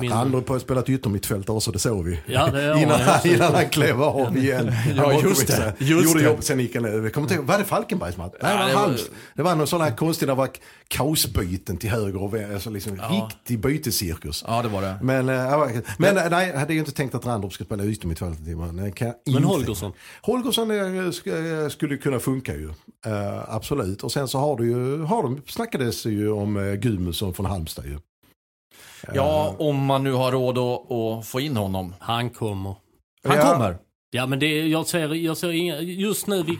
Mindre- 0.00 0.16
Andra 0.18 0.42
har 0.48 0.58
spelat 0.58 0.88
yttermittfältare 0.88 1.60
så 1.60 1.70
det 1.70 1.78
såg 1.78 2.04
vi. 2.04 2.20
Ja, 2.26 2.46
det 2.50 2.64
innan, 2.64 2.88
man, 2.88 3.00
han, 3.00 3.26
innan 3.30 3.54
han 3.54 3.68
klev 3.68 4.02
av 4.02 4.36
igen. 4.36 4.72
Ja, 4.96 5.12
just 5.22 5.46
på- 5.46 5.52
det, 5.52 5.74
just 5.78 6.06
Gjorde 6.08 6.18
det. 6.20 6.24
jobb, 6.24 6.42
sen 6.44 6.60
gick 6.60 6.74
han. 6.74 7.02
Vi 7.02 7.10
kommer 7.10 7.32
inte 7.32 7.42
var 7.44 7.58
det 7.58 7.64
Falkenbergs 7.64 8.16
match? 8.16 8.32
Nej, 8.42 8.56
Ja, 8.56 8.66
det, 8.66 8.74
var 8.74 8.80
Halms. 8.80 9.10
det 9.34 9.42
var 9.42 9.54
någon 9.54 9.66
sån 9.66 9.80
här 9.80 9.96
konstig, 9.96 10.28
det 10.28 10.34
var 10.34 10.48
kaosbyten 10.88 11.76
till 11.76 11.90
höger 11.90 12.22
och 12.22 12.34
vänster. 12.34 12.54
Alltså 12.54 12.70
liksom 12.70 13.00
riktig 13.10 13.60
bytescirkus. 13.60 14.44
ja, 14.46 14.62
det 14.62 14.68
var 14.68 14.82
det. 14.82 14.98
Men, 15.02 15.28
äh, 15.28 15.68
men 15.98 16.16
äh, 16.16 16.24
nej, 16.30 16.48
jag 16.48 16.58
hade 16.58 16.72
ju 16.72 16.78
inte 16.78 16.92
tänkt 16.92 17.14
att 17.14 17.26
Randrup 17.26 17.52
ska 17.52 17.64
spela 17.64 17.84
yttermittfältet. 17.84 18.46
Men, 18.58 18.92
kan 18.92 19.12
Men 19.26 19.44
Holgersson? 19.44 19.92
Holgersson 20.22 20.70
är, 20.70 21.10
ska, 21.12 21.70
skulle 21.70 21.96
kunna 21.96 22.18
funka 22.18 22.54
ju. 22.54 22.68
Eh, 23.06 23.54
absolut. 23.54 24.04
Och 24.04 24.12
sen 24.12 24.28
så 24.28 24.38
har 24.38 24.56
du 24.56 24.66
ju, 24.66 25.02
har 25.02 25.22
de, 25.22 25.42
snackades 25.46 26.06
ju 26.06 26.30
om 26.30 26.56
uh, 26.56 26.74
Gudmundsson 26.74 27.34
från 27.34 27.46
Halmstad 27.46 27.84
ju. 27.86 27.98
Ja, 29.14 29.54
om 29.58 29.84
man 29.84 30.04
nu 30.04 30.12
har 30.12 30.32
råd 30.32 30.58
att, 30.58 30.92
att 30.92 31.26
få 31.26 31.40
in 31.40 31.56
honom. 31.56 31.94
Han 31.98 32.30
kommer. 32.30 32.74
Han 33.28 33.36
Ja. 33.36 33.52
kommer. 33.52 33.76
Ja 34.10 34.26
men 34.26 34.38
det, 34.38 34.66
jag 34.68 34.86
ser, 34.86 35.14
jag 35.14 35.36
ser 35.36 35.50
inga, 35.52 35.80
just 35.80 36.26
nu, 36.26 36.42
vi, 36.42 36.58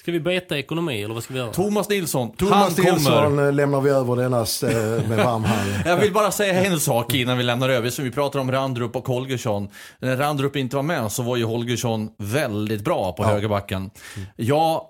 ska 0.00 0.12
vi 0.12 0.20
beta 0.20 0.58
ekonomi 0.58 1.02
eller 1.02 1.14
vad 1.14 1.22
ska 1.22 1.34
vi 1.34 1.40
göra? 1.40 1.52
Thomas 1.52 1.88
Nilsson, 1.88 2.32
Thomas 2.32 2.76
han 2.76 2.84
Nilsson 2.84 3.12
kommer. 3.24 3.46
eh, 3.46 3.52
lämnar 3.52 3.80
vi 3.80 3.90
över 3.90 4.16
denna 4.16 4.38
eh, 4.38 5.08
med 5.08 5.24
varm 5.24 5.44
hand. 5.44 5.70
Jag 5.86 5.96
vill 5.96 6.12
bara 6.12 6.30
säga 6.30 6.64
en 6.64 6.80
sak 6.80 7.14
innan 7.14 7.38
vi 7.38 7.44
lämnar 7.44 7.68
över. 7.68 7.90
Så 7.90 8.02
vi 8.02 8.10
pratar 8.10 8.38
om 8.40 8.52
Randrup 8.52 8.96
och 8.96 9.08
Holgersson. 9.08 9.68
När 9.98 10.16
Randrup 10.16 10.56
inte 10.56 10.76
var 10.76 10.82
med 10.82 11.12
så 11.12 11.22
var 11.22 11.36
ju 11.36 11.44
Holgersson 11.44 12.08
väldigt 12.18 12.84
bra 12.84 13.12
på 13.12 13.22
Ja. 13.22 13.28
högerbacken. 13.28 13.90
Jag, 14.36 14.82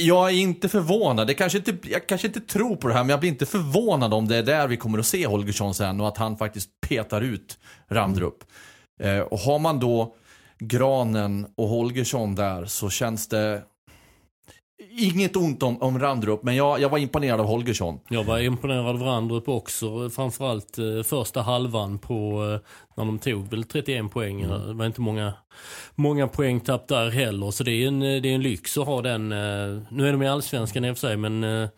jag 0.00 0.30
är 0.30 0.34
inte 0.34 0.68
förvånad. 0.68 1.26
Det 1.26 1.34
kanske 1.34 1.58
inte, 1.58 1.76
jag 1.82 2.06
kanske 2.06 2.26
inte 2.26 2.40
tror 2.40 2.76
på 2.76 2.88
det 2.88 2.94
här, 2.94 3.00
men 3.00 3.10
jag 3.10 3.20
blir 3.20 3.30
inte 3.30 3.46
förvånad 3.46 4.14
om 4.14 4.28
det 4.28 4.36
är 4.36 4.42
där 4.42 4.68
vi 4.68 4.76
kommer 4.76 4.98
att 4.98 5.06
se 5.06 5.26
Holgersson 5.26 5.74
sen 5.74 6.00
och 6.00 6.08
att 6.08 6.16
han 6.16 6.36
faktiskt 6.36 6.70
petar 6.80 7.20
ut 7.20 7.58
Randrup. 7.88 8.44
Eh, 9.00 9.18
och 9.18 9.38
har 9.38 9.58
man 9.58 9.80
då 9.80 10.14
Granen 10.58 11.46
och 11.56 11.68
Holgersson 11.68 12.34
där 12.34 12.64
så 12.64 12.90
känns 12.90 13.28
det 13.28 13.62
Inget 14.88 15.36
ont 15.36 15.62
om, 15.62 15.82
om 15.82 15.98
Randrup, 15.98 16.42
men 16.42 16.56
jag, 16.56 16.80
jag 16.80 16.88
var 16.88 16.98
imponerad 16.98 17.40
av 17.40 17.46
Holgersson. 17.46 18.00
Jag 18.08 18.24
var 18.24 18.38
imponerad 18.38 18.86
av 18.86 19.02
Randrup 19.02 19.48
också. 19.48 20.10
Framförallt 20.10 20.78
eh, 20.78 21.02
första 21.04 21.42
halvan 21.42 21.98
på 21.98 22.14
eh, 22.54 22.70
när 22.96 23.04
de 23.04 23.18
tog 23.18 23.50
väl 23.50 23.64
31 23.64 24.12
poäng. 24.12 24.48
Det 24.48 24.72
var 24.72 24.86
inte 24.86 25.00
många, 25.00 25.32
många 25.94 26.28
poängtapp 26.28 26.88
där 26.88 27.10
heller. 27.10 27.50
Så 27.50 27.64
det 27.64 27.70
är 27.72 27.88
en, 27.88 28.00
det 28.00 28.06
är 28.08 28.26
en 28.26 28.42
lyx 28.42 28.78
att 28.78 28.86
ha 28.86 29.02
den. 29.02 29.32
eh, 29.32 29.82
Nu 29.90 30.08
är 30.08 30.12
de 30.12 30.22
i 30.22 30.28
allsvenskan 30.28 30.84
i 30.84 30.90
och 30.90 30.96
för 30.98 31.08
sig 31.08 31.16
men 31.16 31.44
eh, 31.44 31.68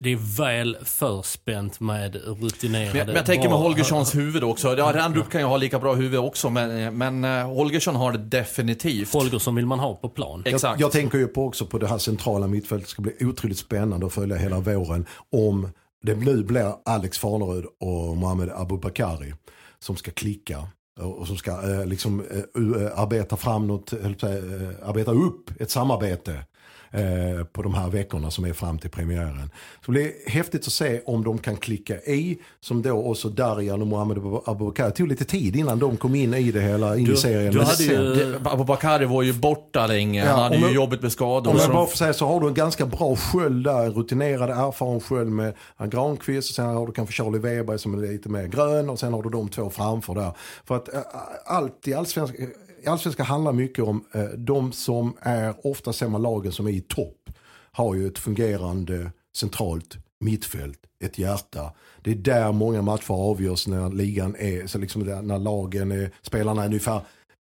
det 0.00 0.12
är 0.12 0.36
väl 0.38 0.76
förspänt 0.84 1.80
med 1.80 2.16
rutinerade. 2.16 2.88
Men 2.88 2.98
jag, 2.98 3.06
men 3.06 3.16
jag 3.16 3.26
tänker 3.26 3.48
med 3.48 3.58
Holgerssons 3.58 4.14
huvud 4.14 4.44
också. 4.44 4.78
Ja, 4.78 4.92
Randrup 4.94 5.30
kan 5.30 5.40
ju 5.40 5.46
ha 5.46 5.56
lika 5.56 5.78
bra 5.78 5.94
huvud 5.94 6.20
också, 6.20 6.50
men, 6.50 6.98
men 6.98 7.24
eh, 7.24 7.46
Holgersson 7.46 7.96
har 7.96 8.12
det 8.12 8.18
definitivt. 8.18 9.12
Holgersson 9.12 9.54
vill 9.54 9.66
man 9.66 9.78
ha 9.78 9.94
på 9.94 10.08
plan. 10.08 10.42
Jag, 10.44 10.54
Exakt. 10.54 10.80
jag 10.80 10.92
tänker 10.92 11.18
ju 11.18 11.26
på 11.26 11.46
också 11.46 11.66
på 11.66 11.78
det 11.78 11.86
här 11.86 11.98
centrala 11.98 12.46
mittfältet. 12.46 12.86
Det 12.86 12.90
ska 12.90 13.02
bli 13.02 13.12
otroligt 13.20 13.58
spännande 13.58 14.06
att 14.06 14.12
följa 14.12 14.36
hela 14.36 14.60
våren. 14.60 15.06
Om 15.32 15.68
det 16.02 16.14
nu 16.14 16.42
blir 16.42 16.74
Alex 16.84 17.18
Farnerud 17.18 17.64
och 17.80 18.16
Mohamed 18.16 18.50
Abubakari 18.50 19.34
som 19.78 19.96
ska 19.96 20.10
klicka. 20.10 20.68
Och 21.00 21.26
som 21.26 21.36
ska 21.36 21.50
eh, 21.50 21.86
liksom 21.86 22.20
eh, 22.20 22.36
eh, 22.36 23.00
arbeta 23.00 23.36
fram 23.36 23.66
något, 23.66 23.92
eh, 23.92 23.98
arbeta 24.82 25.12
upp 25.12 25.60
ett 25.60 25.70
samarbete. 25.70 26.44
Eh, 26.90 27.44
på 27.44 27.62
de 27.62 27.74
här 27.74 27.88
veckorna 27.90 28.30
som 28.30 28.44
är 28.44 28.52
fram 28.52 28.78
till 28.78 28.90
premiären. 28.90 29.50
Så 29.86 29.92
det 29.92 29.92
blir 29.92 30.12
häftigt 30.26 30.66
att 30.66 30.72
se 30.72 31.00
om 31.06 31.24
de 31.24 31.38
kan 31.38 31.56
klicka 31.56 31.94
i. 31.96 32.38
Som 32.60 32.82
då 32.82 33.02
också 33.10 33.28
Darjan 33.28 33.80
och 33.80 33.86
Mohamed 33.86 34.18
Abubakar. 34.46 34.84
Det 34.84 34.90
tog 34.90 35.08
lite 35.08 35.24
tid 35.24 35.56
innan 35.56 35.78
de 35.78 35.96
kom 35.96 36.14
in 36.14 36.34
i 36.34 36.50
det 36.52 36.60
hela, 36.60 36.96
in 36.96 37.06
i 37.06 37.08
Du- 37.10 37.16
serien. 37.16 37.52
du 37.52 37.58
hade 37.60 37.76
sen- 37.76 37.88
ju- 38.14 38.36
Abubakari 38.44 39.04
var 39.04 39.22
ju 39.22 39.32
borta 39.32 39.86
länge. 39.86 40.24
Ja, 40.24 40.30
Han 40.30 40.40
hade 40.42 40.56
ju 40.56 40.70
jobbet 40.74 41.02
med 41.02 41.12
skador. 41.12 41.50
Om 41.50 41.56
jag 41.60 41.70
bara 41.72 41.86
får 41.86 41.96
säga 41.96 42.12
så 42.12 42.26
har 42.26 42.40
du 42.40 42.46
en 42.48 42.54
ganska 42.54 42.86
bra 42.86 43.16
sköld 43.16 43.64
där, 43.64 43.90
rutinerad, 43.90 44.50
erfaren 44.50 45.00
sköld 45.00 45.30
med 45.32 45.54
Granqvist 45.90 46.50
och 46.50 46.54
sen 46.54 46.66
har 46.66 46.86
du 46.86 46.92
kanske 46.92 47.12
Charlie 47.14 47.38
Weber 47.38 47.76
som 47.76 47.94
är 47.94 47.98
lite 48.06 48.28
mer 48.28 48.46
grön 48.46 48.90
och 48.90 48.98
sen 48.98 49.12
har 49.12 49.22
du 49.22 49.30
de 49.30 49.48
två 49.48 49.70
framför 49.70 50.14
där. 50.14 50.32
För 50.64 50.76
att 50.76 50.94
äh, 50.94 51.00
allt 51.46 51.88
i 51.88 51.94
allsvenskan, 51.94 52.36
i 52.42 52.48
allsvenskan 52.88 53.26
handlar 53.26 53.52
mycket 53.52 53.84
om 53.84 54.04
eh, 54.14 54.24
de 54.24 54.72
som 54.72 55.16
är, 55.20 55.66
ofta 55.66 55.92
ser 55.92 56.08
man 56.08 56.22
lagen 56.22 56.52
som 56.52 56.66
är 56.66 56.70
i 56.70 56.80
topp. 56.80 57.30
har 57.72 57.94
ju 57.94 58.06
ett 58.06 58.18
fungerande 58.18 59.12
centralt 59.36 59.96
mittfält, 60.20 60.78
ett 61.04 61.18
hjärta. 61.18 61.72
Det 62.02 62.10
är 62.10 62.14
där 62.14 62.52
många 62.52 62.82
matcher 62.82 63.12
avgörs 63.12 63.66
när 63.66 63.90
ligan 63.90 64.36
är, 64.38 64.66
så 64.66 64.78
liksom 64.78 65.04
där, 65.04 65.22
när 65.22 65.38
lagen 65.38 65.92
är, 65.92 66.10
spelarna 66.22 66.62
är 66.62 66.66
ungefär 66.66 67.00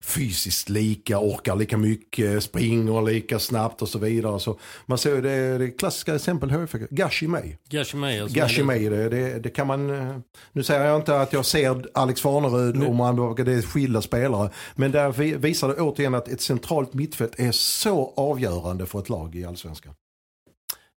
fysiskt 0.03 0.69
lika, 0.69 1.19
orkar 1.19 1.55
lika 1.55 1.77
mycket, 1.77 2.43
springer 2.43 3.01
lika 3.01 3.39
snabbt 3.39 3.81
och 3.81 3.89
så 3.89 3.99
vidare. 3.99 4.39
Så 4.39 4.59
man 4.85 4.97
ser 4.97 5.15
ju 5.15 5.21
det, 5.21 5.57
det 5.57 5.71
klassiska 5.71 6.15
exempel 6.15 6.51
HIF, 6.51 6.71
Gashi 6.89 7.27
May. 7.27 7.55
Gashi 7.69 7.97
May. 7.97 8.19
alltså, 8.19 8.37
Gashi 8.37 8.63
det- 8.63 9.09
det, 9.09 9.39
det, 9.39 9.49
kan 9.49 9.67
man... 9.67 9.89
eh, 9.89 10.17
Nu 10.51 10.63
säger 10.63 10.85
jag 10.85 10.95
inte 10.95 11.21
att 11.21 11.33
jag 11.33 11.45
ser 11.45 11.85
Alex 11.93 12.21
Farnerud 12.21 12.83
och 12.87 12.95
man, 12.95 13.15
det 13.35 13.53
är 13.53 13.61
skilda 13.61 14.01
spelare. 14.01 14.49
Men 14.75 14.91
där 14.91 15.11
vi- 15.11 15.35
visar 15.35 15.67
det 15.67 15.73
återigen 15.81 16.15
att 16.15 16.27
ett 16.27 16.41
centralt 16.41 16.93
mittfält 16.93 17.39
är 17.39 17.51
så 17.51 18.13
avgörande 18.17 18.85
för 18.85 18.99
ett 18.99 19.09
lag 19.09 19.35
i 19.35 19.45
allsvenskan. 19.45 19.93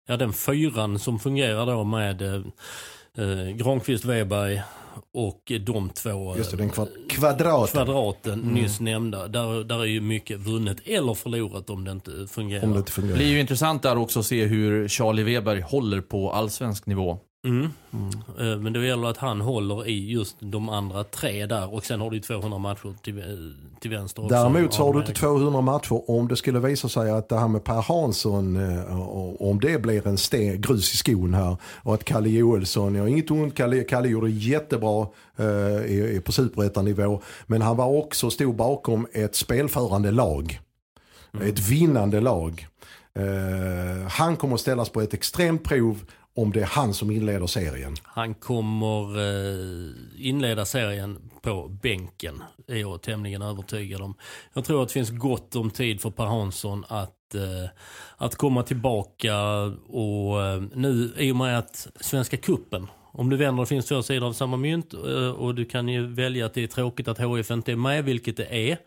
Ja, 0.07 0.17
den 0.17 0.33
fyran 0.33 0.99
som 0.99 1.19
fungerar 1.19 1.65
då 1.65 1.83
med 1.83 2.21
eh, 3.17 3.55
Granqvist, 3.55 4.05
Weberg 4.05 4.61
och 5.13 5.51
de 5.61 5.89
två 5.89 6.31
eh, 6.31 6.37
Just 6.37 6.51
det, 6.51 6.57
den 6.57 6.69
kvad, 6.69 6.89
kvadraten. 7.09 7.67
kvadraten 7.85 8.39
nyss 8.39 8.79
nämnda. 8.79 9.27
Där, 9.27 9.63
där 9.63 9.79
är 9.79 9.85
ju 9.85 10.01
mycket 10.01 10.39
vunnet 10.39 10.77
eller 10.85 11.13
förlorat 11.13 11.69
om 11.69 11.83
det 11.83 11.91
inte 11.91 12.11
fungerar. 12.29 12.63
Om 12.63 12.73
det 12.73 12.79
inte 12.79 12.91
fungerar. 12.91 13.13
Det 13.13 13.17
blir 13.23 13.31
ju 13.31 13.39
intressant 13.39 13.83
där 13.83 13.97
också 13.97 14.19
att 14.19 14.25
se 14.25 14.45
hur 14.45 14.87
Charlie 14.87 15.23
Weber 15.23 15.61
håller 15.61 16.01
på 16.01 16.31
allsvensk 16.31 16.85
nivå. 16.85 17.17
Mm. 17.45 17.63
Eh, 18.39 18.57
Men 18.59 18.73
det 18.73 18.85
gäller 18.87 19.07
att 19.07 19.17
han 19.17 19.41
håller 19.41 19.87
i 19.87 20.11
just 20.11 20.35
de 20.39 20.69
andra 20.69 21.03
tre 21.03 21.45
där 21.45 21.73
och 21.73 21.85
sen 21.85 22.01
har 22.01 22.09
du 22.09 22.15
ju 22.15 22.21
200 22.21 22.57
matcher 22.59 22.93
till, 23.03 23.23
till 23.79 23.91
vänster 23.91 24.21
också. 24.23 24.35
Däremot 24.35 24.73
så 24.73 24.83
har 24.85 24.93
du 24.93 24.99
inte 24.99 25.13
200 25.13 25.61
matcher 25.61 26.09
om 26.11 26.27
det 26.27 26.35
skulle 26.35 26.59
visa 26.59 26.89
sig 26.89 27.11
att 27.11 27.29
det 27.29 27.39
här 27.39 27.47
med 27.47 27.63
Per 27.63 27.81
Hansson, 27.81 28.55
eh, 28.77 28.99
och- 29.09 29.49
om 29.49 29.59
det 29.59 29.81
blir 29.81 30.07
en 30.07 30.17
sten, 30.17 30.61
grus 30.61 30.93
i 30.93 30.97
skon 30.97 31.33
här 31.33 31.57
och 31.83 31.93
att 31.93 32.03
Kalle 32.03 32.29
Joelsson, 32.29 32.95
jag 32.95 33.03
har 33.03 33.07
inget 33.07 33.31
ont, 33.31 33.55
Kalle, 33.55 33.83
Kalle 33.83 34.07
gjorde 34.09 34.29
jättebra 34.29 35.07
eh, 35.37 36.21
på 36.21 36.31
superettanivå, 36.31 37.21
men 37.45 37.61
han 37.61 37.77
var 37.77 37.85
också 37.87 38.29
stod 38.29 38.55
bakom 38.55 39.07
ett 39.13 39.35
spelförande 39.35 40.11
lag. 40.11 40.59
Ett 41.41 41.59
vinnande 41.59 42.21
lag. 42.21 42.67
Eh, 43.15 44.07
han 44.09 44.35
kommer 44.35 44.55
att 44.55 44.61
ställas 44.61 44.89
på 44.89 45.01
ett 45.01 45.13
extremt 45.13 45.63
prov 45.63 45.99
om 46.35 46.51
det 46.51 46.61
är 46.61 46.65
han 46.65 46.93
som 46.93 47.11
inleder 47.11 47.47
serien. 47.47 47.95
Han 48.03 48.33
kommer 48.33 49.19
eh, 49.19 49.91
inleda 50.17 50.65
serien 50.65 51.29
på 51.41 51.67
bänken, 51.67 52.43
är 52.67 52.75
jag 52.75 53.01
tämligen 53.01 53.41
övertygad 53.41 54.01
om. 54.01 54.15
Jag 54.53 54.65
tror 54.65 54.81
att 54.81 54.87
det 54.87 54.93
finns 54.93 55.09
gott 55.09 55.55
om 55.55 55.71
tid 55.71 56.01
för 56.01 56.09
Per 56.09 56.25
Hansson 56.25 56.85
att, 56.87 57.35
eh, 57.35 57.69
att 58.17 58.35
komma 58.35 58.63
tillbaka 58.63 59.37
och 59.87 60.43
eh, 60.43 60.63
nu 60.73 61.13
i 61.17 61.31
och 61.31 61.35
med 61.35 61.59
att 61.59 61.87
Svenska 61.99 62.37
Kuppen 62.37 62.87
om 63.15 63.29
du 63.29 63.37
vänder, 63.37 63.63
det 63.63 63.67
finns 63.67 63.85
två 63.85 64.03
sidor 64.03 64.27
av 64.27 64.33
samma 64.33 64.57
mynt 64.57 64.93
eh, 64.93 65.29
och 65.29 65.55
du 65.55 65.65
kan 65.65 65.87
ju 65.87 66.05
välja 66.07 66.45
att 66.45 66.53
det 66.53 66.63
är 66.63 66.67
tråkigt 66.67 67.07
att 67.07 67.19
HIF 67.19 67.51
inte 67.51 67.71
är 67.71 67.75
med, 67.75 68.05
vilket 68.05 68.37
det 68.37 68.71
är. 68.71 68.77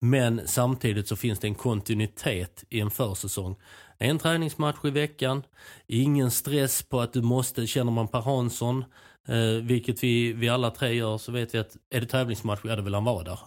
Men 0.00 0.40
samtidigt 0.46 1.08
så 1.08 1.16
finns 1.16 1.38
det 1.38 1.46
en 1.46 1.54
kontinuitet 1.54 2.64
i 2.70 2.80
en 2.80 2.90
försäsong. 2.90 3.56
En 3.98 4.18
träningsmatch 4.18 4.84
i 4.84 4.90
veckan, 4.90 5.42
ingen 5.86 6.30
stress 6.30 6.82
på 6.82 7.00
att 7.00 7.12
du 7.12 7.22
måste, 7.22 7.66
känner 7.66 7.92
man 7.92 8.08
Per 8.08 8.20
Hansson, 8.20 8.84
eh, 9.28 9.62
vilket 9.62 10.02
vi, 10.02 10.32
vi 10.32 10.48
alla 10.48 10.70
tre 10.70 10.94
gör, 10.94 11.18
så 11.18 11.32
vet 11.32 11.54
vi 11.54 11.58
att 11.58 11.76
är 11.90 12.00
det 12.00 12.06
tävlingsmatch, 12.06 12.60
ja 12.64 12.76
då 12.76 12.82
vill 12.82 12.94
han 12.94 13.04
vara 13.04 13.24
där. 13.24 13.38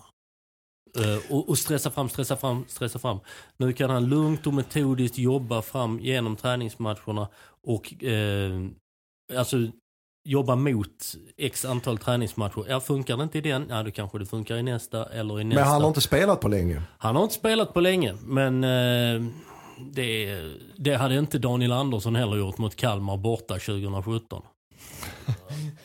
Eh, 1.00 1.32
och, 1.32 1.50
och 1.50 1.58
stressa 1.58 1.92
fram, 1.92 2.10
stressa 2.10 2.38
fram, 2.38 2.66
stressa 2.68 3.00
fram. 3.00 3.20
Nu 3.58 3.74
kan 3.74 3.90
han 3.90 4.06
lugnt 4.06 4.48
och 4.48 4.54
metodiskt 4.54 5.18
jobba 5.18 5.62
fram 5.62 6.00
genom 6.00 6.36
träningsmatcherna 6.36 7.28
och 7.64 8.04
eh, 8.04 8.52
alltså 9.36 9.58
jobba 10.28 10.56
mot 10.56 11.16
x 11.38 11.66
antal 11.66 11.98
träningsmatcher. 11.98 12.66
Ja, 12.70 12.80
funkar 12.80 13.18
det 13.18 13.24
inte 13.24 13.38
i 13.38 13.42
den, 13.42 13.66
ja 13.70 13.84
då 13.84 13.92
kanske 13.92 14.20
det 14.20 14.26
funkar 14.26 14.56
i 14.56 14.64
nästa 14.64 15.06
eller 15.06 15.40
i 15.40 15.44
nästa. 15.44 15.62
Men 15.62 15.70
han 15.70 15.82
har 15.82 15.88
inte 15.88 16.02
spelat 16.02 16.42
på 16.42 16.48
länge. 16.48 16.82
Han 16.98 17.16
har 17.16 17.24
inte 17.24 17.36
spelat 17.36 17.74
på 17.74 17.82
länge, 17.82 18.16
men 18.26 18.64
eh, 18.64 19.22
det, 19.80 20.42
det 20.78 20.96
hade 20.96 21.16
inte 21.18 21.38
Daniel 21.38 21.72
Andersson 21.72 22.16
heller 22.16 22.38
gjort 22.38 22.58
mot 22.58 22.76
Kalmar 22.76 23.18
borta 23.18 23.54
2017. 23.54 24.42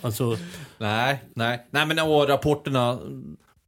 Alltså, 0.05 0.37
Nej, 0.79 1.23
nej. 1.35 1.67
Nej 1.71 1.87
men 1.87 1.99
och 1.99 2.29
rapporterna 2.29 2.99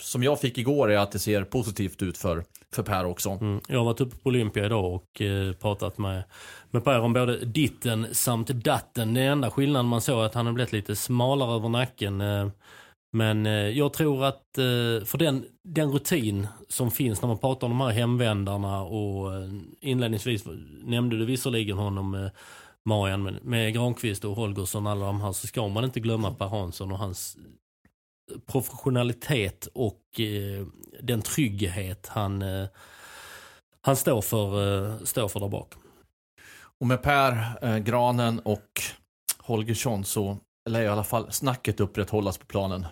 som 0.02 0.22
jag 0.22 0.40
fick 0.40 0.58
igår 0.58 0.90
är 0.90 0.98
att 0.98 1.12
det 1.12 1.18
ser 1.18 1.44
positivt 1.44 2.02
ut 2.02 2.18
för, 2.18 2.44
för 2.74 2.82
Per 2.82 3.04
också. 3.06 3.30
mm, 3.30 3.60
jag 3.68 3.78
har 3.78 3.84
varit 3.84 4.00
uppe 4.00 4.16
på 4.16 4.28
Olympia 4.28 4.66
idag 4.66 4.94
och 4.94 5.20
eh, 5.20 5.52
pratat 5.52 5.98
med, 5.98 6.24
med 6.70 6.84
Per 6.84 7.00
om 7.00 7.12
både 7.12 7.44
ditten 7.44 8.06
samt 8.12 8.48
datten. 8.48 9.14
Det 9.14 9.22
enda 9.22 9.50
skillnaden 9.50 9.86
man 9.86 10.00
såg 10.00 10.20
är 10.20 10.26
att 10.26 10.34
han 10.34 10.46
har 10.46 10.52
blivit 10.52 10.72
lite 10.72 10.96
smalare 10.96 11.54
över 11.56 11.68
nacken. 11.68 12.20
Eh, 12.20 12.48
men 13.14 13.46
eh, 13.46 13.52
jag 13.52 13.92
tror 13.92 14.24
att 14.24 14.58
eh, 14.58 15.04
för 15.04 15.18
den, 15.18 15.44
den 15.62 15.92
rutin 15.92 16.48
som 16.68 16.90
finns 16.90 17.22
när 17.22 17.28
man 17.28 17.38
pratar 17.38 17.66
om 17.66 17.70
de 17.70 17.80
här 17.80 17.90
hemvändarna 17.90 18.82
och 18.82 19.34
eh, 19.34 19.50
inledningsvis 19.80 20.44
nämnde 20.82 21.18
du 21.18 21.24
visserligen 21.24 21.78
honom 21.78 22.14
eh, 22.14 22.30
Marian 22.84 23.22
med, 23.22 23.44
med 23.44 23.74
Granqvist 23.74 24.24
och 24.24 24.36
Holgersson 24.36 24.86
och 24.86 24.92
alla 24.92 25.06
de 25.06 25.20
här 25.20 25.32
så 25.32 25.46
ska 25.46 25.68
man 25.68 25.84
inte 25.84 26.00
glömma 26.00 26.34
Per 26.34 26.46
Hansson 26.46 26.92
och 26.92 26.98
hans 26.98 27.36
professionalitet 28.46 29.68
och 29.74 30.20
eh, 30.20 30.66
den 31.02 31.22
trygghet 31.22 32.06
han, 32.06 32.42
eh, 32.42 32.66
han 33.80 33.96
står, 33.96 34.22
för, 34.22 34.84
eh, 34.86 34.98
står 34.98 35.28
för 35.28 35.40
där 35.40 35.48
bak. 35.48 35.74
Och 36.80 36.86
med 36.86 37.02
Per, 37.02 37.58
eh, 37.62 37.78
Granen 37.78 38.38
och 38.38 38.82
Holgersson 39.38 40.04
så 40.04 40.38
lär 40.70 40.82
i 40.82 40.88
alla 40.88 41.04
fall 41.04 41.32
snacket 41.32 41.80
upprätthållas 41.80 42.38
på 42.38 42.46
planen. 42.46 42.86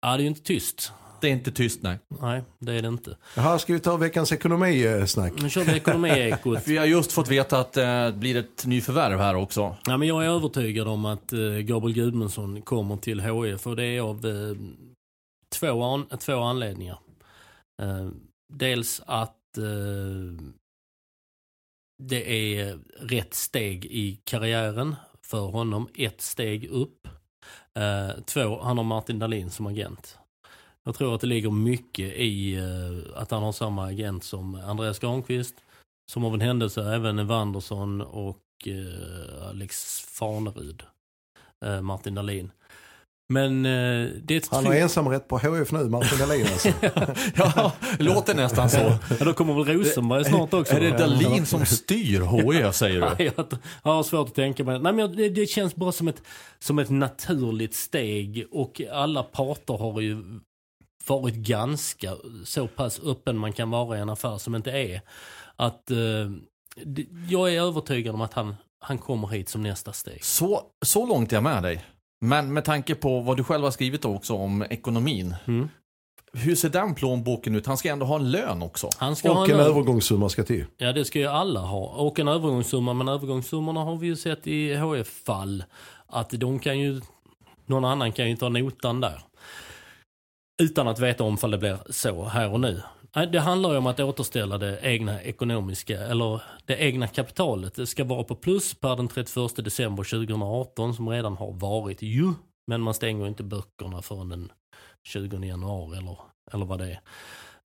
Ja, 0.00 0.08
det 0.08 0.14
är 0.14 0.18
ju 0.22 0.26
inte 0.26 0.42
tyst. 0.42 0.92
Det 1.20 1.28
är 1.28 1.32
inte 1.32 1.52
tyst 1.52 1.82
nej. 1.82 1.98
Nej, 2.08 2.42
det 2.58 2.72
är 2.72 2.82
det 2.82 2.88
inte. 2.88 3.16
Här 3.36 3.58
ska 3.58 3.72
vi 3.72 3.80
ta 3.80 3.96
veckans 3.96 4.32
ekonomisnack. 4.32 5.32
Nu 5.42 5.50
kör 5.50 5.64
vi 5.64 5.76
ekonomiekot. 5.76 6.58
Vi 6.66 6.76
har 6.76 6.86
just 6.86 7.12
fått 7.12 7.28
veta 7.28 7.60
att 7.60 7.72
det 7.72 7.86
eh, 7.86 8.14
blir 8.14 8.36
ett 8.36 8.66
nyförvärv 8.66 9.18
här 9.18 9.34
också. 9.34 9.76
Ja, 9.86 9.96
men 9.96 10.08
jag 10.08 10.24
är 10.24 10.28
övertygad 10.28 10.88
om 10.88 11.04
att 11.04 11.32
eh, 11.32 11.38
Gabriel 11.40 11.94
Gudmundsson 11.94 12.62
kommer 12.62 12.96
till 12.96 13.20
HIF 13.20 13.66
och 13.66 13.76
det 13.76 13.84
är 13.84 14.00
av 14.00 14.26
eh, 14.26 14.56
två, 15.60 15.82
an, 15.82 16.06
två 16.18 16.40
anledningar. 16.40 16.98
Dels 18.52 19.02
att 19.06 19.36
det 22.02 22.56
är 22.58 22.78
rätt 23.00 23.34
steg 23.34 23.84
i 23.84 24.20
karriären 24.24 24.96
för 25.22 25.46
honom. 25.46 25.88
Ett 25.94 26.20
steg 26.20 26.64
upp. 26.64 27.08
Eh, 27.80 28.20
två, 28.24 28.60
han 28.62 28.76
har 28.76 28.84
Martin 28.84 29.18
Dahlin 29.18 29.50
som 29.50 29.66
agent. 29.66 30.18
Jag 30.84 30.94
tror 30.94 31.14
att 31.14 31.20
det 31.20 31.26
ligger 31.26 31.50
mycket 31.50 32.14
i 32.14 32.54
eh, 32.54 33.20
att 33.22 33.30
han 33.30 33.42
har 33.42 33.52
samma 33.52 33.86
agent 33.86 34.24
som 34.24 34.54
Andreas 34.54 34.98
Granqvist. 34.98 35.54
Som 36.10 36.24
av 36.24 36.34
en 36.34 36.40
händelse 36.40 36.94
även 36.94 37.18
Evandersson 37.18 38.00
och 38.00 38.38
eh, 38.66 39.48
Alex 39.48 40.00
Farnerud. 40.00 40.82
Eh, 41.64 41.80
Martin 41.80 42.14
Dahlin. 42.14 42.50
Men 43.30 43.66
eh, 43.66 44.08
det 44.22 44.34
är 44.34 44.38
ett 44.38 44.48
Han 44.50 44.66
har 44.66 44.74
ensamrätt 44.74 45.28
på 45.28 45.38
HF 45.38 45.72
nu, 45.72 45.88
Martin 45.88 46.18
Dahlin 46.18 46.46
alltså. 46.46 46.68
ja, 47.36 47.72
låter 47.98 48.34
nästan 48.34 48.70
så. 48.70 48.78
Ja, 49.18 49.24
då 49.24 49.32
kommer 49.32 49.54
väl 49.64 49.78
Rosenberg 49.78 50.24
snart 50.24 50.54
också. 50.54 50.74
Är 50.74 50.80
det 50.80 50.90
då? 50.90 50.96
Dalin 50.98 51.46
som 51.46 51.66
styr 51.66 52.20
HIF 52.20 52.74
säger 52.74 53.00
du? 53.00 53.24
Jag 53.82 53.92
har 53.92 54.02
svårt 54.02 54.28
att 54.28 54.34
tänka 54.34 54.64
mig. 54.64 54.78
Nej, 54.78 54.92
men 54.92 55.16
det, 55.16 55.28
det 55.28 55.46
känns 55.46 55.74
bara 55.74 55.92
som 55.92 56.08
ett, 56.08 56.22
som 56.58 56.78
ett 56.78 56.90
naturligt 56.90 57.74
steg 57.74 58.46
och 58.50 58.82
alla 58.92 59.22
parter 59.22 59.74
har 59.74 60.00
ju 60.00 60.40
varit 61.06 61.34
ganska 61.34 62.16
så 62.44 62.68
pass 62.68 63.00
öppen 63.04 63.38
man 63.38 63.52
kan 63.52 63.70
vara 63.70 63.98
i 63.98 64.00
en 64.00 64.08
affär 64.08 64.38
som 64.38 64.54
inte 64.54 64.70
är. 64.70 65.00
Att 65.56 65.90
eh, 65.90 65.96
det, 66.84 67.06
jag 67.28 67.54
är 67.54 67.60
övertygad 67.60 68.14
om 68.14 68.20
att 68.20 68.34
han, 68.34 68.56
han 68.80 68.98
kommer 68.98 69.28
hit 69.28 69.48
som 69.48 69.62
nästa 69.62 69.92
steg. 69.92 70.24
Så, 70.24 70.62
så 70.82 71.06
långt 71.06 71.32
är 71.32 71.36
jag 71.36 71.42
med 71.42 71.62
dig. 71.62 71.84
Men 72.20 72.52
med 72.52 72.64
tanke 72.64 72.94
på 72.94 73.20
vad 73.20 73.36
du 73.36 73.44
själv 73.44 73.64
har 73.64 73.70
skrivit 73.70 74.04
också 74.04 74.34
om 74.34 74.62
ekonomin. 74.70 75.34
Mm. 75.46 75.68
Hur 76.32 76.54
ser 76.54 76.68
den 76.68 76.94
plånboken 76.94 77.54
ut? 77.54 77.66
Han 77.66 77.76
ska 77.76 77.88
ändå 77.88 78.06
ha 78.06 78.16
en 78.16 78.30
lön 78.30 78.62
också. 78.62 78.88
Han 78.98 79.16
ska 79.16 79.32
ha 79.32 79.40
Och 79.40 79.50
en 79.50 79.56
lön. 79.56 79.66
övergångssumma 79.66 80.28
ska 80.28 80.42
till. 80.42 80.64
Ja 80.76 80.92
det 80.92 81.04
ska 81.04 81.18
ju 81.18 81.26
alla 81.26 81.60
ha. 81.60 81.86
Och 81.86 82.18
en 82.18 82.28
övergångssumma. 82.28 82.94
Men 82.94 83.08
övergångssummorna 83.08 83.80
har 83.80 83.96
vi 83.96 84.06
ju 84.06 84.16
sett 84.16 84.46
i 84.46 84.74
HF-fall. 84.74 85.64
Att 86.06 86.30
de 86.30 86.58
kan 86.58 86.78
ju, 86.78 87.00
någon 87.66 87.84
annan 87.84 88.12
kan 88.12 88.30
ju 88.30 88.36
ta 88.36 88.48
notan 88.48 89.00
där. 89.00 89.22
Utan 90.62 90.88
att 90.88 90.98
veta 90.98 91.24
om 91.24 91.38
fall 91.38 91.50
det 91.50 91.58
blir 91.58 91.78
så 91.90 92.24
här 92.24 92.52
och 92.52 92.60
nu. 92.60 92.82
Det 93.12 93.40
handlar 93.40 93.70
ju 93.70 93.76
om 93.76 93.86
att 93.86 94.00
återställa 94.00 94.58
det 94.58 94.80
egna 94.82 95.22
ekonomiska, 95.22 96.00
eller 96.00 96.42
det 96.64 96.76
egna 96.76 97.08
kapitalet. 97.08 97.74
Det 97.74 97.86
ska 97.86 98.04
vara 98.04 98.24
på 98.24 98.34
plus 98.36 98.74
per 98.74 98.96
den 98.96 99.08
31 99.08 99.56
december 99.56 100.04
2018 100.04 100.94
som 100.94 101.08
redan 101.08 101.36
har 101.36 101.52
varit 101.52 102.02
ju. 102.02 102.32
Men 102.66 102.80
man 102.80 102.94
stänger 102.94 103.26
inte 103.26 103.42
böckerna 103.42 104.02
förrän 104.02 104.28
den 104.28 104.52
20 105.02 105.46
januari 105.46 105.98
eller, 105.98 106.18
eller 106.52 106.64
vad 106.64 106.78
det 106.78 106.98
är. 106.98 107.00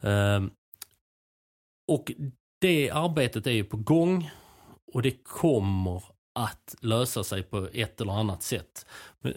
Ehm, 0.10 0.52
och 1.92 2.12
det 2.62 2.90
arbetet 2.90 3.48
är 3.48 3.52
ju 3.52 3.64
på 3.64 3.78
gång 3.78 4.32
och 4.94 5.02
det 5.02 5.24
kommer 5.24 6.04
att 6.40 6.76
lösa 6.82 7.24
sig 7.24 7.44
på 7.44 7.68
ett 7.74 8.02
eller 8.02 8.14
annat 8.14 8.44
sätt. 8.44 8.86
Eh, 9.24 9.32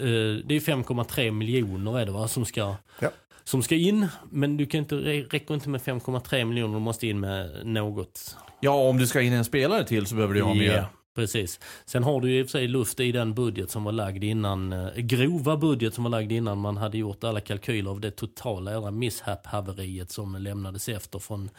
det 0.44 0.54
är 0.54 0.60
5,3 0.60 1.30
miljoner 1.30 1.98
är 1.98 2.06
det 2.06 2.12
va, 2.12 2.28
som 2.28 2.44
ska, 2.44 2.76
Ja 3.00 3.10
som 3.48 3.62
ska 3.62 3.74
in. 3.74 4.06
Men 4.30 4.56
du 4.56 4.66
kan 4.66 4.78
inte, 4.78 4.96
räcker 4.96 5.54
inte 5.54 5.68
med 5.68 5.80
5,3 5.80 6.44
miljoner, 6.44 6.74
du 6.74 6.80
måste 6.80 7.06
in 7.06 7.20
med 7.20 7.66
något. 7.66 8.36
Ja, 8.60 8.88
om 8.88 8.98
du 8.98 9.06
ska 9.06 9.20
in 9.20 9.32
en 9.32 9.44
spelare 9.44 9.84
till 9.84 10.06
så 10.06 10.14
behöver 10.14 10.34
du 10.34 10.42
ha 10.42 10.54
mer. 10.54 10.76
Ja, 10.76 10.88
precis. 11.16 11.60
Sen 11.84 12.04
har 12.04 12.20
du 12.20 12.30
ju 12.30 12.40
i 12.40 12.42
och 12.42 12.46
för 12.46 12.50
sig 12.50 12.68
luft 12.68 13.00
i 13.00 13.12
den 13.12 13.34
budget 13.34 13.70
som 13.70 13.84
var 13.84 13.92
lagd 13.92 14.24
innan, 14.24 14.72
eh, 14.72 14.94
grova 14.96 15.56
budget 15.56 15.94
som 15.94 16.04
var 16.04 16.10
lagd 16.10 16.32
innan 16.32 16.58
man 16.58 16.76
hade 16.76 16.98
gjort 16.98 17.24
alla 17.24 17.40
kalkyler 17.40 17.90
av 17.90 18.00
det 18.00 18.10
totala 18.10 18.70
jävla 18.70 18.90
mishap-haveriet 18.90 20.10
som 20.10 20.36
lämnades 20.36 20.88
efter 20.88 21.18
från 21.18 21.50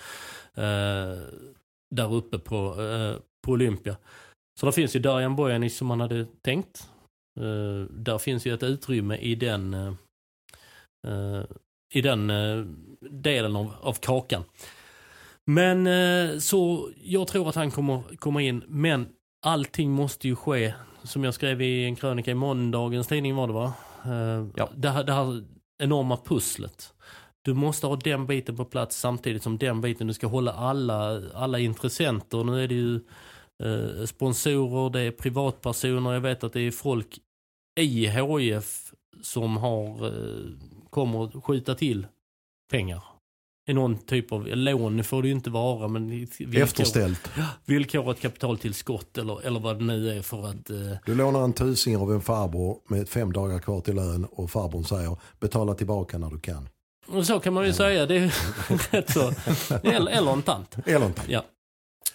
eh, 0.55 1.17
där 1.95 2.13
uppe 2.13 2.39
på, 2.39 2.81
eh, 2.81 3.21
på 3.45 3.51
Olympia. 3.51 3.97
Så 4.59 4.65
där 4.65 4.71
finns 4.71 4.95
ju 4.95 4.99
Darijan 4.99 5.35
Bojanic 5.35 5.77
som 5.77 5.87
man 5.87 5.99
hade 5.99 6.25
tänkt. 6.41 6.89
Eh, 7.39 7.85
där 7.89 8.17
finns 8.17 8.45
ju 8.45 8.53
ett 8.53 8.63
utrymme 8.63 9.17
i 9.17 9.35
den, 9.35 9.73
eh, 9.73 9.93
eh, 11.07 11.43
i 11.91 12.01
den 12.01 12.29
eh, 12.29 12.65
delen 13.11 13.55
av, 13.55 13.73
av 13.81 13.93
kakan. 13.93 14.43
Men 15.45 15.87
eh, 15.87 16.37
så 16.37 16.89
jag 17.03 17.27
tror 17.27 17.49
att 17.49 17.55
han 17.55 17.71
kommer 17.71 18.15
komma 18.15 18.41
in. 18.41 18.63
Men 18.67 19.07
allting 19.45 19.91
måste 19.91 20.27
ju 20.27 20.35
ske, 20.35 20.73
som 21.03 21.23
jag 21.23 21.33
skrev 21.33 21.61
i 21.61 21.85
en 21.85 21.95
krönika 21.95 22.31
i 22.31 22.35
måndagens 22.35 23.07
tidning 23.07 23.35
var 23.35 23.47
det 23.47 23.53
va? 23.53 23.73
Eh, 24.05 24.47
Ja. 24.55 24.69
det, 24.75 24.89
här, 24.89 25.03
det 25.03 25.13
här 25.13 25.43
enorma 25.83 26.17
pusslet. 26.17 26.93
Du 27.41 27.53
måste 27.53 27.87
ha 27.87 27.95
den 27.95 28.25
biten 28.27 28.57
på 28.57 28.65
plats 28.65 28.99
samtidigt 28.99 29.43
som 29.43 29.57
den 29.57 29.81
biten. 29.81 30.07
Du 30.07 30.13
ska 30.13 30.27
hålla 30.27 30.53
alla, 30.53 31.21
alla 31.33 31.59
intressenter. 31.59 32.43
Nu 32.43 32.63
är 32.63 32.67
det 32.67 32.75
ju 32.75 32.95
eh, 33.63 34.05
sponsorer, 34.05 34.89
det 34.89 35.01
är 35.01 35.11
privatpersoner. 35.11 36.13
Jag 36.13 36.21
vet 36.21 36.43
att 36.43 36.53
det 36.53 36.61
är 36.61 36.71
folk 36.71 37.19
i 37.79 38.07
HIF 38.07 38.93
som 39.21 39.57
har, 39.57 40.05
eh, 40.07 40.45
kommer 40.89 41.23
att 41.23 41.43
skjuta 41.43 41.75
till 41.75 42.07
pengar. 42.71 43.03
I 43.67 43.73
någon 43.73 43.97
typ 43.97 44.31
av, 44.31 44.47
lån 44.47 45.03
får 45.03 45.21
det 45.21 45.27
ju 45.27 45.33
inte 45.33 45.49
vara 45.49 45.87
men 45.87 46.09
villkor, 46.09 46.57
Efterställt. 46.57 47.29
villkorat 47.65 48.19
kapitaltillskott 48.21 49.17
eller, 49.17 49.45
eller 49.45 49.59
vad 49.59 49.79
det 49.79 49.85
nu 49.85 50.17
är 50.17 50.21
för 50.21 50.47
att 50.47 50.69
eh, 50.69 50.77
Du 51.05 51.15
lånar 51.15 51.43
en 51.43 51.53
tusing 51.53 51.97
av 51.97 52.11
en 52.13 52.21
farbror 52.21 52.77
med 52.87 53.09
fem 53.09 53.33
dagar 53.33 53.59
kvar 53.59 53.81
till 53.81 53.95
lön 53.95 54.25
och 54.25 54.51
farbrorn 54.51 54.83
säger 54.83 55.17
betala 55.39 55.73
tillbaka 55.73 56.17
när 56.17 56.29
du 56.29 56.39
kan. 56.39 56.69
och 57.07 57.25
så 57.25 57.39
kan 57.39 57.53
man 57.53 57.65
ju 57.65 57.73
säga. 57.73 58.05
Det 58.05 58.15
är 58.17 58.33
rätt 58.91 59.09
så. 59.13 59.33
Eller, 59.83 60.11
eller 60.11 60.31
en 60.31 60.41
tant. 60.41 60.75
Eller 60.85 61.05
inte. 61.05 61.21
Ja. 61.27 61.43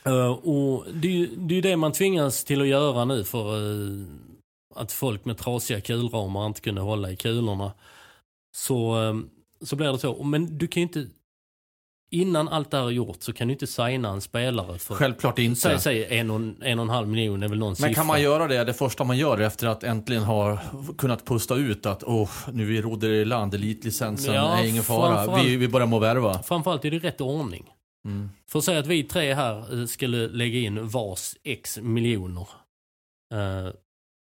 Eh, 0.07 0.31
och 0.33 0.85
det 0.93 1.09
är 1.09 1.13
ju 1.13 1.27
det, 1.37 1.55
är 1.55 1.57
ju 1.57 1.61
det 1.63 1.77
man 1.77 1.93
tvingas 1.93 2.45
till 2.45 2.61
att 2.61 2.67
göra 2.69 3.05
nu 3.05 3.25
för 3.25 3.57
eh, 3.57 4.07
att 4.75 4.93
folk 4.93 5.25
med 5.25 5.39
trasiga 5.39 5.81
kulramar 5.81 6.47
inte 6.47 6.61
kunde 6.61 6.81
hålla 6.81 7.11
i 7.11 7.17
kulorna. 7.17 7.73
Så, 8.57 9.03
eh, 9.03 9.15
så 9.67 9.77
blir 9.77 9.93
det 9.93 9.99
så. 9.99 10.25
Men 10.25 10.59
du 10.59 10.67
kan 10.67 10.81
ju 10.81 10.87
inte, 10.87 11.07
innan 12.11 12.49
allt 12.49 12.71
det 12.71 12.77
här 12.77 12.85
är 12.85 12.91
gjort 12.91 13.23
så 13.23 13.33
kan 13.33 13.49
du 13.49 13.53
inte 13.53 13.67
signa 13.67 14.09
en 14.09 14.21
spelare 14.21 14.79
för, 14.79 14.95
Självklart 14.95 15.37
säg, 15.37 15.45
inte. 15.45 15.79
säg 15.79 16.05
en, 16.19 16.31
och, 16.31 16.41
en 16.61 16.79
och 16.79 16.85
en 16.85 16.89
halv 16.89 17.09
miljon 17.09 17.43
är 17.43 17.49
väl 17.49 17.59
någon 17.59 17.77
siffra. 17.77 17.89
Men 17.89 17.95
kan 17.95 18.07
man 18.07 18.23
göra 18.23 18.49
det, 18.49 18.65
det 18.65 18.75
första 18.75 19.05
man 19.05 19.19
gör 19.19 19.39
efter 19.39 19.67
att 19.67 19.85
äntligen 19.85 20.23
ha 20.23 20.59
kunnat 20.99 21.25
pusta 21.25 21.57
ut 21.57 21.87
att 21.87 22.03
oh, 22.03 22.31
nu 22.53 22.83
råder 22.83 23.09
i 23.09 23.25
land, 23.25 23.55
elitlicensen 23.55 24.35
Ja, 24.35 24.59
är 24.59 24.67
ingen 24.67 24.83
fara, 24.83 25.43
vi, 25.43 25.57
vi 25.57 25.69
börjar 25.69 25.87
må 25.87 25.99
värva. 25.99 26.43
Framförallt 26.43 26.85
är 26.85 26.91
det 26.91 26.99
rätt 26.99 27.21
ordning. 27.21 27.65
Mm. 28.05 28.31
För 28.49 28.59
att 28.59 28.65
säga 28.65 28.79
att 28.79 28.87
vi 28.87 29.03
tre 29.03 29.35
här 29.35 29.81
eh, 29.81 29.87
skulle 29.87 30.29
lägga 30.29 30.59
in 30.59 30.89
vars 30.89 31.37
x 31.45 31.79
miljoner. 31.83 32.49
Eh, 33.35 33.73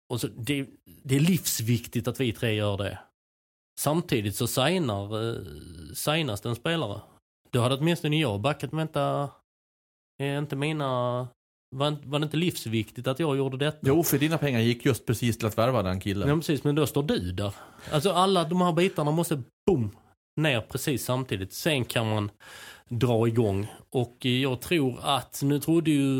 och 0.09 0.21
så 0.21 0.27
det, 0.27 0.66
det 1.05 1.16
är 1.16 1.21
livsviktigt 1.21 2.09
att 2.09 2.21
vi 2.21 2.33
tre 2.33 2.55
gör 2.55 2.77
det. 2.77 2.99
Samtidigt 3.81 4.37
så 4.37 4.47
signar, 4.47 5.14
uh, 5.16 5.45
signas 5.95 6.41
den 6.41 6.57
spelare. 6.57 7.01
Då 7.51 7.61
hade 7.61 7.74
åtminstone 7.74 8.20
jag 8.20 8.41
backat, 8.41 8.72
vänta, 8.72 9.31
är 10.18 10.39
inte 10.39 10.57
mina, 10.57 10.89
var, 11.76 11.97
var 12.05 12.18
det 12.18 12.24
inte 12.24 12.37
livsviktigt 12.37 13.07
att 13.07 13.18
jag 13.20 13.37
gjorde 13.37 13.57
detta? 13.57 13.78
Jo, 13.83 14.03
för 14.03 14.18
dina 14.18 14.39
pengar 14.39 14.61
gick 14.61 14.85
just 14.85 15.07
precis 15.07 15.39
till 15.39 15.47
att 15.47 15.59
värva 15.59 15.83
den 15.83 16.01
killen. 16.01 16.28
Ja 16.28 16.37
precis, 16.37 16.64
men 16.64 16.74
då 16.74 16.87
står 16.87 17.03
du 17.03 17.33
där. 17.33 17.55
Alltså 17.93 18.11
alla 18.11 18.45
de 18.45 18.61
här 18.61 18.72
bitarna 18.72 19.11
måste 19.11 19.43
boom, 19.66 19.97
ner 20.41 20.61
precis 20.61 21.05
samtidigt. 21.05 21.53
Sen 21.53 21.85
kan 21.85 22.11
man 22.11 22.31
dra 22.89 23.28
igång. 23.28 23.66
Och 23.91 24.16
eh, 24.26 24.43
jag 24.43 24.61
tror 24.61 24.99
att, 25.03 25.43
nu 25.43 25.61
trodde 25.61 25.91
ju 25.91 26.18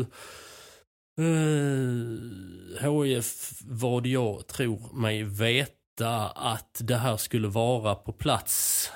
eh, 1.19 2.91
HIF 2.91 3.61
vad 3.61 4.07
jag 4.07 4.47
tror 4.47 4.93
mig 4.93 5.23
veta 5.23 5.80
att 6.35 6.81
det 6.83 6.95
här 6.95 7.17
skulle 7.17 7.47
vara 7.47 7.95
på 7.95 8.11
plats 8.13 8.91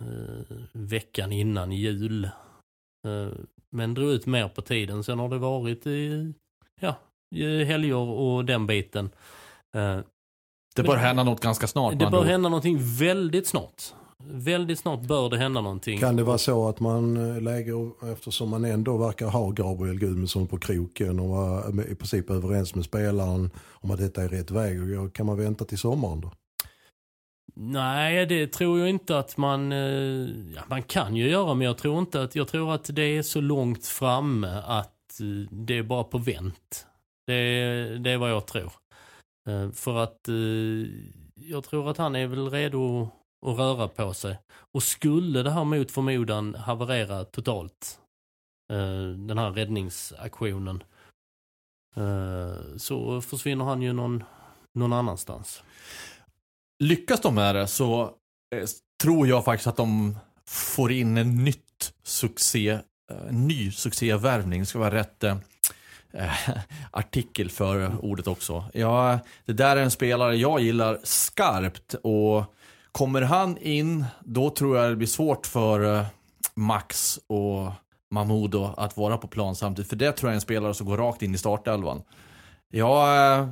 eh, 0.00 0.56
veckan 0.72 1.32
innan 1.32 1.72
jul. 1.72 2.24
Eh, 2.24 3.28
men 3.70 3.94
drog 3.94 4.10
ut 4.10 4.26
mer 4.26 4.48
på 4.48 4.62
tiden. 4.62 5.04
Sen 5.04 5.18
har 5.18 5.28
det 5.28 5.38
varit 5.38 5.86
eh, 5.86 5.92
ja, 6.80 6.94
eh, 7.36 7.66
helger 7.66 7.94
och 7.96 8.44
den 8.44 8.66
biten. 8.66 9.10
Eh, 9.76 9.98
Det 10.76 10.82
bör 10.82 10.96
hända 10.96 11.22
något 11.24 11.40
ganska 11.40 11.66
snart. 11.66 11.98
det 11.98 12.10
bör 12.10 12.24
hända 12.24 12.48
någonting 12.48 12.78
väldigt 12.80 13.46
snart. 13.46 13.82
Väldigt 14.30 14.78
snart 14.78 15.00
bör 15.00 15.30
det 15.30 15.38
hända 15.38 15.60
någonting. 15.60 15.98
Kan 15.98 16.16
det 16.16 16.22
vara 16.24 16.38
så 16.38 16.68
att 16.68 16.80
man 16.80 17.16
eh, 17.16 17.42
lägger, 17.42 18.12
eftersom 18.12 18.50
man 18.50 18.64
ändå 18.64 18.96
verkar 18.96 19.26
ha 19.26 19.50
Gabriel 19.50 19.98
Gudmundsson 19.98 20.46
på 20.46 20.58
kroken 20.58 21.20
och 21.20 21.28
vara 21.28 21.84
i 21.84 21.94
princip 21.94 22.30
överens 22.30 22.74
med 22.74 22.84
spelaren 22.84 23.50
om 23.70 23.90
att 23.90 23.98
detta 23.98 24.22
är 24.22 24.28
rätt 24.28 24.50
väg, 24.50 24.78
kan 25.14 25.26
man 25.26 25.36
vänta 25.38 25.64
till 25.64 25.78
sommaren 25.78 26.20
då? 26.20 26.32
Nej, 27.58 28.26
det 28.26 28.46
tror 28.46 28.78
jag 28.78 28.88
inte 28.88 29.18
att 29.18 29.36
man... 29.36 29.72
eh, 29.72 30.28
Ja, 30.54 30.62
man 30.68 30.82
kan 30.82 31.16
ju 31.16 31.28
göra, 31.30 31.54
men 31.54 31.66
jag 31.66 31.78
tror 31.78 31.98
inte 31.98 32.22
att... 32.22 32.34
Jag 32.36 32.48
tror 32.48 32.74
att 32.74 32.90
det 32.92 33.02
är 33.02 33.22
så 33.22 33.40
långt 33.40 33.86
framme 33.86 34.62
att 34.66 35.20
eh, 35.20 35.50
det 35.50 35.78
är 35.78 35.82
bara 35.82 36.04
på 36.04 36.18
vänt. 36.18 36.86
Det, 37.26 37.98
det 37.98 38.10
är 38.10 38.16
vad 38.16 38.30
jag 38.30 38.46
tror. 38.46 38.72
Eh, 39.48 39.70
För 39.70 39.96
att 39.98 40.28
eh, 40.28 40.34
jag 41.34 41.64
tror 41.64 41.90
att 41.90 41.96
han 41.98 42.16
är 42.16 42.26
väl 42.26 42.50
redo 42.50 43.08
och 43.42 43.58
röra 43.58 43.88
på 43.88 44.14
sig. 44.14 44.38
Och 44.72 44.82
skulle 44.82 45.42
det 45.42 45.50
här 45.50 45.64
mot 45.64 45.90
förmodan 45.90 46.54
haverera 46.54 47.24
totalt, 47.24 48.00
eh, 48.72 49.08
den 49.08 49.38
här 49.38 49.50
räddningsaktionen, 49.50 50.82
eh, 51.96 52.76
så 52.76 53.20
försvinner 53.20 53.64
han 53.64 53.82
ju 53.82 53.92
någon, 53.92 54.24
någon 54.74 54.92
annanstans. 54.92 55.62
Lyckas 56.84 57.20
de 57.20 57.34
med 57.34 57.54
det 57.54 57.66
så 57.66 58.02
eh, 58.54 58.68
tror 59.02 59.28
jag 59.28 59.44
faktiskt 59.44 59.66
att 59.66 59.76
de 59.76 60.18
får 60.48 60.92
in 60.92 61.16
en 61.16 61.44
nytt 61.44 61.94
succé, 62.02 62.78
en 63.28 63.48
ny 63.48 63.72
succévärvning. 63.72 64.60
Det 64.60 64.66
ska 64.66 64.78
vara 64.78 64.94
rätt 64.94 65.24
eh, 65.24 65.38
artikel 66.90 67.50
för 67.50 68.04
ordet 68.04 68.26
också. 68.26 68.64
Ja, 68.74 69.18
det 69.44 69.52
där 69.52 69.76
är 69.76 69.82
en 69.82 69.90
spelare 69.90 70.36
jag 70.36 70.60
gillar 70.60 71.00
skarpt 71.02 71.94
och 71.94 72.55
kommer 72.96 73.22
han 73.22 73.58
in 73.58 74.04
då 74.24 74.50
tror 74.50 74.76
jag 74.76 74.90
det 74.90 74.96
blir 74.96 75.08
svårt 75.08 75.46
för 75.46 75.98
eh, 75.98 76.06
Max 76.54 77.18
och 77.26 77.72
Mahmoud 78.10 78.54
att 78.54 78.96
vara 78.96 79.16
på 79.16 79.26
plan 79.26 79.56
samtidigt. 79.56 79.88
För 79.88 79.96
det 79.96 80.12
tror 80.12 80.28
jag 80.28 80.32
är 80.32 80.34
en 80.34 80.40
spelare 80.40 80.74
som 80.74 80.86
går 80.86 80.96
rakt 80.96 81.22
in 81.22 81.34
i 81.34 81.38
startelvan. 81.38 82.02
Ja, 82.70 83.14
eh, 83.14 83.48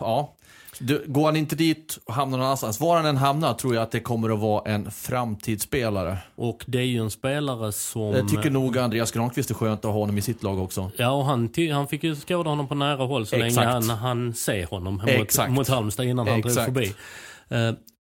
ja. 0.00 0.34
Du, 0.78 1.04
går 1.06 1.24
han 1.24 1.36
inte 1.36 1.56
dit 1.56 1.98
och 2.04 2.14
hamnar 2.14 2.38
någon 2.38 2.44
annanstans, 2.44 2.80
var 2.80 2.96
han 2.96 3.06
än 3.06 3.16
hamnar 3.16 3.54
tror 3.54 3.74
jag 3.74 3.82
att 3.82 3.90
det 3.90 4.00
kommer 4.00 4.30
att 4.30 4.38
vara 4.38 4.70
en 4.70 4.90
framtidsspelare. 4.90 6.18
Och 6.34 6.64
det 6.66 6.78
är 6.78 6.82
ju 6.82 6.98
en 6.98 7.10
spelare 7.10 7.72
som... 7.72 8.12
Jag 8.12 8.28
tycker 8.28 8.50
nog 8.50 8.78
Andreas 8.78 9.10
Granqvist 9.10 9.50
är 9.50 9.54
skönt 9.54 9.84
att 9.84 9.92
ha 9.92 10.00
honom 10.00 10.18
i 10.18 10.22
sitt 10.22 10.42
lag 10.42 10.58
också. 10.58 10.90
Ja, 10.96 11.10
och 11.10 11.24
han, 11.24 11.50
han 11.72 11.88
fick 11.88 12.04
ju 12.04 12.16
skåda 12.16 12.50
honom 12.50 12.68
på 12.68 12.74
nära 12.74 13.04
håll 13.04 13.26
så 13.26 13.36
Exakt. 13.36 13.56
länge 13.56 13.72
han, 13.72 13.90
han 13.90 14.34
ser 14.34 14.66
honom 14.66 14.94
mot, 14.94 15.08
Exakt. 15.08 15.52
mot 15.52 15.68
Halmstad 15.68 16.06
innan 16.06 16.28
han 16.28 16.40
drog 16.40 16.50
Exakt. 16.50 16.64
förbi. 16.64 16.94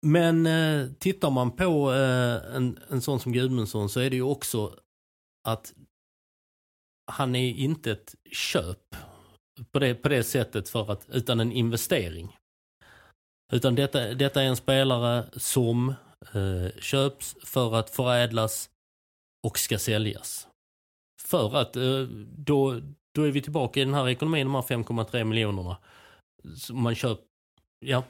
Men 0.07 0.47
eh, 0.47 0.89
tittar 0.99 1.31
man 1.31 1.51
på 1.51 1.93
eh, 1.93 2.57
en, 2.57 2.79
en 2.89 3.01
sån 3.01 3.21
som 3.21 3.33
Gudmundsson 3.33 3.89
så 3.89 4.01
är 4.01 4.11
det 4.11 4.17
ju 4.17 4.23
också 4.23 4.79
att 5.49 5.75
han 7.11 7.37
är 7.37 7.49
inte 7.49 7.93
ett 7.93 8.15
köp 8.33 8.97
på 9.73 9.79
det, 9.79 9.95
på 9.95 10.09
det 10.09 10.25
sättet 10.25 10.69
för 10.69 10.93
att, 10.93 11.09
utan 11.09 11.41
en 11.41 11.53
investering. 11.53 12.37
Utan 13.53 13.75
detta, 13.75 14.15
detta 14.15 14.43
är 14.43 14.47
en 14.47 14.57
spelare 14.57 15.27
som 15.33 15.89
eh, 16.35 16.81
köps 16.81 17.37
för 17.45 17.75
att 17.75 17.91
förädlas 17.91 18.71
och 19.47 19.59
ska 19.59 19.79
säljas. 19.79 20.49
För 21.23 21.57
att 21.57 21.77
eh, 21.77 22.03
då, 22.37 22.81
då 23.15 23.23
är 23.23 23.31
vi 23.31 23.43
tillbaka 23.43 23.81
i 23.81 23.85
den 23.85 23.95
här 23.95 24.09
ekonomin, 24.09 24.47
de 24.47 24.55
här 24.55 24.63
5,3 24.63 25.25
miljonerna. 25.25 25.77
Man 26.71 26.95
köper, 26.95 27.25
ja, 27.79 28.05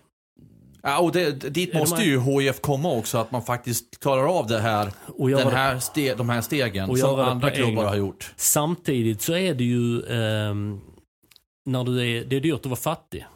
Ja, 0.86 0.98
och 0.98 1.12
det, 1.12 1.32
dit 1.32 1.74
måste 1.74 2.02
ju 2.02 2.20
HIF 2.20 2.60
komma 2.60 2.92
också, 2.92 3.18
att 3.18 3.30
man 3.30 3.42
faktiskt 3.42 4.00
klarar 4.00 4.38
av 4.38 4.46
det 4.46 4.58
här, 4.58 4.92
och 5.06 5.28
den 5.28 5.52
här 5.52 5.78
ste, 5.78 6.14
de 6.14 6.28
här 6.28 6.40
stegen 6.40 6.90
Och 6.90 6.98
som 6.98 7.20
andra 7.20 7.50
klubbar 7.50 7.84
har 7.84 7.96
gjort. 7.96 8.32
Samtidigt 8.36 9.22
så 9.22 9.34
är 9.34 9.54
det 9.54 9.64
ju, 9.64 10.02
ehm, 10.06 10.80
när 11.64 11.84
du 11.84 12.16
är, 12.16 12.24
det 12.24 12.36
är 12.36 12.40
dyrt 12.40 12.60
att 12.60 12.66
vara 12.66 12.76
fattig. 12.76 13.26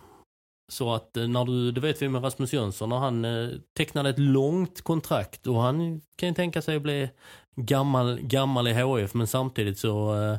Så 0.72 0.94
att 0.94 1.16
eh, 1.16 1.28
när 1.28 1.44
du, 1.44 1.72
det 1.72 1.80
vet 1.80 2.02
vi 2.02 2.08
med 2.08 2.24
Rasmus 2.24 2.52
Jönsson, 2.52 2.88
när 2.88 2.98
han 2.98 3.24
eh, 3.24 3.48
tecknade 3.76 4.10
ett 4.10 4.18
långt 4.18 4.82
kontrakt 4.82 5.46
och 5.46 5.60
han 5.62 6.00
kan 6.16 6.28
ju 6.28 6.34
tänka 6.34 6.62
sig 6.62 6.76
att 6.76 6.82
bli 6.82 7.10
gammal, 7.56 8.20
gammal 8.20 8.68
i 8.68 8.72
HF 8.72 9.14
men 9.14 9.26
samtidigt 9.26 9.78
så 9.78 10.22
eh, 10.22 10.38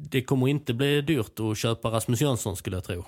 det 0.00 0.22
kommer 0.22 0.48
inte 0.48 0.74
bli 0.74 1.00
dyrt 1.00 1.40
att 1.40 1.58
köpa 1.58 1.88
Rasmus 1.90 2.20
Jönsson 2.20 2.56
skulle 2.56 2.76
jag 2.76 2.84
tro. 2.84 3.04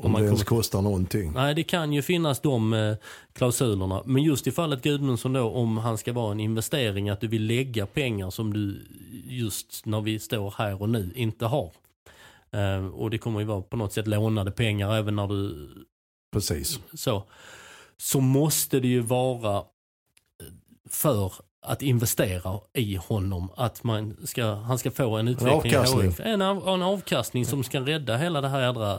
Om 0.00 0.12
det 0.12 0.18
ens 0.24 0.44
kommer- 0.44 0.58
kostar 0.58 0.82
någonting. 0.82 1.32
Nej, 1.32 1.54
det 1.54 1.62
kan 1.62 1.92
ju 1.92 2.02
finnas 2.02 2.40
de 2.40 2.72
eh, 2.72 2.96
klausulerna. 3.32 4.02
Men 4.06 4.22
just 4.22 4.46
i 4.46 4.50
fallet 4.52 4.82
Gudmundsson 4.82 5.32
då, 5.32 5.50
om 5.50 5.78
han 5.78 5.98
ska 5.98 6.12
vara 6.12 6.32
en 6.32 6.40
investering, 6.40 7.08
att 7.08 7.20
du 7.20 7.28
vill 7.28 7.46
lägga 7.46 7.86
pengar 7.86 8.30
som 8.30 8.52
du 8.52 8.86
just 9.24 9.86
när 9.86 10.00
vi 10.00 10.18
står 10.18 10.54
här 10.58 10.82
och 10.82 10.88
nu 10.88 11.12
inte 11.14 11.46
har. 11.46 11.72
Eh, 12.50 12.86
och 12.86 13.10
det 13.10 13.18
kommer 13.18 13.40
ju 13.40 13.46
vara 13.46 13.62
på 13.62 13.76
något 13.76 13.92
sätt 13.92 14.06
lånade 14.06 14.50
pengar 14.50 14.94
även 14.94 15.16
när 15.16 15.26
du 15.26 15.68
Precis. 16.32 16.80
så. 16.94 17.22
Så 17.96 18.20
måste 18.20 18.80
det 18.80 18.88
ju 18.88 19.00
vara 19.00 19.56
eh, 19.56 19.64
för 20.90 21.32
att 21.66 21.82
investera 21.82 22.58
i 22.74 22.96
honom. 22.96 23.50
Att 23.56 23.84
man 23.84 24.16
ska, 24.24 24.54
han 24.54 24.78
ska 24.78 24.90
få 24.90 25.16
en 25.16 25.28
utveckling 25.28 25.72
i 25.72 25.76
avkastning. 25.76 26.14
En, 26.26 26.42
av, 26.42 26.68
en 26.68 26.82
avkastning 26.82 27.44
som 27.46 27.64
ska 27.64 27.80
rädda 27.80 28.16
hela 28.16 28.40
det 28.40 28.48
här 28.48 28.60
jädra 28.60 28.98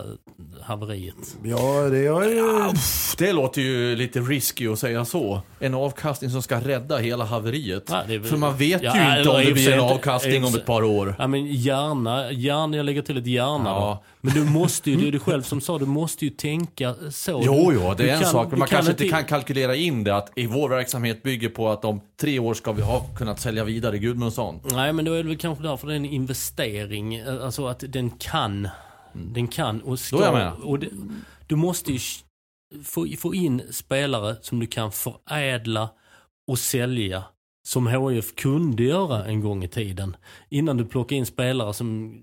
haveriet. 0.62 1.16
Ja, 1.44 1.82
det 1.90 1.98
är... 2.06 2.70
Pff, 2.72 3.16
Det 3.18 3.34
låter 3.34 3.62
ju 3.62 3.96
lite 3.96 4.20
risky 4.20 4.68
att 4.68 4.80
säga 4.80 5.06
så. 5.06 5.42
En 5.60 5.74
avkastning 5.74 6.30
som 6.30 6.42
ska 6.42 6.60
rädda 6.60 6.98
hela 6.98 7.26
haveriet. 7.26 7.84
Ja, 7.90 8.02
det 8.08 8.14
är 8.14 8.20
För 8.20 8.38
man 8.38 8.58
vet 8.58 8.82
Ja, 8.84 8.96
ju 9.14 9.18
inte 9.20 9.30
om 9.30 9.46
det 9.46 9.52
blir 9.54 9.72
en 9.74 9.80
avkastning 9.80 10.46
om 10.46 10.56
ett 10.56 10.66
par 10.66 10.84
år. 10.84 11.16
Ja 11.20 11.28
men 11.28 11.46
gärna, 11.46 12.32
gärna, 12.32 12.78
jag 12.78 12.86
lägger 12.86 13.02
till 13.02 13.18
ett 13.18 13.28
gärna 13.28 13.70
Ja. 13.70 14.04
då. 14.19 14.19
Men 14.22 14.34
du 14.34 14.46
måste 14.46 14.92
ju, 14.92 14.98
det 14.98 15.08
är 15.08 15.12
du 15.12 15.20
själv 15.20 15.42
som 15.42 15.62
sa, 15.62 15.78
du 15.78 15.86
måste 15.86 16.26
ju 16.26 16.32
tänka 16.32 16.96
så. 17.12 17.42
Jo, 17.46 17.72
jo, 17.74 17.94
det 17.98 18.10
är 18.10 18.14
en 18.16 18.22
kan- 18.22 18.32
sak. 18.32 18.50
Men 18.50 18.60
man 18.60 18.68
kanske 18.68 18.92
inte 18.92 19.08
kan 19.10 19.24
kalkylera 19.26 19.76
in 19.76 20.04
det 20.04 20.16
att 20.16 20.32
i 20.36 20.46
vår 20.48 20.70
verksamhet 20.70 21.24
bygger 21.24 21.50
på 21.50 21.70
att 21.70 21.86
om 21.86 22.02
tre 22.22 22.40
år 22.40 22.54
ska 22.54 22.72
vi 22.72 22.82
ha 22.82 23.06
kunnat 23.18 23.40
sälja 23.40 23.64
vidare 23.64 23.98
Gudmundsson. 23.98 24.60
Nej 24.72 24.94
men 24.94 25.06
då 25.06 25.14
är 25.14 25.24
det 25.24 25.30
väl 25.30 25.38
kanske 25.38 25.64
därför 25.64 25.88
det 25.88 25.94
är 25.94 25.98
en 25.98 26.06
investering. 26.06 27.16
eh, 27.16 27.44
Alltså 27.46 27.68
att 27.68 27.84
den 27.88 28.10
kan. 28.10 28.68
Den 29.14 29.48
kan 29.48 29.82
och 29.82 30.00
ska. 30.00 30.18
Då 30.18 30.22
är 30.24 30.26
jag 30.26 30.34
med. 30.34 30.54
Och 30.64 30.80
det, 30.80 30.88
du 31.48 31.56
måste 31.56 31.92
ju 31.92 32.00
få, 32.84 33.08
få 33.18 33.36
in 33.36 33.62
spelare 33.72 34.36
som 34.42 34.60
du 34.60 34.68
kan 34.68 34.92
förädla 34.92 35.90
och 36.48 36.60
sälja. 36.60 37.24
Som 37.68 37.88
HIF 37.88 38.36
kunde 38.36 38.84
göra 38.84 39.26
en 39.26 39.42
gång 39.42 39.64
i 39.64 39.68
tiden. 39.68 40.16
Innan 40.50 40.78
du 40.78 40.86
plockar 40.86 41.16
in 41.16 41.26
spelare 41.26 41.74
som 41.74 42.20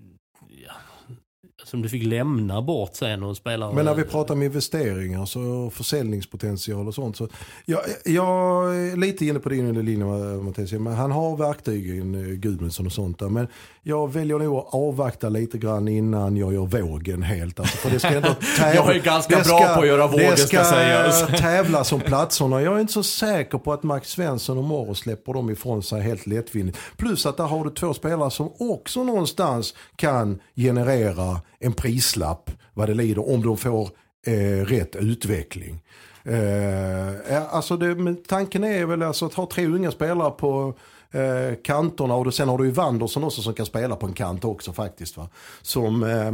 som 1.67 1.81
du 1.81 1.89
fick 1.89 2.03
lämna 2.03 2.61
bort 2.61 2.95
sen 2.95 3.23
och 3.23 3.37
spelare. 3.37 3.73
Men 3.73 3.85
när 3.85 3.93
vi 3.93 4.03
pratar 4.03 4.33
om 4.33 4.43
investeringar 4.43 5.25
så 5.25 5.69
försäljningspotential 5.73 6.87
och 6.87 6.95
sånt. 6.95 7.17
Så 7.17 7.27
jag, 7.65 7.81
jag 8.05 8.75
är 8.75 8.95
lite 8.95 9.25
inne 9.25 9.39
på 9.39 9.49
din 9.49 9.85
linje 9.85 10.05
Mattias. 10.43 10.71
Men 10.71 10.93
han 10.93 11.11
har 11.11 11.37
verktygen, 11.37 12.15
eh, 12.15 12.35
Gudmundsson 12.35 12.85
och 12.85 12.91
sånt 12.91 13.19
där. 13.19 13.29
Men 13.29 13.47
jag 13.83 14.13
väljer 14.13 14.39
nog 14.39 14.57
att 14.57 14.73
avvakta 14.73 15.29
lite 15.29 15.57
grann 15.57 15.87
innan 15.87 16.37
jag 16.37 16.53
gör 16.53 16.65
vågen 16.65 17.23
helt. 17.23 17.59
Alltså, 17.59 17.77
för 17.77 17.89
det 17.89 17.99
ska 17.99 18.07
ändå 18.07 18.35
tävla. 18.57 18.75
Jag 18.75 18.95
är 18.95 19.01
ganska 19.01 19.37
det 19.37 19.43
bra 19.43 19.75
på 19.75 19.81
att 19.81 19.87
göra 19.87 20.07
vågen, 20.07 20.31
Det 20.31 20.37
ska 20.37 20.63
sägas. 20.63 21.27
tävlas 21.39 21.91
om 21.91 21.99
platserna. 21.99 22.61
Jag 22.61 22.75
är 22.75 22.79
inte 22.79 22.93
så 22.93 23.03
säker 23.03 23.57
på 23.57 23.73
att 23.73 23.83
Max 23.83 24.09
Svensson 24.09 24.57
och 24.57 24.63
Morro 24.63 24.95
släpper 24.95 25.33
dem 25.33 25.49
ifrån 25.49 25.83
sig 25.83 26.01
helt 26.01 26.27
lättvindigt. 26.27 26.77
Plus 26.97 27.25
att 27.25 27.37
där 27.37 27.43
har 27.43 27.63
du 27.63 27.69
två 27.69 27.93
spelare 27.93 28.31
som 28.31 28.51
också 28.59 29.03
någonstans 29.03 29.73
kan 29.95 30.39
generera 30.55 31.41
en 31.59 31.73
prislapp 31.73 32.51
vad 32.73 32.89
det 32.89 32.93
lider 32.93 33.33
om 33.33 33.41
de 33.41 33.57
får 33.57 33.89
eh, 34.27 34.65
rätt 34.65 34.95
utveckling. 34.95 35.83
Eh, 36.23 37.55
alltså 37.55 37.77
det, 37.77 38.15
tanken 38.27 38.63
är 38.63 38.85
väl 38.85 39.03
alltså 39.03 39.25
att 39.25 39.33
ha 39.33 39.49
tre 39.51 39.65
unga 39.65 39.91
spelare 39.91 40.31
på 40.31 40.73
eh, 41.11 41.55
kanterna 41.63 42.15
och 42.15 42.25
då, 42.25 42.31
sen 42.31 42.49
har 42.49 42.57
du 42.57 42.65
ju 42.65 42.71
Wanderson 42.71 43.23
också 43.23 43.41
som 43.41 43.53
kan 43.53 43.65
spela 43.65 43.95
på 43.95 44.05
en 44.05 44.13
kant 44.13 44.45
också 44.45 44.73
faktiskt. 44.73 45.17
Va? 45.17 45.29
Som, 45.61 46.03
eh, 46.03 46.33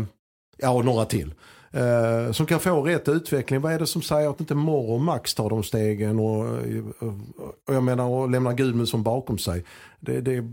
ja 0.58 0.70
och 0.70 0.86
några 0.86 1.06
till. 1.06 1.34
Eh, 1.74 2.32
som 2.32 2.46
kan 2.46 2.60
få 2.60 2.82
rätt 2.82 3.08
utveckling. 3.08 3.62
Vad 3.62 3.74
är 3.74 3.80
det 3.80 3.88
som 3.88 4.02
säger 4.02 4.30
att 4.30 4.40
inte 4.40 4.56
Morr 4.56 4.92
och 4.92 5.02
Max 5.02 5.34
tar 5.34 5.50
de 5.50 5.64
stegen 5.64 6.20
och, 6.20 6.46
och, 7.66 7.74
jag 7.76 7.84
menar 7.84 8.06
och 8.06 8.30
lämnar 8.30 8.54
Gudmundsson 8.54 9.04
bakom 9.04 9.38
sig. 9.38 9.64
Det, 10.00 10.22
det, 10.22 10.44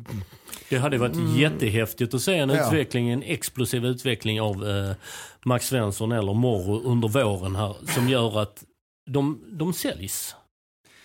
Det 0.70 0.78
hade 0.78 0.98
varit 0.98 1.36
jättehäftigt 1.36 2.14
att 2.14 2.20
se 2.22 2.34
en 2.34 2.50
Ja. 2.50 2.66
utveckling, 2.66 3.10
en 3.10 3.22
explosiv 3.22 3.84
utveckling 3.84 4.40
av 4.40 4.68
eh, 4.68 4.92
Max 5.44 5.66
Svensson 5.68 6.12
eller 6.12 6.34
Morro 6.34 6.82
under 6.84 7.08
våren 7.08 7.56
här 7.56 7.76
som 7.94 8.08
gör 8.08 8.40
att 8.42 8.64
de, 9.10 9.40
de 9.52 9.72
säljs. 9.72 10.34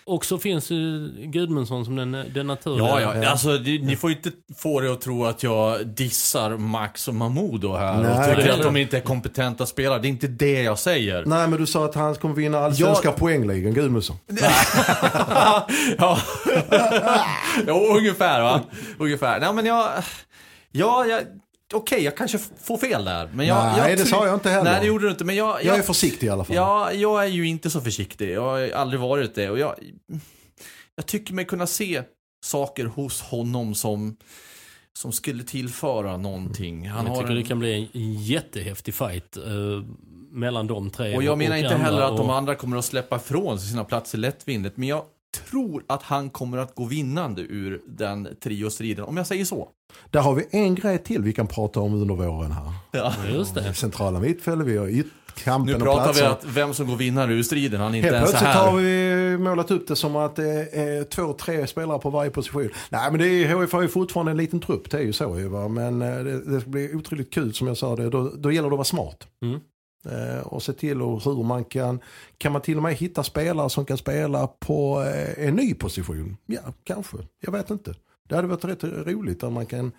Och 0.08 0.24
så 0.24 0.38
finns 0.38 0.70
ju 0.70 1.08
Gudmundsson 1.18 1.84
som 1.84 1.96
den, 1.96 2.12
den 2.34 2.46
naturliga. 2.46 3.00
Ja, 3.00 3.14
ja. 3.22 3.30
Alltså, 3.30 3.58
det, 3.58 3.78
ni 3.78 3.96
får 3.96 4.10
inte 4.10 4.30
få 4.56 4.80
det 4.80 4.92
att 4.92 5.00
tro 5.00 5.24
att 5.24 5.42
jag 5.42 5.86
dissar 5.86 6.56
Max 6.56 7.08
och 7.08 7.14
Mahmoud 7.14 7.64
här 7.64 8.02
Nej, 8.02 8.30
och 8.30 8.36
tycker 8.36 8.52
att 8.52 8.62
de 8.62 8.76
inte 8.76 8.96
är 8.96 9.00
kompetenta 9.00 9.66
spelare. 9.66 9.98
Det 9.98 10.08
är 10.08 10.10
inte 10.10 10.26
det 10.26 10.62
jag 10.62 10.78
säger. 10.78 11.24
nej 11.26 11.48
men 11.48 11.58
du 11.58 11.66
sa 11.66 11.84
att 11.84 11.94
han 11.94 12.14
kommer 12.14 12.34
vinna 12.34 12.58
allsvenska 12.58 13.12
poängligan, 13.12 13.74
Gudmundsson. 13.74 14.16
ja. 15.98 16.18
jo, 17.66 17.74
ungefär 17.96 18.42
va? 18.42 18.60
Ungefär. 18.98 19.40
Nej, 19.40 19.52
men 19.52 19.66
jag... 19.66 19.90
Ja, 20.72 21.06
jag... 21.06 21.22
Okej, 21.74 22.02
jag 22.02 22.16
kanske 22.16 22.38
får 22.38 22.76
fel 22.78 23.04
där. 23.04 23.30
Men 23.34 23.46
jag, 23.46 23.64
Nej, 23.64 23.90
jag 23.90 23.98
det 23.98 24.06
sa 24.06 24.26
jag 24.26 24.34
inte 24.34 24.50
heller. 24.50 24.70
Nej, 24.70 24.80
det 24.80 24.86
gjorde 24.86 25.04
du 25.06 25.10
inte. 25.10 25.24
Men 25.24 25.36
jag, 25.36 25.64
Jag 25.64 25.78
är 25.78 25.82
försiktig 25.82 26.26
i 26.26 26.30
alla 26.30 26.44
fall. 26.44 26.56
Ja, 26.56 26.92
jag 26.92 27.24
är 27.24 27.28
ju 27.28 27.46
inte 27.48 27.70
så 27.70 27.80
försiktig. 27.80 28.30
Jag 28.30 28.42
har 28.42 28.70
aldrig 28.70 29.00
varit 29.00 29.34
det. 29.34 29.50
Och 29.50 29.58
jag, 29.58 29.74
jag 30.96 31.06
tycker 31.06 31.34
mig 31.34 31.44
kunna 31.44 31.66
se 31.66 32.02
saker 32.44 32.84
hos 32.84 33.20
honom 33.22 33.74
som, 33.74 34.16
som 34.98 35.12
skulle 35.12 35.42
tillföra 35.44 36.16
någonting. 36.16 36.88
Han 36.88 37.06
jag 37.06 37.12
har 37.12 37.20
tycker 37.22 37.30
en, 37.34 37.42
det 37.42 37.48
kan 37.48 37.58
bli 37.58 37.90
en 37.94 38.14
jättehäftig 38.22 38.94
fight 38.94 39.36
eh, 39.36 39.42
mellan 40.30 40.66
de 40.66 40.90
tre. 40.90 41.16
och 41.16 41.22
jag 41.22 41.38
menar 41.38 41.56
inte 41.56 41.68
andra. 41.74 41.84
heller 41.84 42.00
att 42.00 42.16
de 42.16 42.26
Och- 42.30 42.36
andra 42.36 42.54
kommer 42.54 42.76
att 42.76 42.84
släppa 42.84 43.16
ifrån 43.16 43.58
sig 43.60 43.68
sina 43.70 43.84
platser 43.84 44.18
lättvindigt. 44.18 44.76
Men 44.76 44.88
jag 44.88 45.02
tror 45.50 45.84
att 45.86 46.02
han 46.02 46.30
kommer 46.30 46.58
att 46.58 46.74
gå 46.74 46.84
vinnande 46.84 47.42
ur 47.42 47.80
den 47.86 48.28
triostriden. 48.42 49.04
Om 49.04 49.16
jag 49.16 49.26
säger 49.26 49.44
så. 49.44 49.68
Där 50.10 50.20
har 50.20 50.34
vi 50.34 50.46
en 50.50 50.74
grej 50.74 50.98
till 50.98 51.22
vi 51.22 51.32
kan 51.32 51.46
prata 51.46 51.80
om 51.80 51.94
under 51.94 52.14
våren 52.14 52.52
här. 52.52 52.72
Ja. 52.92 53.12
Just 53.32 53.54
det. 53.54 53.74
Centrala 53.74 54.20
mittfält, 54.20 54.62
vi 54.64 54.76
har 54.76 54.88
ytkampen 54.88 55.66
Nu 55.66 55.74
och 55.74 55.80
pratar 55.82 56.00
vi 56.00 56.20
platserna. 56.20 56.30
att 56.30 56.44
vem 56.44 56.74
som 56.74 56.86
går 56.86 56.96
vinnare 56.96 57.32
ur 57.32 57.42
striden. 57.42 57.80
Han 57.80 57.94
är 57.94 57.98
inte 57.98 58.06
Helt 58.08 58.16
ens 58.16 58.30
plötsligt 58.30 58.50
här. 58.52 58.70
har 58.70 58.76
vi 58.78 59.38
målat 59.38 59.70
upp 59.70 59.88
det 59.88 59.96
som 59.96 60.16
att 60.16 60.36
det 60.36 60.68
är 60.72 61.04
två, 61.04 61.32
tre 61.32 61.66
spelare 61.66 61.98
på 61.98 62.10
varje 62.10 62.30
position. 62.30 62.68
Nej 62.90 63.10
men 63.10 63.20
det 63.20 63.28
är, 63.28 63.60
HIF 63.60 63.72
har 63.72 63.82
ju 63.82 63.88
fortfarande 63.88 64.30
en 64.32 64.38
liten 64.38 64.60
trupp, 64.60 64.90
det 64.90 64.96
är 64.98 65.02
ju 65.02 65.12
så 65.12 65.38
ju 65.38 65.48
va. 65.48 65.68
Men 65.68 66.02
eh, 66.02 66.18
det, 66.24 66.40
det 66.44 66.60
ska 66.60 66.70
bli 66.70 66.94
otroligt 66.94 67.32
kul 67.34 67.54
som 67.54 67.66
jag 67.66 67.76
sa, 67.76 67.96
det, 67.96 68.10
då, 68.10 68.32
då 68.36 68.52
gäller 68.52 68.68
det 68.68 68.74
att 68.74 68.78
vara 68.78 68.84
smart. 68.84 69.26
Mm. 69.42 69.60
Eh, 70.10 70.38
och 70.46 70.62
se 70.62 70.72
till 70.72 71.02
och 71.02 71.24
hur 71.24 71.42
man 71.44 71.64
kan, 71.64 72.00
kan 72.38 72.52
man 72.52 72.62
till 72.62 72.76
och 72.76 72.82
med 72.82 72.94
hitta 72.94 73.22
spelare 73.22 73.70
som 73.70 73.84
kan 73.84 73.96
spela 73.98 74.46
på 74.46 75.02
eh, 75.02 75.46
en 75.48 75.54
ny 75.56 75.74
position? 75.74 76.36
Ja, 76.46 76.60
kanske. 76.84 77.16
Jag 77.40 77.52
vet 77.52 77.70
inte. 77.70 77.94
Det 78.28 78.34
hade 78.36 78.48
varit 78.48 78.64
rätt 78.64 78.84
roligt 78.84 79.42
om 79.42 79.52
man 79.52 79.66
kan 79.66 79.92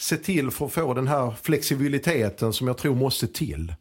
se 0.00 0.16
till 0.16 0.50
för 0.50 0.66
att 0.66 0.72
få 0.72 0.94
den 0.94 1.08
här 1.08 1.34
flexibiliteten 1.42 2.52
som 2.52 2.66
jag 2.66 2.78
tror 2.78 2.94
måste 2.94 3.26
till. 3.26 3.74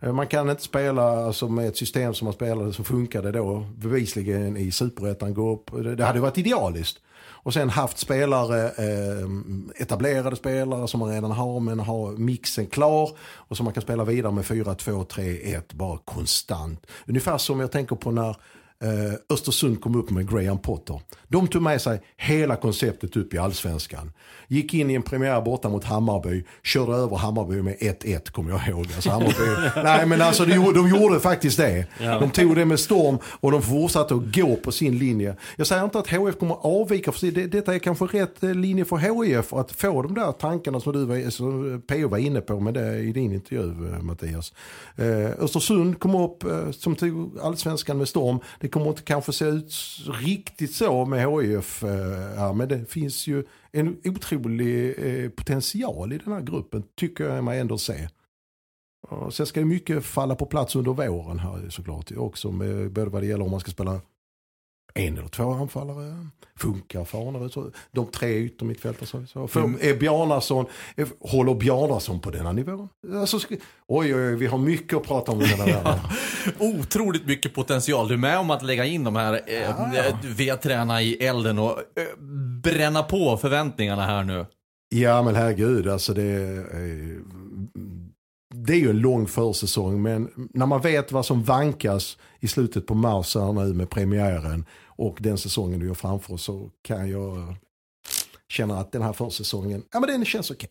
Eh, 0.00 0.12
man 0.12 0.26
kan 0.26 0.50
inte 0.50 0.62
spela 0.62 1.02
alltså, 1.26 1.48
med 1.48 1.68
ett 1.68 1.76
system 1.76 2.14
som 2.14 2.24
man 2.24 2.34
spelade 2.34 2.72
så 2.72 2.84
funkade 2.84 3.32
då 3.32 3.66
bevisligen 3.76 4.56
i 4.56 4.70
superettan. 4.70 5.34
Gå 5.34 5.52
upp. 5.54 5.70
Det- 5.84 5.94
Det 5.94 6.04
hade 6.04 6.20
varit 6.20 6.38
idealiskt. 6.38 6.98
Och 7.46 7.54
sen 7.54 7.70
haft 7.70 7.98
spelare, 7.98 8.62
eh, 8.68 9.28
etablerade 9.82 10.36
spelare 10.36 10.88
som 10.88 11.00
man 11.00 11.10
redan 11.10 11.30
har 11.30 11.60
men 11.60 11.80
har 11.80 12.12
mixen 12.12 12.66
klar 12.66 13.10
och 13.22 13.56
som 13.56 13.64
man 13.64 13.72
kan 13.74 13.82
spela 13.82 14.04
vidare 14.04 14.32
med 14.32 14.44
4, 14.46 14.74
2, 14.74 15.04
3, 15.04 15.54
1 15.54 15.72
bara 15.72 15.98
konstant. 16.04 16.86
Ungefär 17.06 17.38
som 17.38 17.60
jag 17.60 17.72
tänker 17.72 17.96
på 17.96 18.10
när 18.10 18.36
eh, 18.82 19.14
Östersund 19.30 19.80
kom 19.80 19.94
upp 19.94 20.10
med 20.10 20.30
Graham 20.30 20.58
Potter. 20.58 21.00
De 21.28 21.48
tog 21.48 21.62
med 21.62 21.80
sig 21.80 22.02
hela 22.16 22.56
konceptet 22.56 23.16
upp 23.16 23.34
i 23.34 23.38
allsvenskan. 23.38 24.12
Gick 24.48 24.74
in 24.74 24.90
i 24.90 24.94
en 24.94 25.02
premiär 25.02 25.40
borta 25.40 25.68
mot 25.68 25.84
Hammarby, 25.84 26.44
körde 26.62 26.92
över 26.92 27.16
Hammarby 27.16 27.62
med 27.62 27.76
1-1 27.76 28.30
kommer 28.30 28.50
jag 28.50 28.68
ihåg. 28.68 28.86
Alltså 28.94 29.10
Hammarby, 29.10 29.70
nej 29.84 30.06
men 30.06 30.22
alltså 30.22 30.44
de, 30.44 30.54
de 30.54 30.88
gjorde 30.88 31.20
faktiskt 31.20 31.56
det. 31.56 31.86
De 31.98 32.30
tog 32.30 32.56
det 32.56 32.64
med 32.64 32.80
storm 32.80 33.18
och 33.40 33.52
de 33.52 33.62
fortsatte 33.62 34.14
att 34.14 34.34
gå 34.34 34.56
på 34.56 34.72
sin 34.72 34.98
linje. 34.98 35.36
Jag 35.56 35.66
säger 35.66 35.84
inte 35.84 35.98
att 35.98 36.08
HF 36.08 36.38
kommer 36.38 36.54
att 36.54 36.64
avvika, 36.64 37.12
för 37.12 37.26
det, 37.26 37.46
detta 37.46 37.74
är 37.74 37.78
kanske 37.78 38.04
rätt 38.04 38.42
eh, 38.42 38.54
linje 38.54 38.84
för 38.84 38.96
HIF 38.96 39.52
att 39.52 39.72
få 39.72 40.02
de 40.02 40.14
där 40.14 40.32
tankarna 40.32 40.80
som 40.80 40.92
du 40.92 41.04
var, 41.04 41.30
som 41.30 41.82
PO 41.86 42.08
var 42.08 42.18
inne 42.18 42.40
på 42.40 42.60
med 42.60 42.74
det 42.74 42.98
i 42.98 43.12
din 43.12 43.32
intervju 43.32 43.94
eh, 43.94 44.02
Mattias. 44.02 44.52
Eh, 44.96 45.44
Östersund 45.44 45.98
kom 45.98 46.14
upp 46.14 46.44
eh, 46.44 46.70
som 46.70 46.96
tog 46.96 47.38
allsvenskan 47.42 47.98
med 47.98 48.08
storm. 48.08 48.38
Det 48.64 48.68
kommer 48.68 48.88
inte 48.88 49.02
kanske 49.02 49.32
se 49.32 49.44
ut 49.44 49.74
riktigt 50.20 50.74
så 50.74 51.04
med 51.04 51.20
HIF 51.20 51.82
eh, 51.82 51.90
här, 52.38 52.52
men 52.52 52.68
det 52.68 52.90
finns 52.90 53.26
ju 53.26 53.44
en 53.72 53.96
otrolig 54.04 54.94
eh, 54.98 55.30
potential 55.30 56.12
i 56.12 56.18
den 56.18 56.32
här 56.32 56.40
gruppen 56.40 56.84
tycker 56.94 57.24
jag 57.24 57.44
mig 57.44 57.60
ändå 57.60 57.78
se. 57.78 58.08
Sen 59.30 59.46
ska 59.46 59.60
ju 59.60 59.66
mycket 59.66 60.04
falla 60.04 60.34
på 60.34 60.46
plats 60.46 60.76
under 60.76 60.92
våren 60.92 61.38
här 61.38 61.68
såklart. 61.68 62.12
Också 62.16 62.52
med, 62.52 62.92
både 62.92 63.10
vad 63.10 63.22
det 63.22 63.26
gäller 63.26 63.44
om 63.44 63.50
man 63.50 63.60
ska 63.60 63.70
spela 63.70 64.00
en 64.94 65.18
eller 65.18 65.28
två 65.28 65.50
anfallare. 65.52 66.26
Funkar 66.56 67.04
Farnerud? 67.04 67.74
De 67.92 68.06
tre 68.06 68.38
yttermittfältare 68.38 69.06
så. 69.06 69.26
så. 69.26 69.48
För, 69.48 69.60
Mm. 69.60 69.78
är 69.82 69.94
Bjarnason, 69.94 70.66
är, 70.96 71.06
håller 71.20 71.54
Bjarnason 71.54 72.20
på 72.20 72.30
denna 72.30 72.52
nivån? 72.52 72.88
Alltså, 73.14 73.36
oj, 73.36 73.58
oj, 73.86 74.14
oj, 74.14 74.36
vi 74.36 74.46
har 74.46 74.58
mycket 74.58 74.96
att 74.96 75.02
prata 75.04 75.32
om 75.32 75.38
denna 75.38 75.64
världen. 75.64 75.98
Otroligt 76.58 77.26
mycket 77.26 77.54
potential. 77.54 78.08
Du 78.08 78.14
är 78.14 78.18
med 78.18 78.38
om 78.38 78.50
att 78.50 78.62
lägga 78.62 78.84
in 78.84 79.04
de 79.04 79.16
här 79.16 79.40
eh, 79.46 79.54
Ja, 79.62 79.90
ja. 79.94 80.18
vedträna 80.36 81.02
i 81.02 81.14
elden 81.14 81.58
och 81.58 81.70
eh, 81.78 82.18
bränna 82.62 83.02
på 83.02 83.36
förväntningarna 83.36 84.02
här 84.06 84.24
nu. 84.24 84.46
Ja 84.88 85.22
men 85.22 85.34
herregud, 85.34 85.88
alltså 85.88 86.14
det 86.14 86.22
är, 86.22 86.66
det 88.54 88.72
är 88.72 88.78
ju 88.78 88.90
en 88.90 88.98
lång 88.98 89.26
försäsong 89.26 90.02
men 90.02 90.30
när 90.54 90.66
man 90.66 90.80
vet 90.80 91.12
vad 91.12 91.26
som 91.26 91.42
vankas 91.42 92.18
i 92.40 92.48
slutet 92.48 92.86
på 92.86 92.94
mars 92.94 93.34
här 93.34 93.52
nu 93.52 93.74
med 93.74 93.90
premiären 93.90 94.64
och 94.96 95.18
den 95.20 95.38
säsongen 95.38 95.80
du 95.80 95.88
har 95.88 95.94
framför 95.94 96.34
oss 96.34 96.42
så 96.42 96.70
kan 96.82 97.10
jag 97.10 97.54
känna 98.48 98.78
att 98.78 98.92
den 98.92 99.02
här 99.02 99.12
försäsongen, 99.12 99.84
ja 99.92 100.00
men 100.00 100.08
den 100.08 100.24
känns 100.24 100.50
okej. 100.50 100.70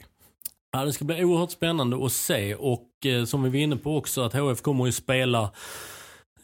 Ja, 0.72 0.86
det 0.86 0.94
ska 0.94 1.06
bli 1.06 1.24
oerhört 1.24 1.52
spännande 1.52 2.06
att 2.06 2.12
se 2.12 2.56
och 2.56 3.06
eh, 3.06 3.26
som 3.26 3.44
vi 3.44 3.50
var 3.50 3.58
inne 3.58 3.76
på 3.76 3.98
också 3.98 4.22
att 4.22 4.34
HF 4.34 4.62
kommer 4.62 4.86
ju 4.86 4.92
spela 4.92 5.52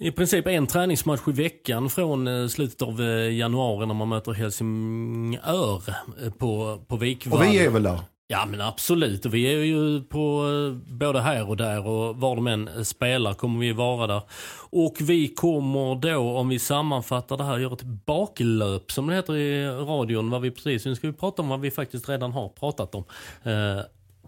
i 0.02 0.12
princip 0.12 0.48
en 0.48 0.68
träningsmatch 0.68 1.28
i 1.28 1.32
veckan 1.32 1.90
från 1.90 2.28
eh, 2.28 2.48
slutet 2.48 2.82
av 2.82 3.02
eh, 3.02 3.38
januari 3.38 3.86
när 3.86 3.94
man 3.94 4.10
möter 4.10 4.32
Helsingör 4.32 5.84
eh, 6.24 6.32
på, 6.32 6.82
på 6.88 6.98
Vikvall. 6.98 7.40
Och 7.40 7.46
vi 7.46 7.58
är 7.58 7.70
väl 7.70 7.84
där. 7.84 8.00
Ja 8.32 8.46
men 8.46 8.62
absolut, 8.62 9.26
och 9.26 9.34
vi 9.34 9.54
är 9.54 9.58
ju 9.58 10.02
på 10.02 10.46
eh, 10.50 10.94
både 10.94 11.22
här 11.22 11.50
och 11.50 11.58
där 11.58 11.88
och 11.88 12.16
var 12.18 12.36
de 12.36 12.48
än 12.48 12.68
eh, 12.68 12.82
spelar 12.82 13.34
kommer 13.34 13.60
vi 13.60 13.72
vara 13.72 14.08
där. 14.08 14.22
Och 14.70 14.96
vi 15.00 15.28
kommer 15.28 15.96
då, 15.96 16.38
om 16.38 16.50
vi 16.50 16.60
sammanfattar 16.60 17.38
det 17.38 17.44
här, 17.44 17.58
göra 17.58 17.74
ett 17.74 17.84
baklöp 17.84 18.92
som 18.92 19.08
det 19.08 19.16
heter 19.16 19.36
i 19.36 19.68
radion. 19.68 20.30
Vad 20.30 20.42
vi 20.42 20.52
precis, 20.52 20.86
nu 20.86 20.96
ska 20.96 21.08
vi 21.08 21.14
prata 21.14 21.42
om 21.42 21.50
vad 21.50 21.60
vi 21.62 21.72
faktiskt 21.72 22.10
redan 22.10 22.32
har 22.32 22.50
pratat 22.50 22.96
om. 22.96 23.04
Eh, 23.44 23.82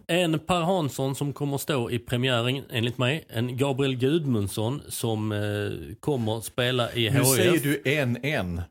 en 0.07 0.39
Per 0.39 0.61
Hansson 0.61 1.15
som 1.15 1.33
kommer 1.33 1.57
stå 1.57 1.89
i 1.91 1.99
premiären 1.99 2.63
enligt 2.71 2.97
mig. 2.97 3.25
En 3.29 3.57
Gabriel 3.57 3.95
Gudmundsson 3.95 4.81
som 4.89 5.31
eh, 5.31 5.95
kommer 5.99 6.41
spela 6.41 6.93
i 6.93 7.09
Nu 7.09 7.17
HIF. 7.17 7.27
säger 7.27 7.59
du 7.63 7.81
en, 7.85 8.25
en. 8.25 8.61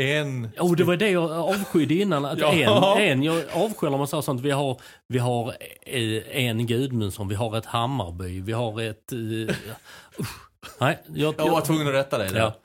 En. 0.00 0.48
Oh, 0.58 0.76
det 0.76 0.84
var 0.84 0.96
det 0.96 1.10
jag 1.10 1.30
avskydde 1.30 1.94
innan. 1.94 2.24
Att 2.24 2.38
Ja. 2.58 2.98
en, 2.98 3.10
en, 3.12 3.22
jag 3.22 3.42
avskyr 3.52 3.90
när 3.90 3.98
man 3.98 4.08
säger 4.08 4.20
sånt. 4.22 4.40
Vi 4.40 4.50
har, 4.50 4.80
vi 5.08 5.18
har 5.18 5.48
eh, 5.86 6.36
en 6.46 6.66
Gudmundsson, 6.66 7.28
vi 7.28 7.34
har 7.34 7.58
ett 7.58 7.66
Hammarby, 7.66 8.40
vi 8.40 8.52
har 8.52 8.80
ett... 8.82 9.12
Uh. 9.12 9.50
Nej, 10.80 10.98
jag, 11.14 11.34
Jag 11.38 11.50
var 11.50 11.60
tvungen 11.60 11.88
att 11.88 11.94
rätta 11.94 12.18
dig 12.18 12.30
ja. 12.34 12.56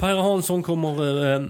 Per 0.00 0.16
Hansson 0.16 0.62
kommer... 0.62 0.88
Eh, 1.34 1.40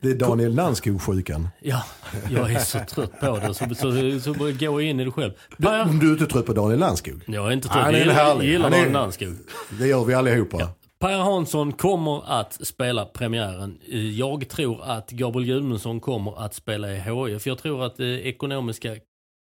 Det 0.00 0.10
är 0.10 0.14
Daniel 0.14 0.54
Landskog-sjukan. 0.54 1.48
ja, 1.60 1.82
jag 2.30 2.52
är 2.52 2.58
så 2.58 2.78
trött 2.88 3.20
på 3.20 3.38
det. 3.38 3.54
Så, 3.54 3.74
så, 3.74 4.20
så, 4.20 4.34
bara 4.34 4.50
gå 4.52 4.80
in 4.80 5.00
i 5.00 5.04
det 5.04 5.10
själv. 5.10 5.32
Per, 5.58 5.82
Om 5.82 5.98
du 5.98 6.08
är 6.08 6.12
inte 6.12 6.26
trött 6.26 6.46
på 6.46 6.52
Daniel 6.52 6.78
Landskog. 6.80 7.22
jag 7.26 7.46
är 7.48 7.52
inte 7.52 7.68
trött. 7.68 7.76
Han 7.84 7.94
är 7.94 7.98
Jag 7.98 8.00
en 8.02 8.08
gillar, 8.08 8.24
härlig. 8.24 8.48
gillar 8.48 8.62
Han 8.64 8.72
är- 8.72 8.76
Daniel 8.76 8.92
Landskog. 8.92 9.36
Det 9.78 9.86
gör 9.86 10.04
vi 10.04 10.14
allihopa. 10.14 10.68
Per 11.00 11.18
Hansson 11.18 11.72
kommer 11.72 12.40
att 12.40 12.66
spela 12.66 13.06
premiären. 13.06 13.80
Jag 14.16 14.48
tror 14.48 14.82
att 14.82 15.10
Gabriel 15.10 15.48
Gudmundsson 15.48 16.00
kommer 16.00 16.44
att 16.44 16.54
spela 16.54 16.92
i 16.92 16.96
HIF. 16.96 17.46
Jag 17.46 17.58
tror 17.58 17.84
att 17.84 17.96
det 17.96 18.26
ekonomiska 18.26 18.92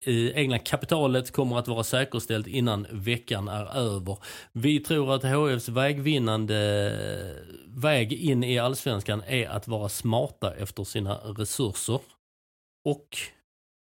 eh, 0.05 0.37
egna 0.37 0.59
kapitalet 0.59 1.31
kommer 1.31 1.59
att 1.59 1.67
vara 1.67 1.83
säkerställt 1.83 2.47
innan 2.47 2.87
veckan 2.91 3.47
är 3.47 3.77
över. 3.77 4.17
Vi 4.51 4.79
tror 4.79 5.15
att 5.15 5.23
HIFs 5.23 5.69
vägvinnande 5.69 6.57
eh, 6.91 7.81
väg 7.81 8.13
in 8.13 8.43
i 8.43 8.59
allsvenskan 8.59 9.23
är 9.27 9.49
att 9.49 9.67
vara 9.67 9.89
smarta 9.89 10.55
efter 10.55 10.83
sina 10.83 11.15
resurser. 11.15 11.99
Och 12.85 13.17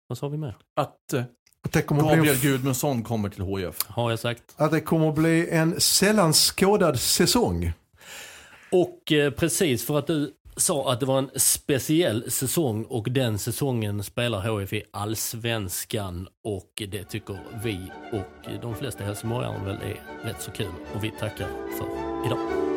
vad 0.07 0.17
sa 0.17 0.27
vi 0.27 0.37
mer? 0.37 0.55
Att 0.75 1.13
att 1.67 1.73
det 1.73 1.81
kommer 1.81 2.01
att 2.01 2.07
bli, 2.07 2.15
Gabriel 2.15 2.37
Gudmundsson 2.41 3.03
kommer 3.03 3.29
till 3.29 3.43
HIF. 3.43 3.75
Har 3.87 4.09
jag 4.09 4.19
sagt? 4.19 4.43
att 4.55 4.71
det 4.71 4.81
kommer 4.81 5.09
att 5.09 5.15
bli 5.15 5.49
en 5.49 5.81
sällan 5.81 6.33
skådad 6.33 6.99
säsong. 6.99 7.71
Och 8.71 9.11
eh, 9.11 9.31
precis 9.31 9.85
för 9.85 9.99
att 9.99 10.07
du 10.07 10.33
sa 10.57 10.91
att 10.91 10.99
det 10.99 11.05
var 11.05 11.17
en 11.17 11.29
speciell 11.35 12.31
säsong 12.31 12.83
och 12.83 13.11
den 13.11 13.37
säsongen 13.37 14.03
spelar 14.03 14.59
HIF 14.59 14.73
i 14.73 14.83
Allsvenskan 14.91 16.27
och 16.43 16.83
det 16.91 17.03
tycker 17.03 17.39
vi 17.63 17.91
och 18.11 18.61
de 18.61 18.75
flesta 18.75 19.03
helsingborgare 19.03 19.65
väl 19.65 19.75
är 19.75 20.27
rätt 20.27 20.41
så 20.41 20.51
kul 20.51 20.71
och 20.95 21.03
vi 21.03 21.11
tackar 21.19 21.47
för 21.77 21.87
idag. 22.25 22.76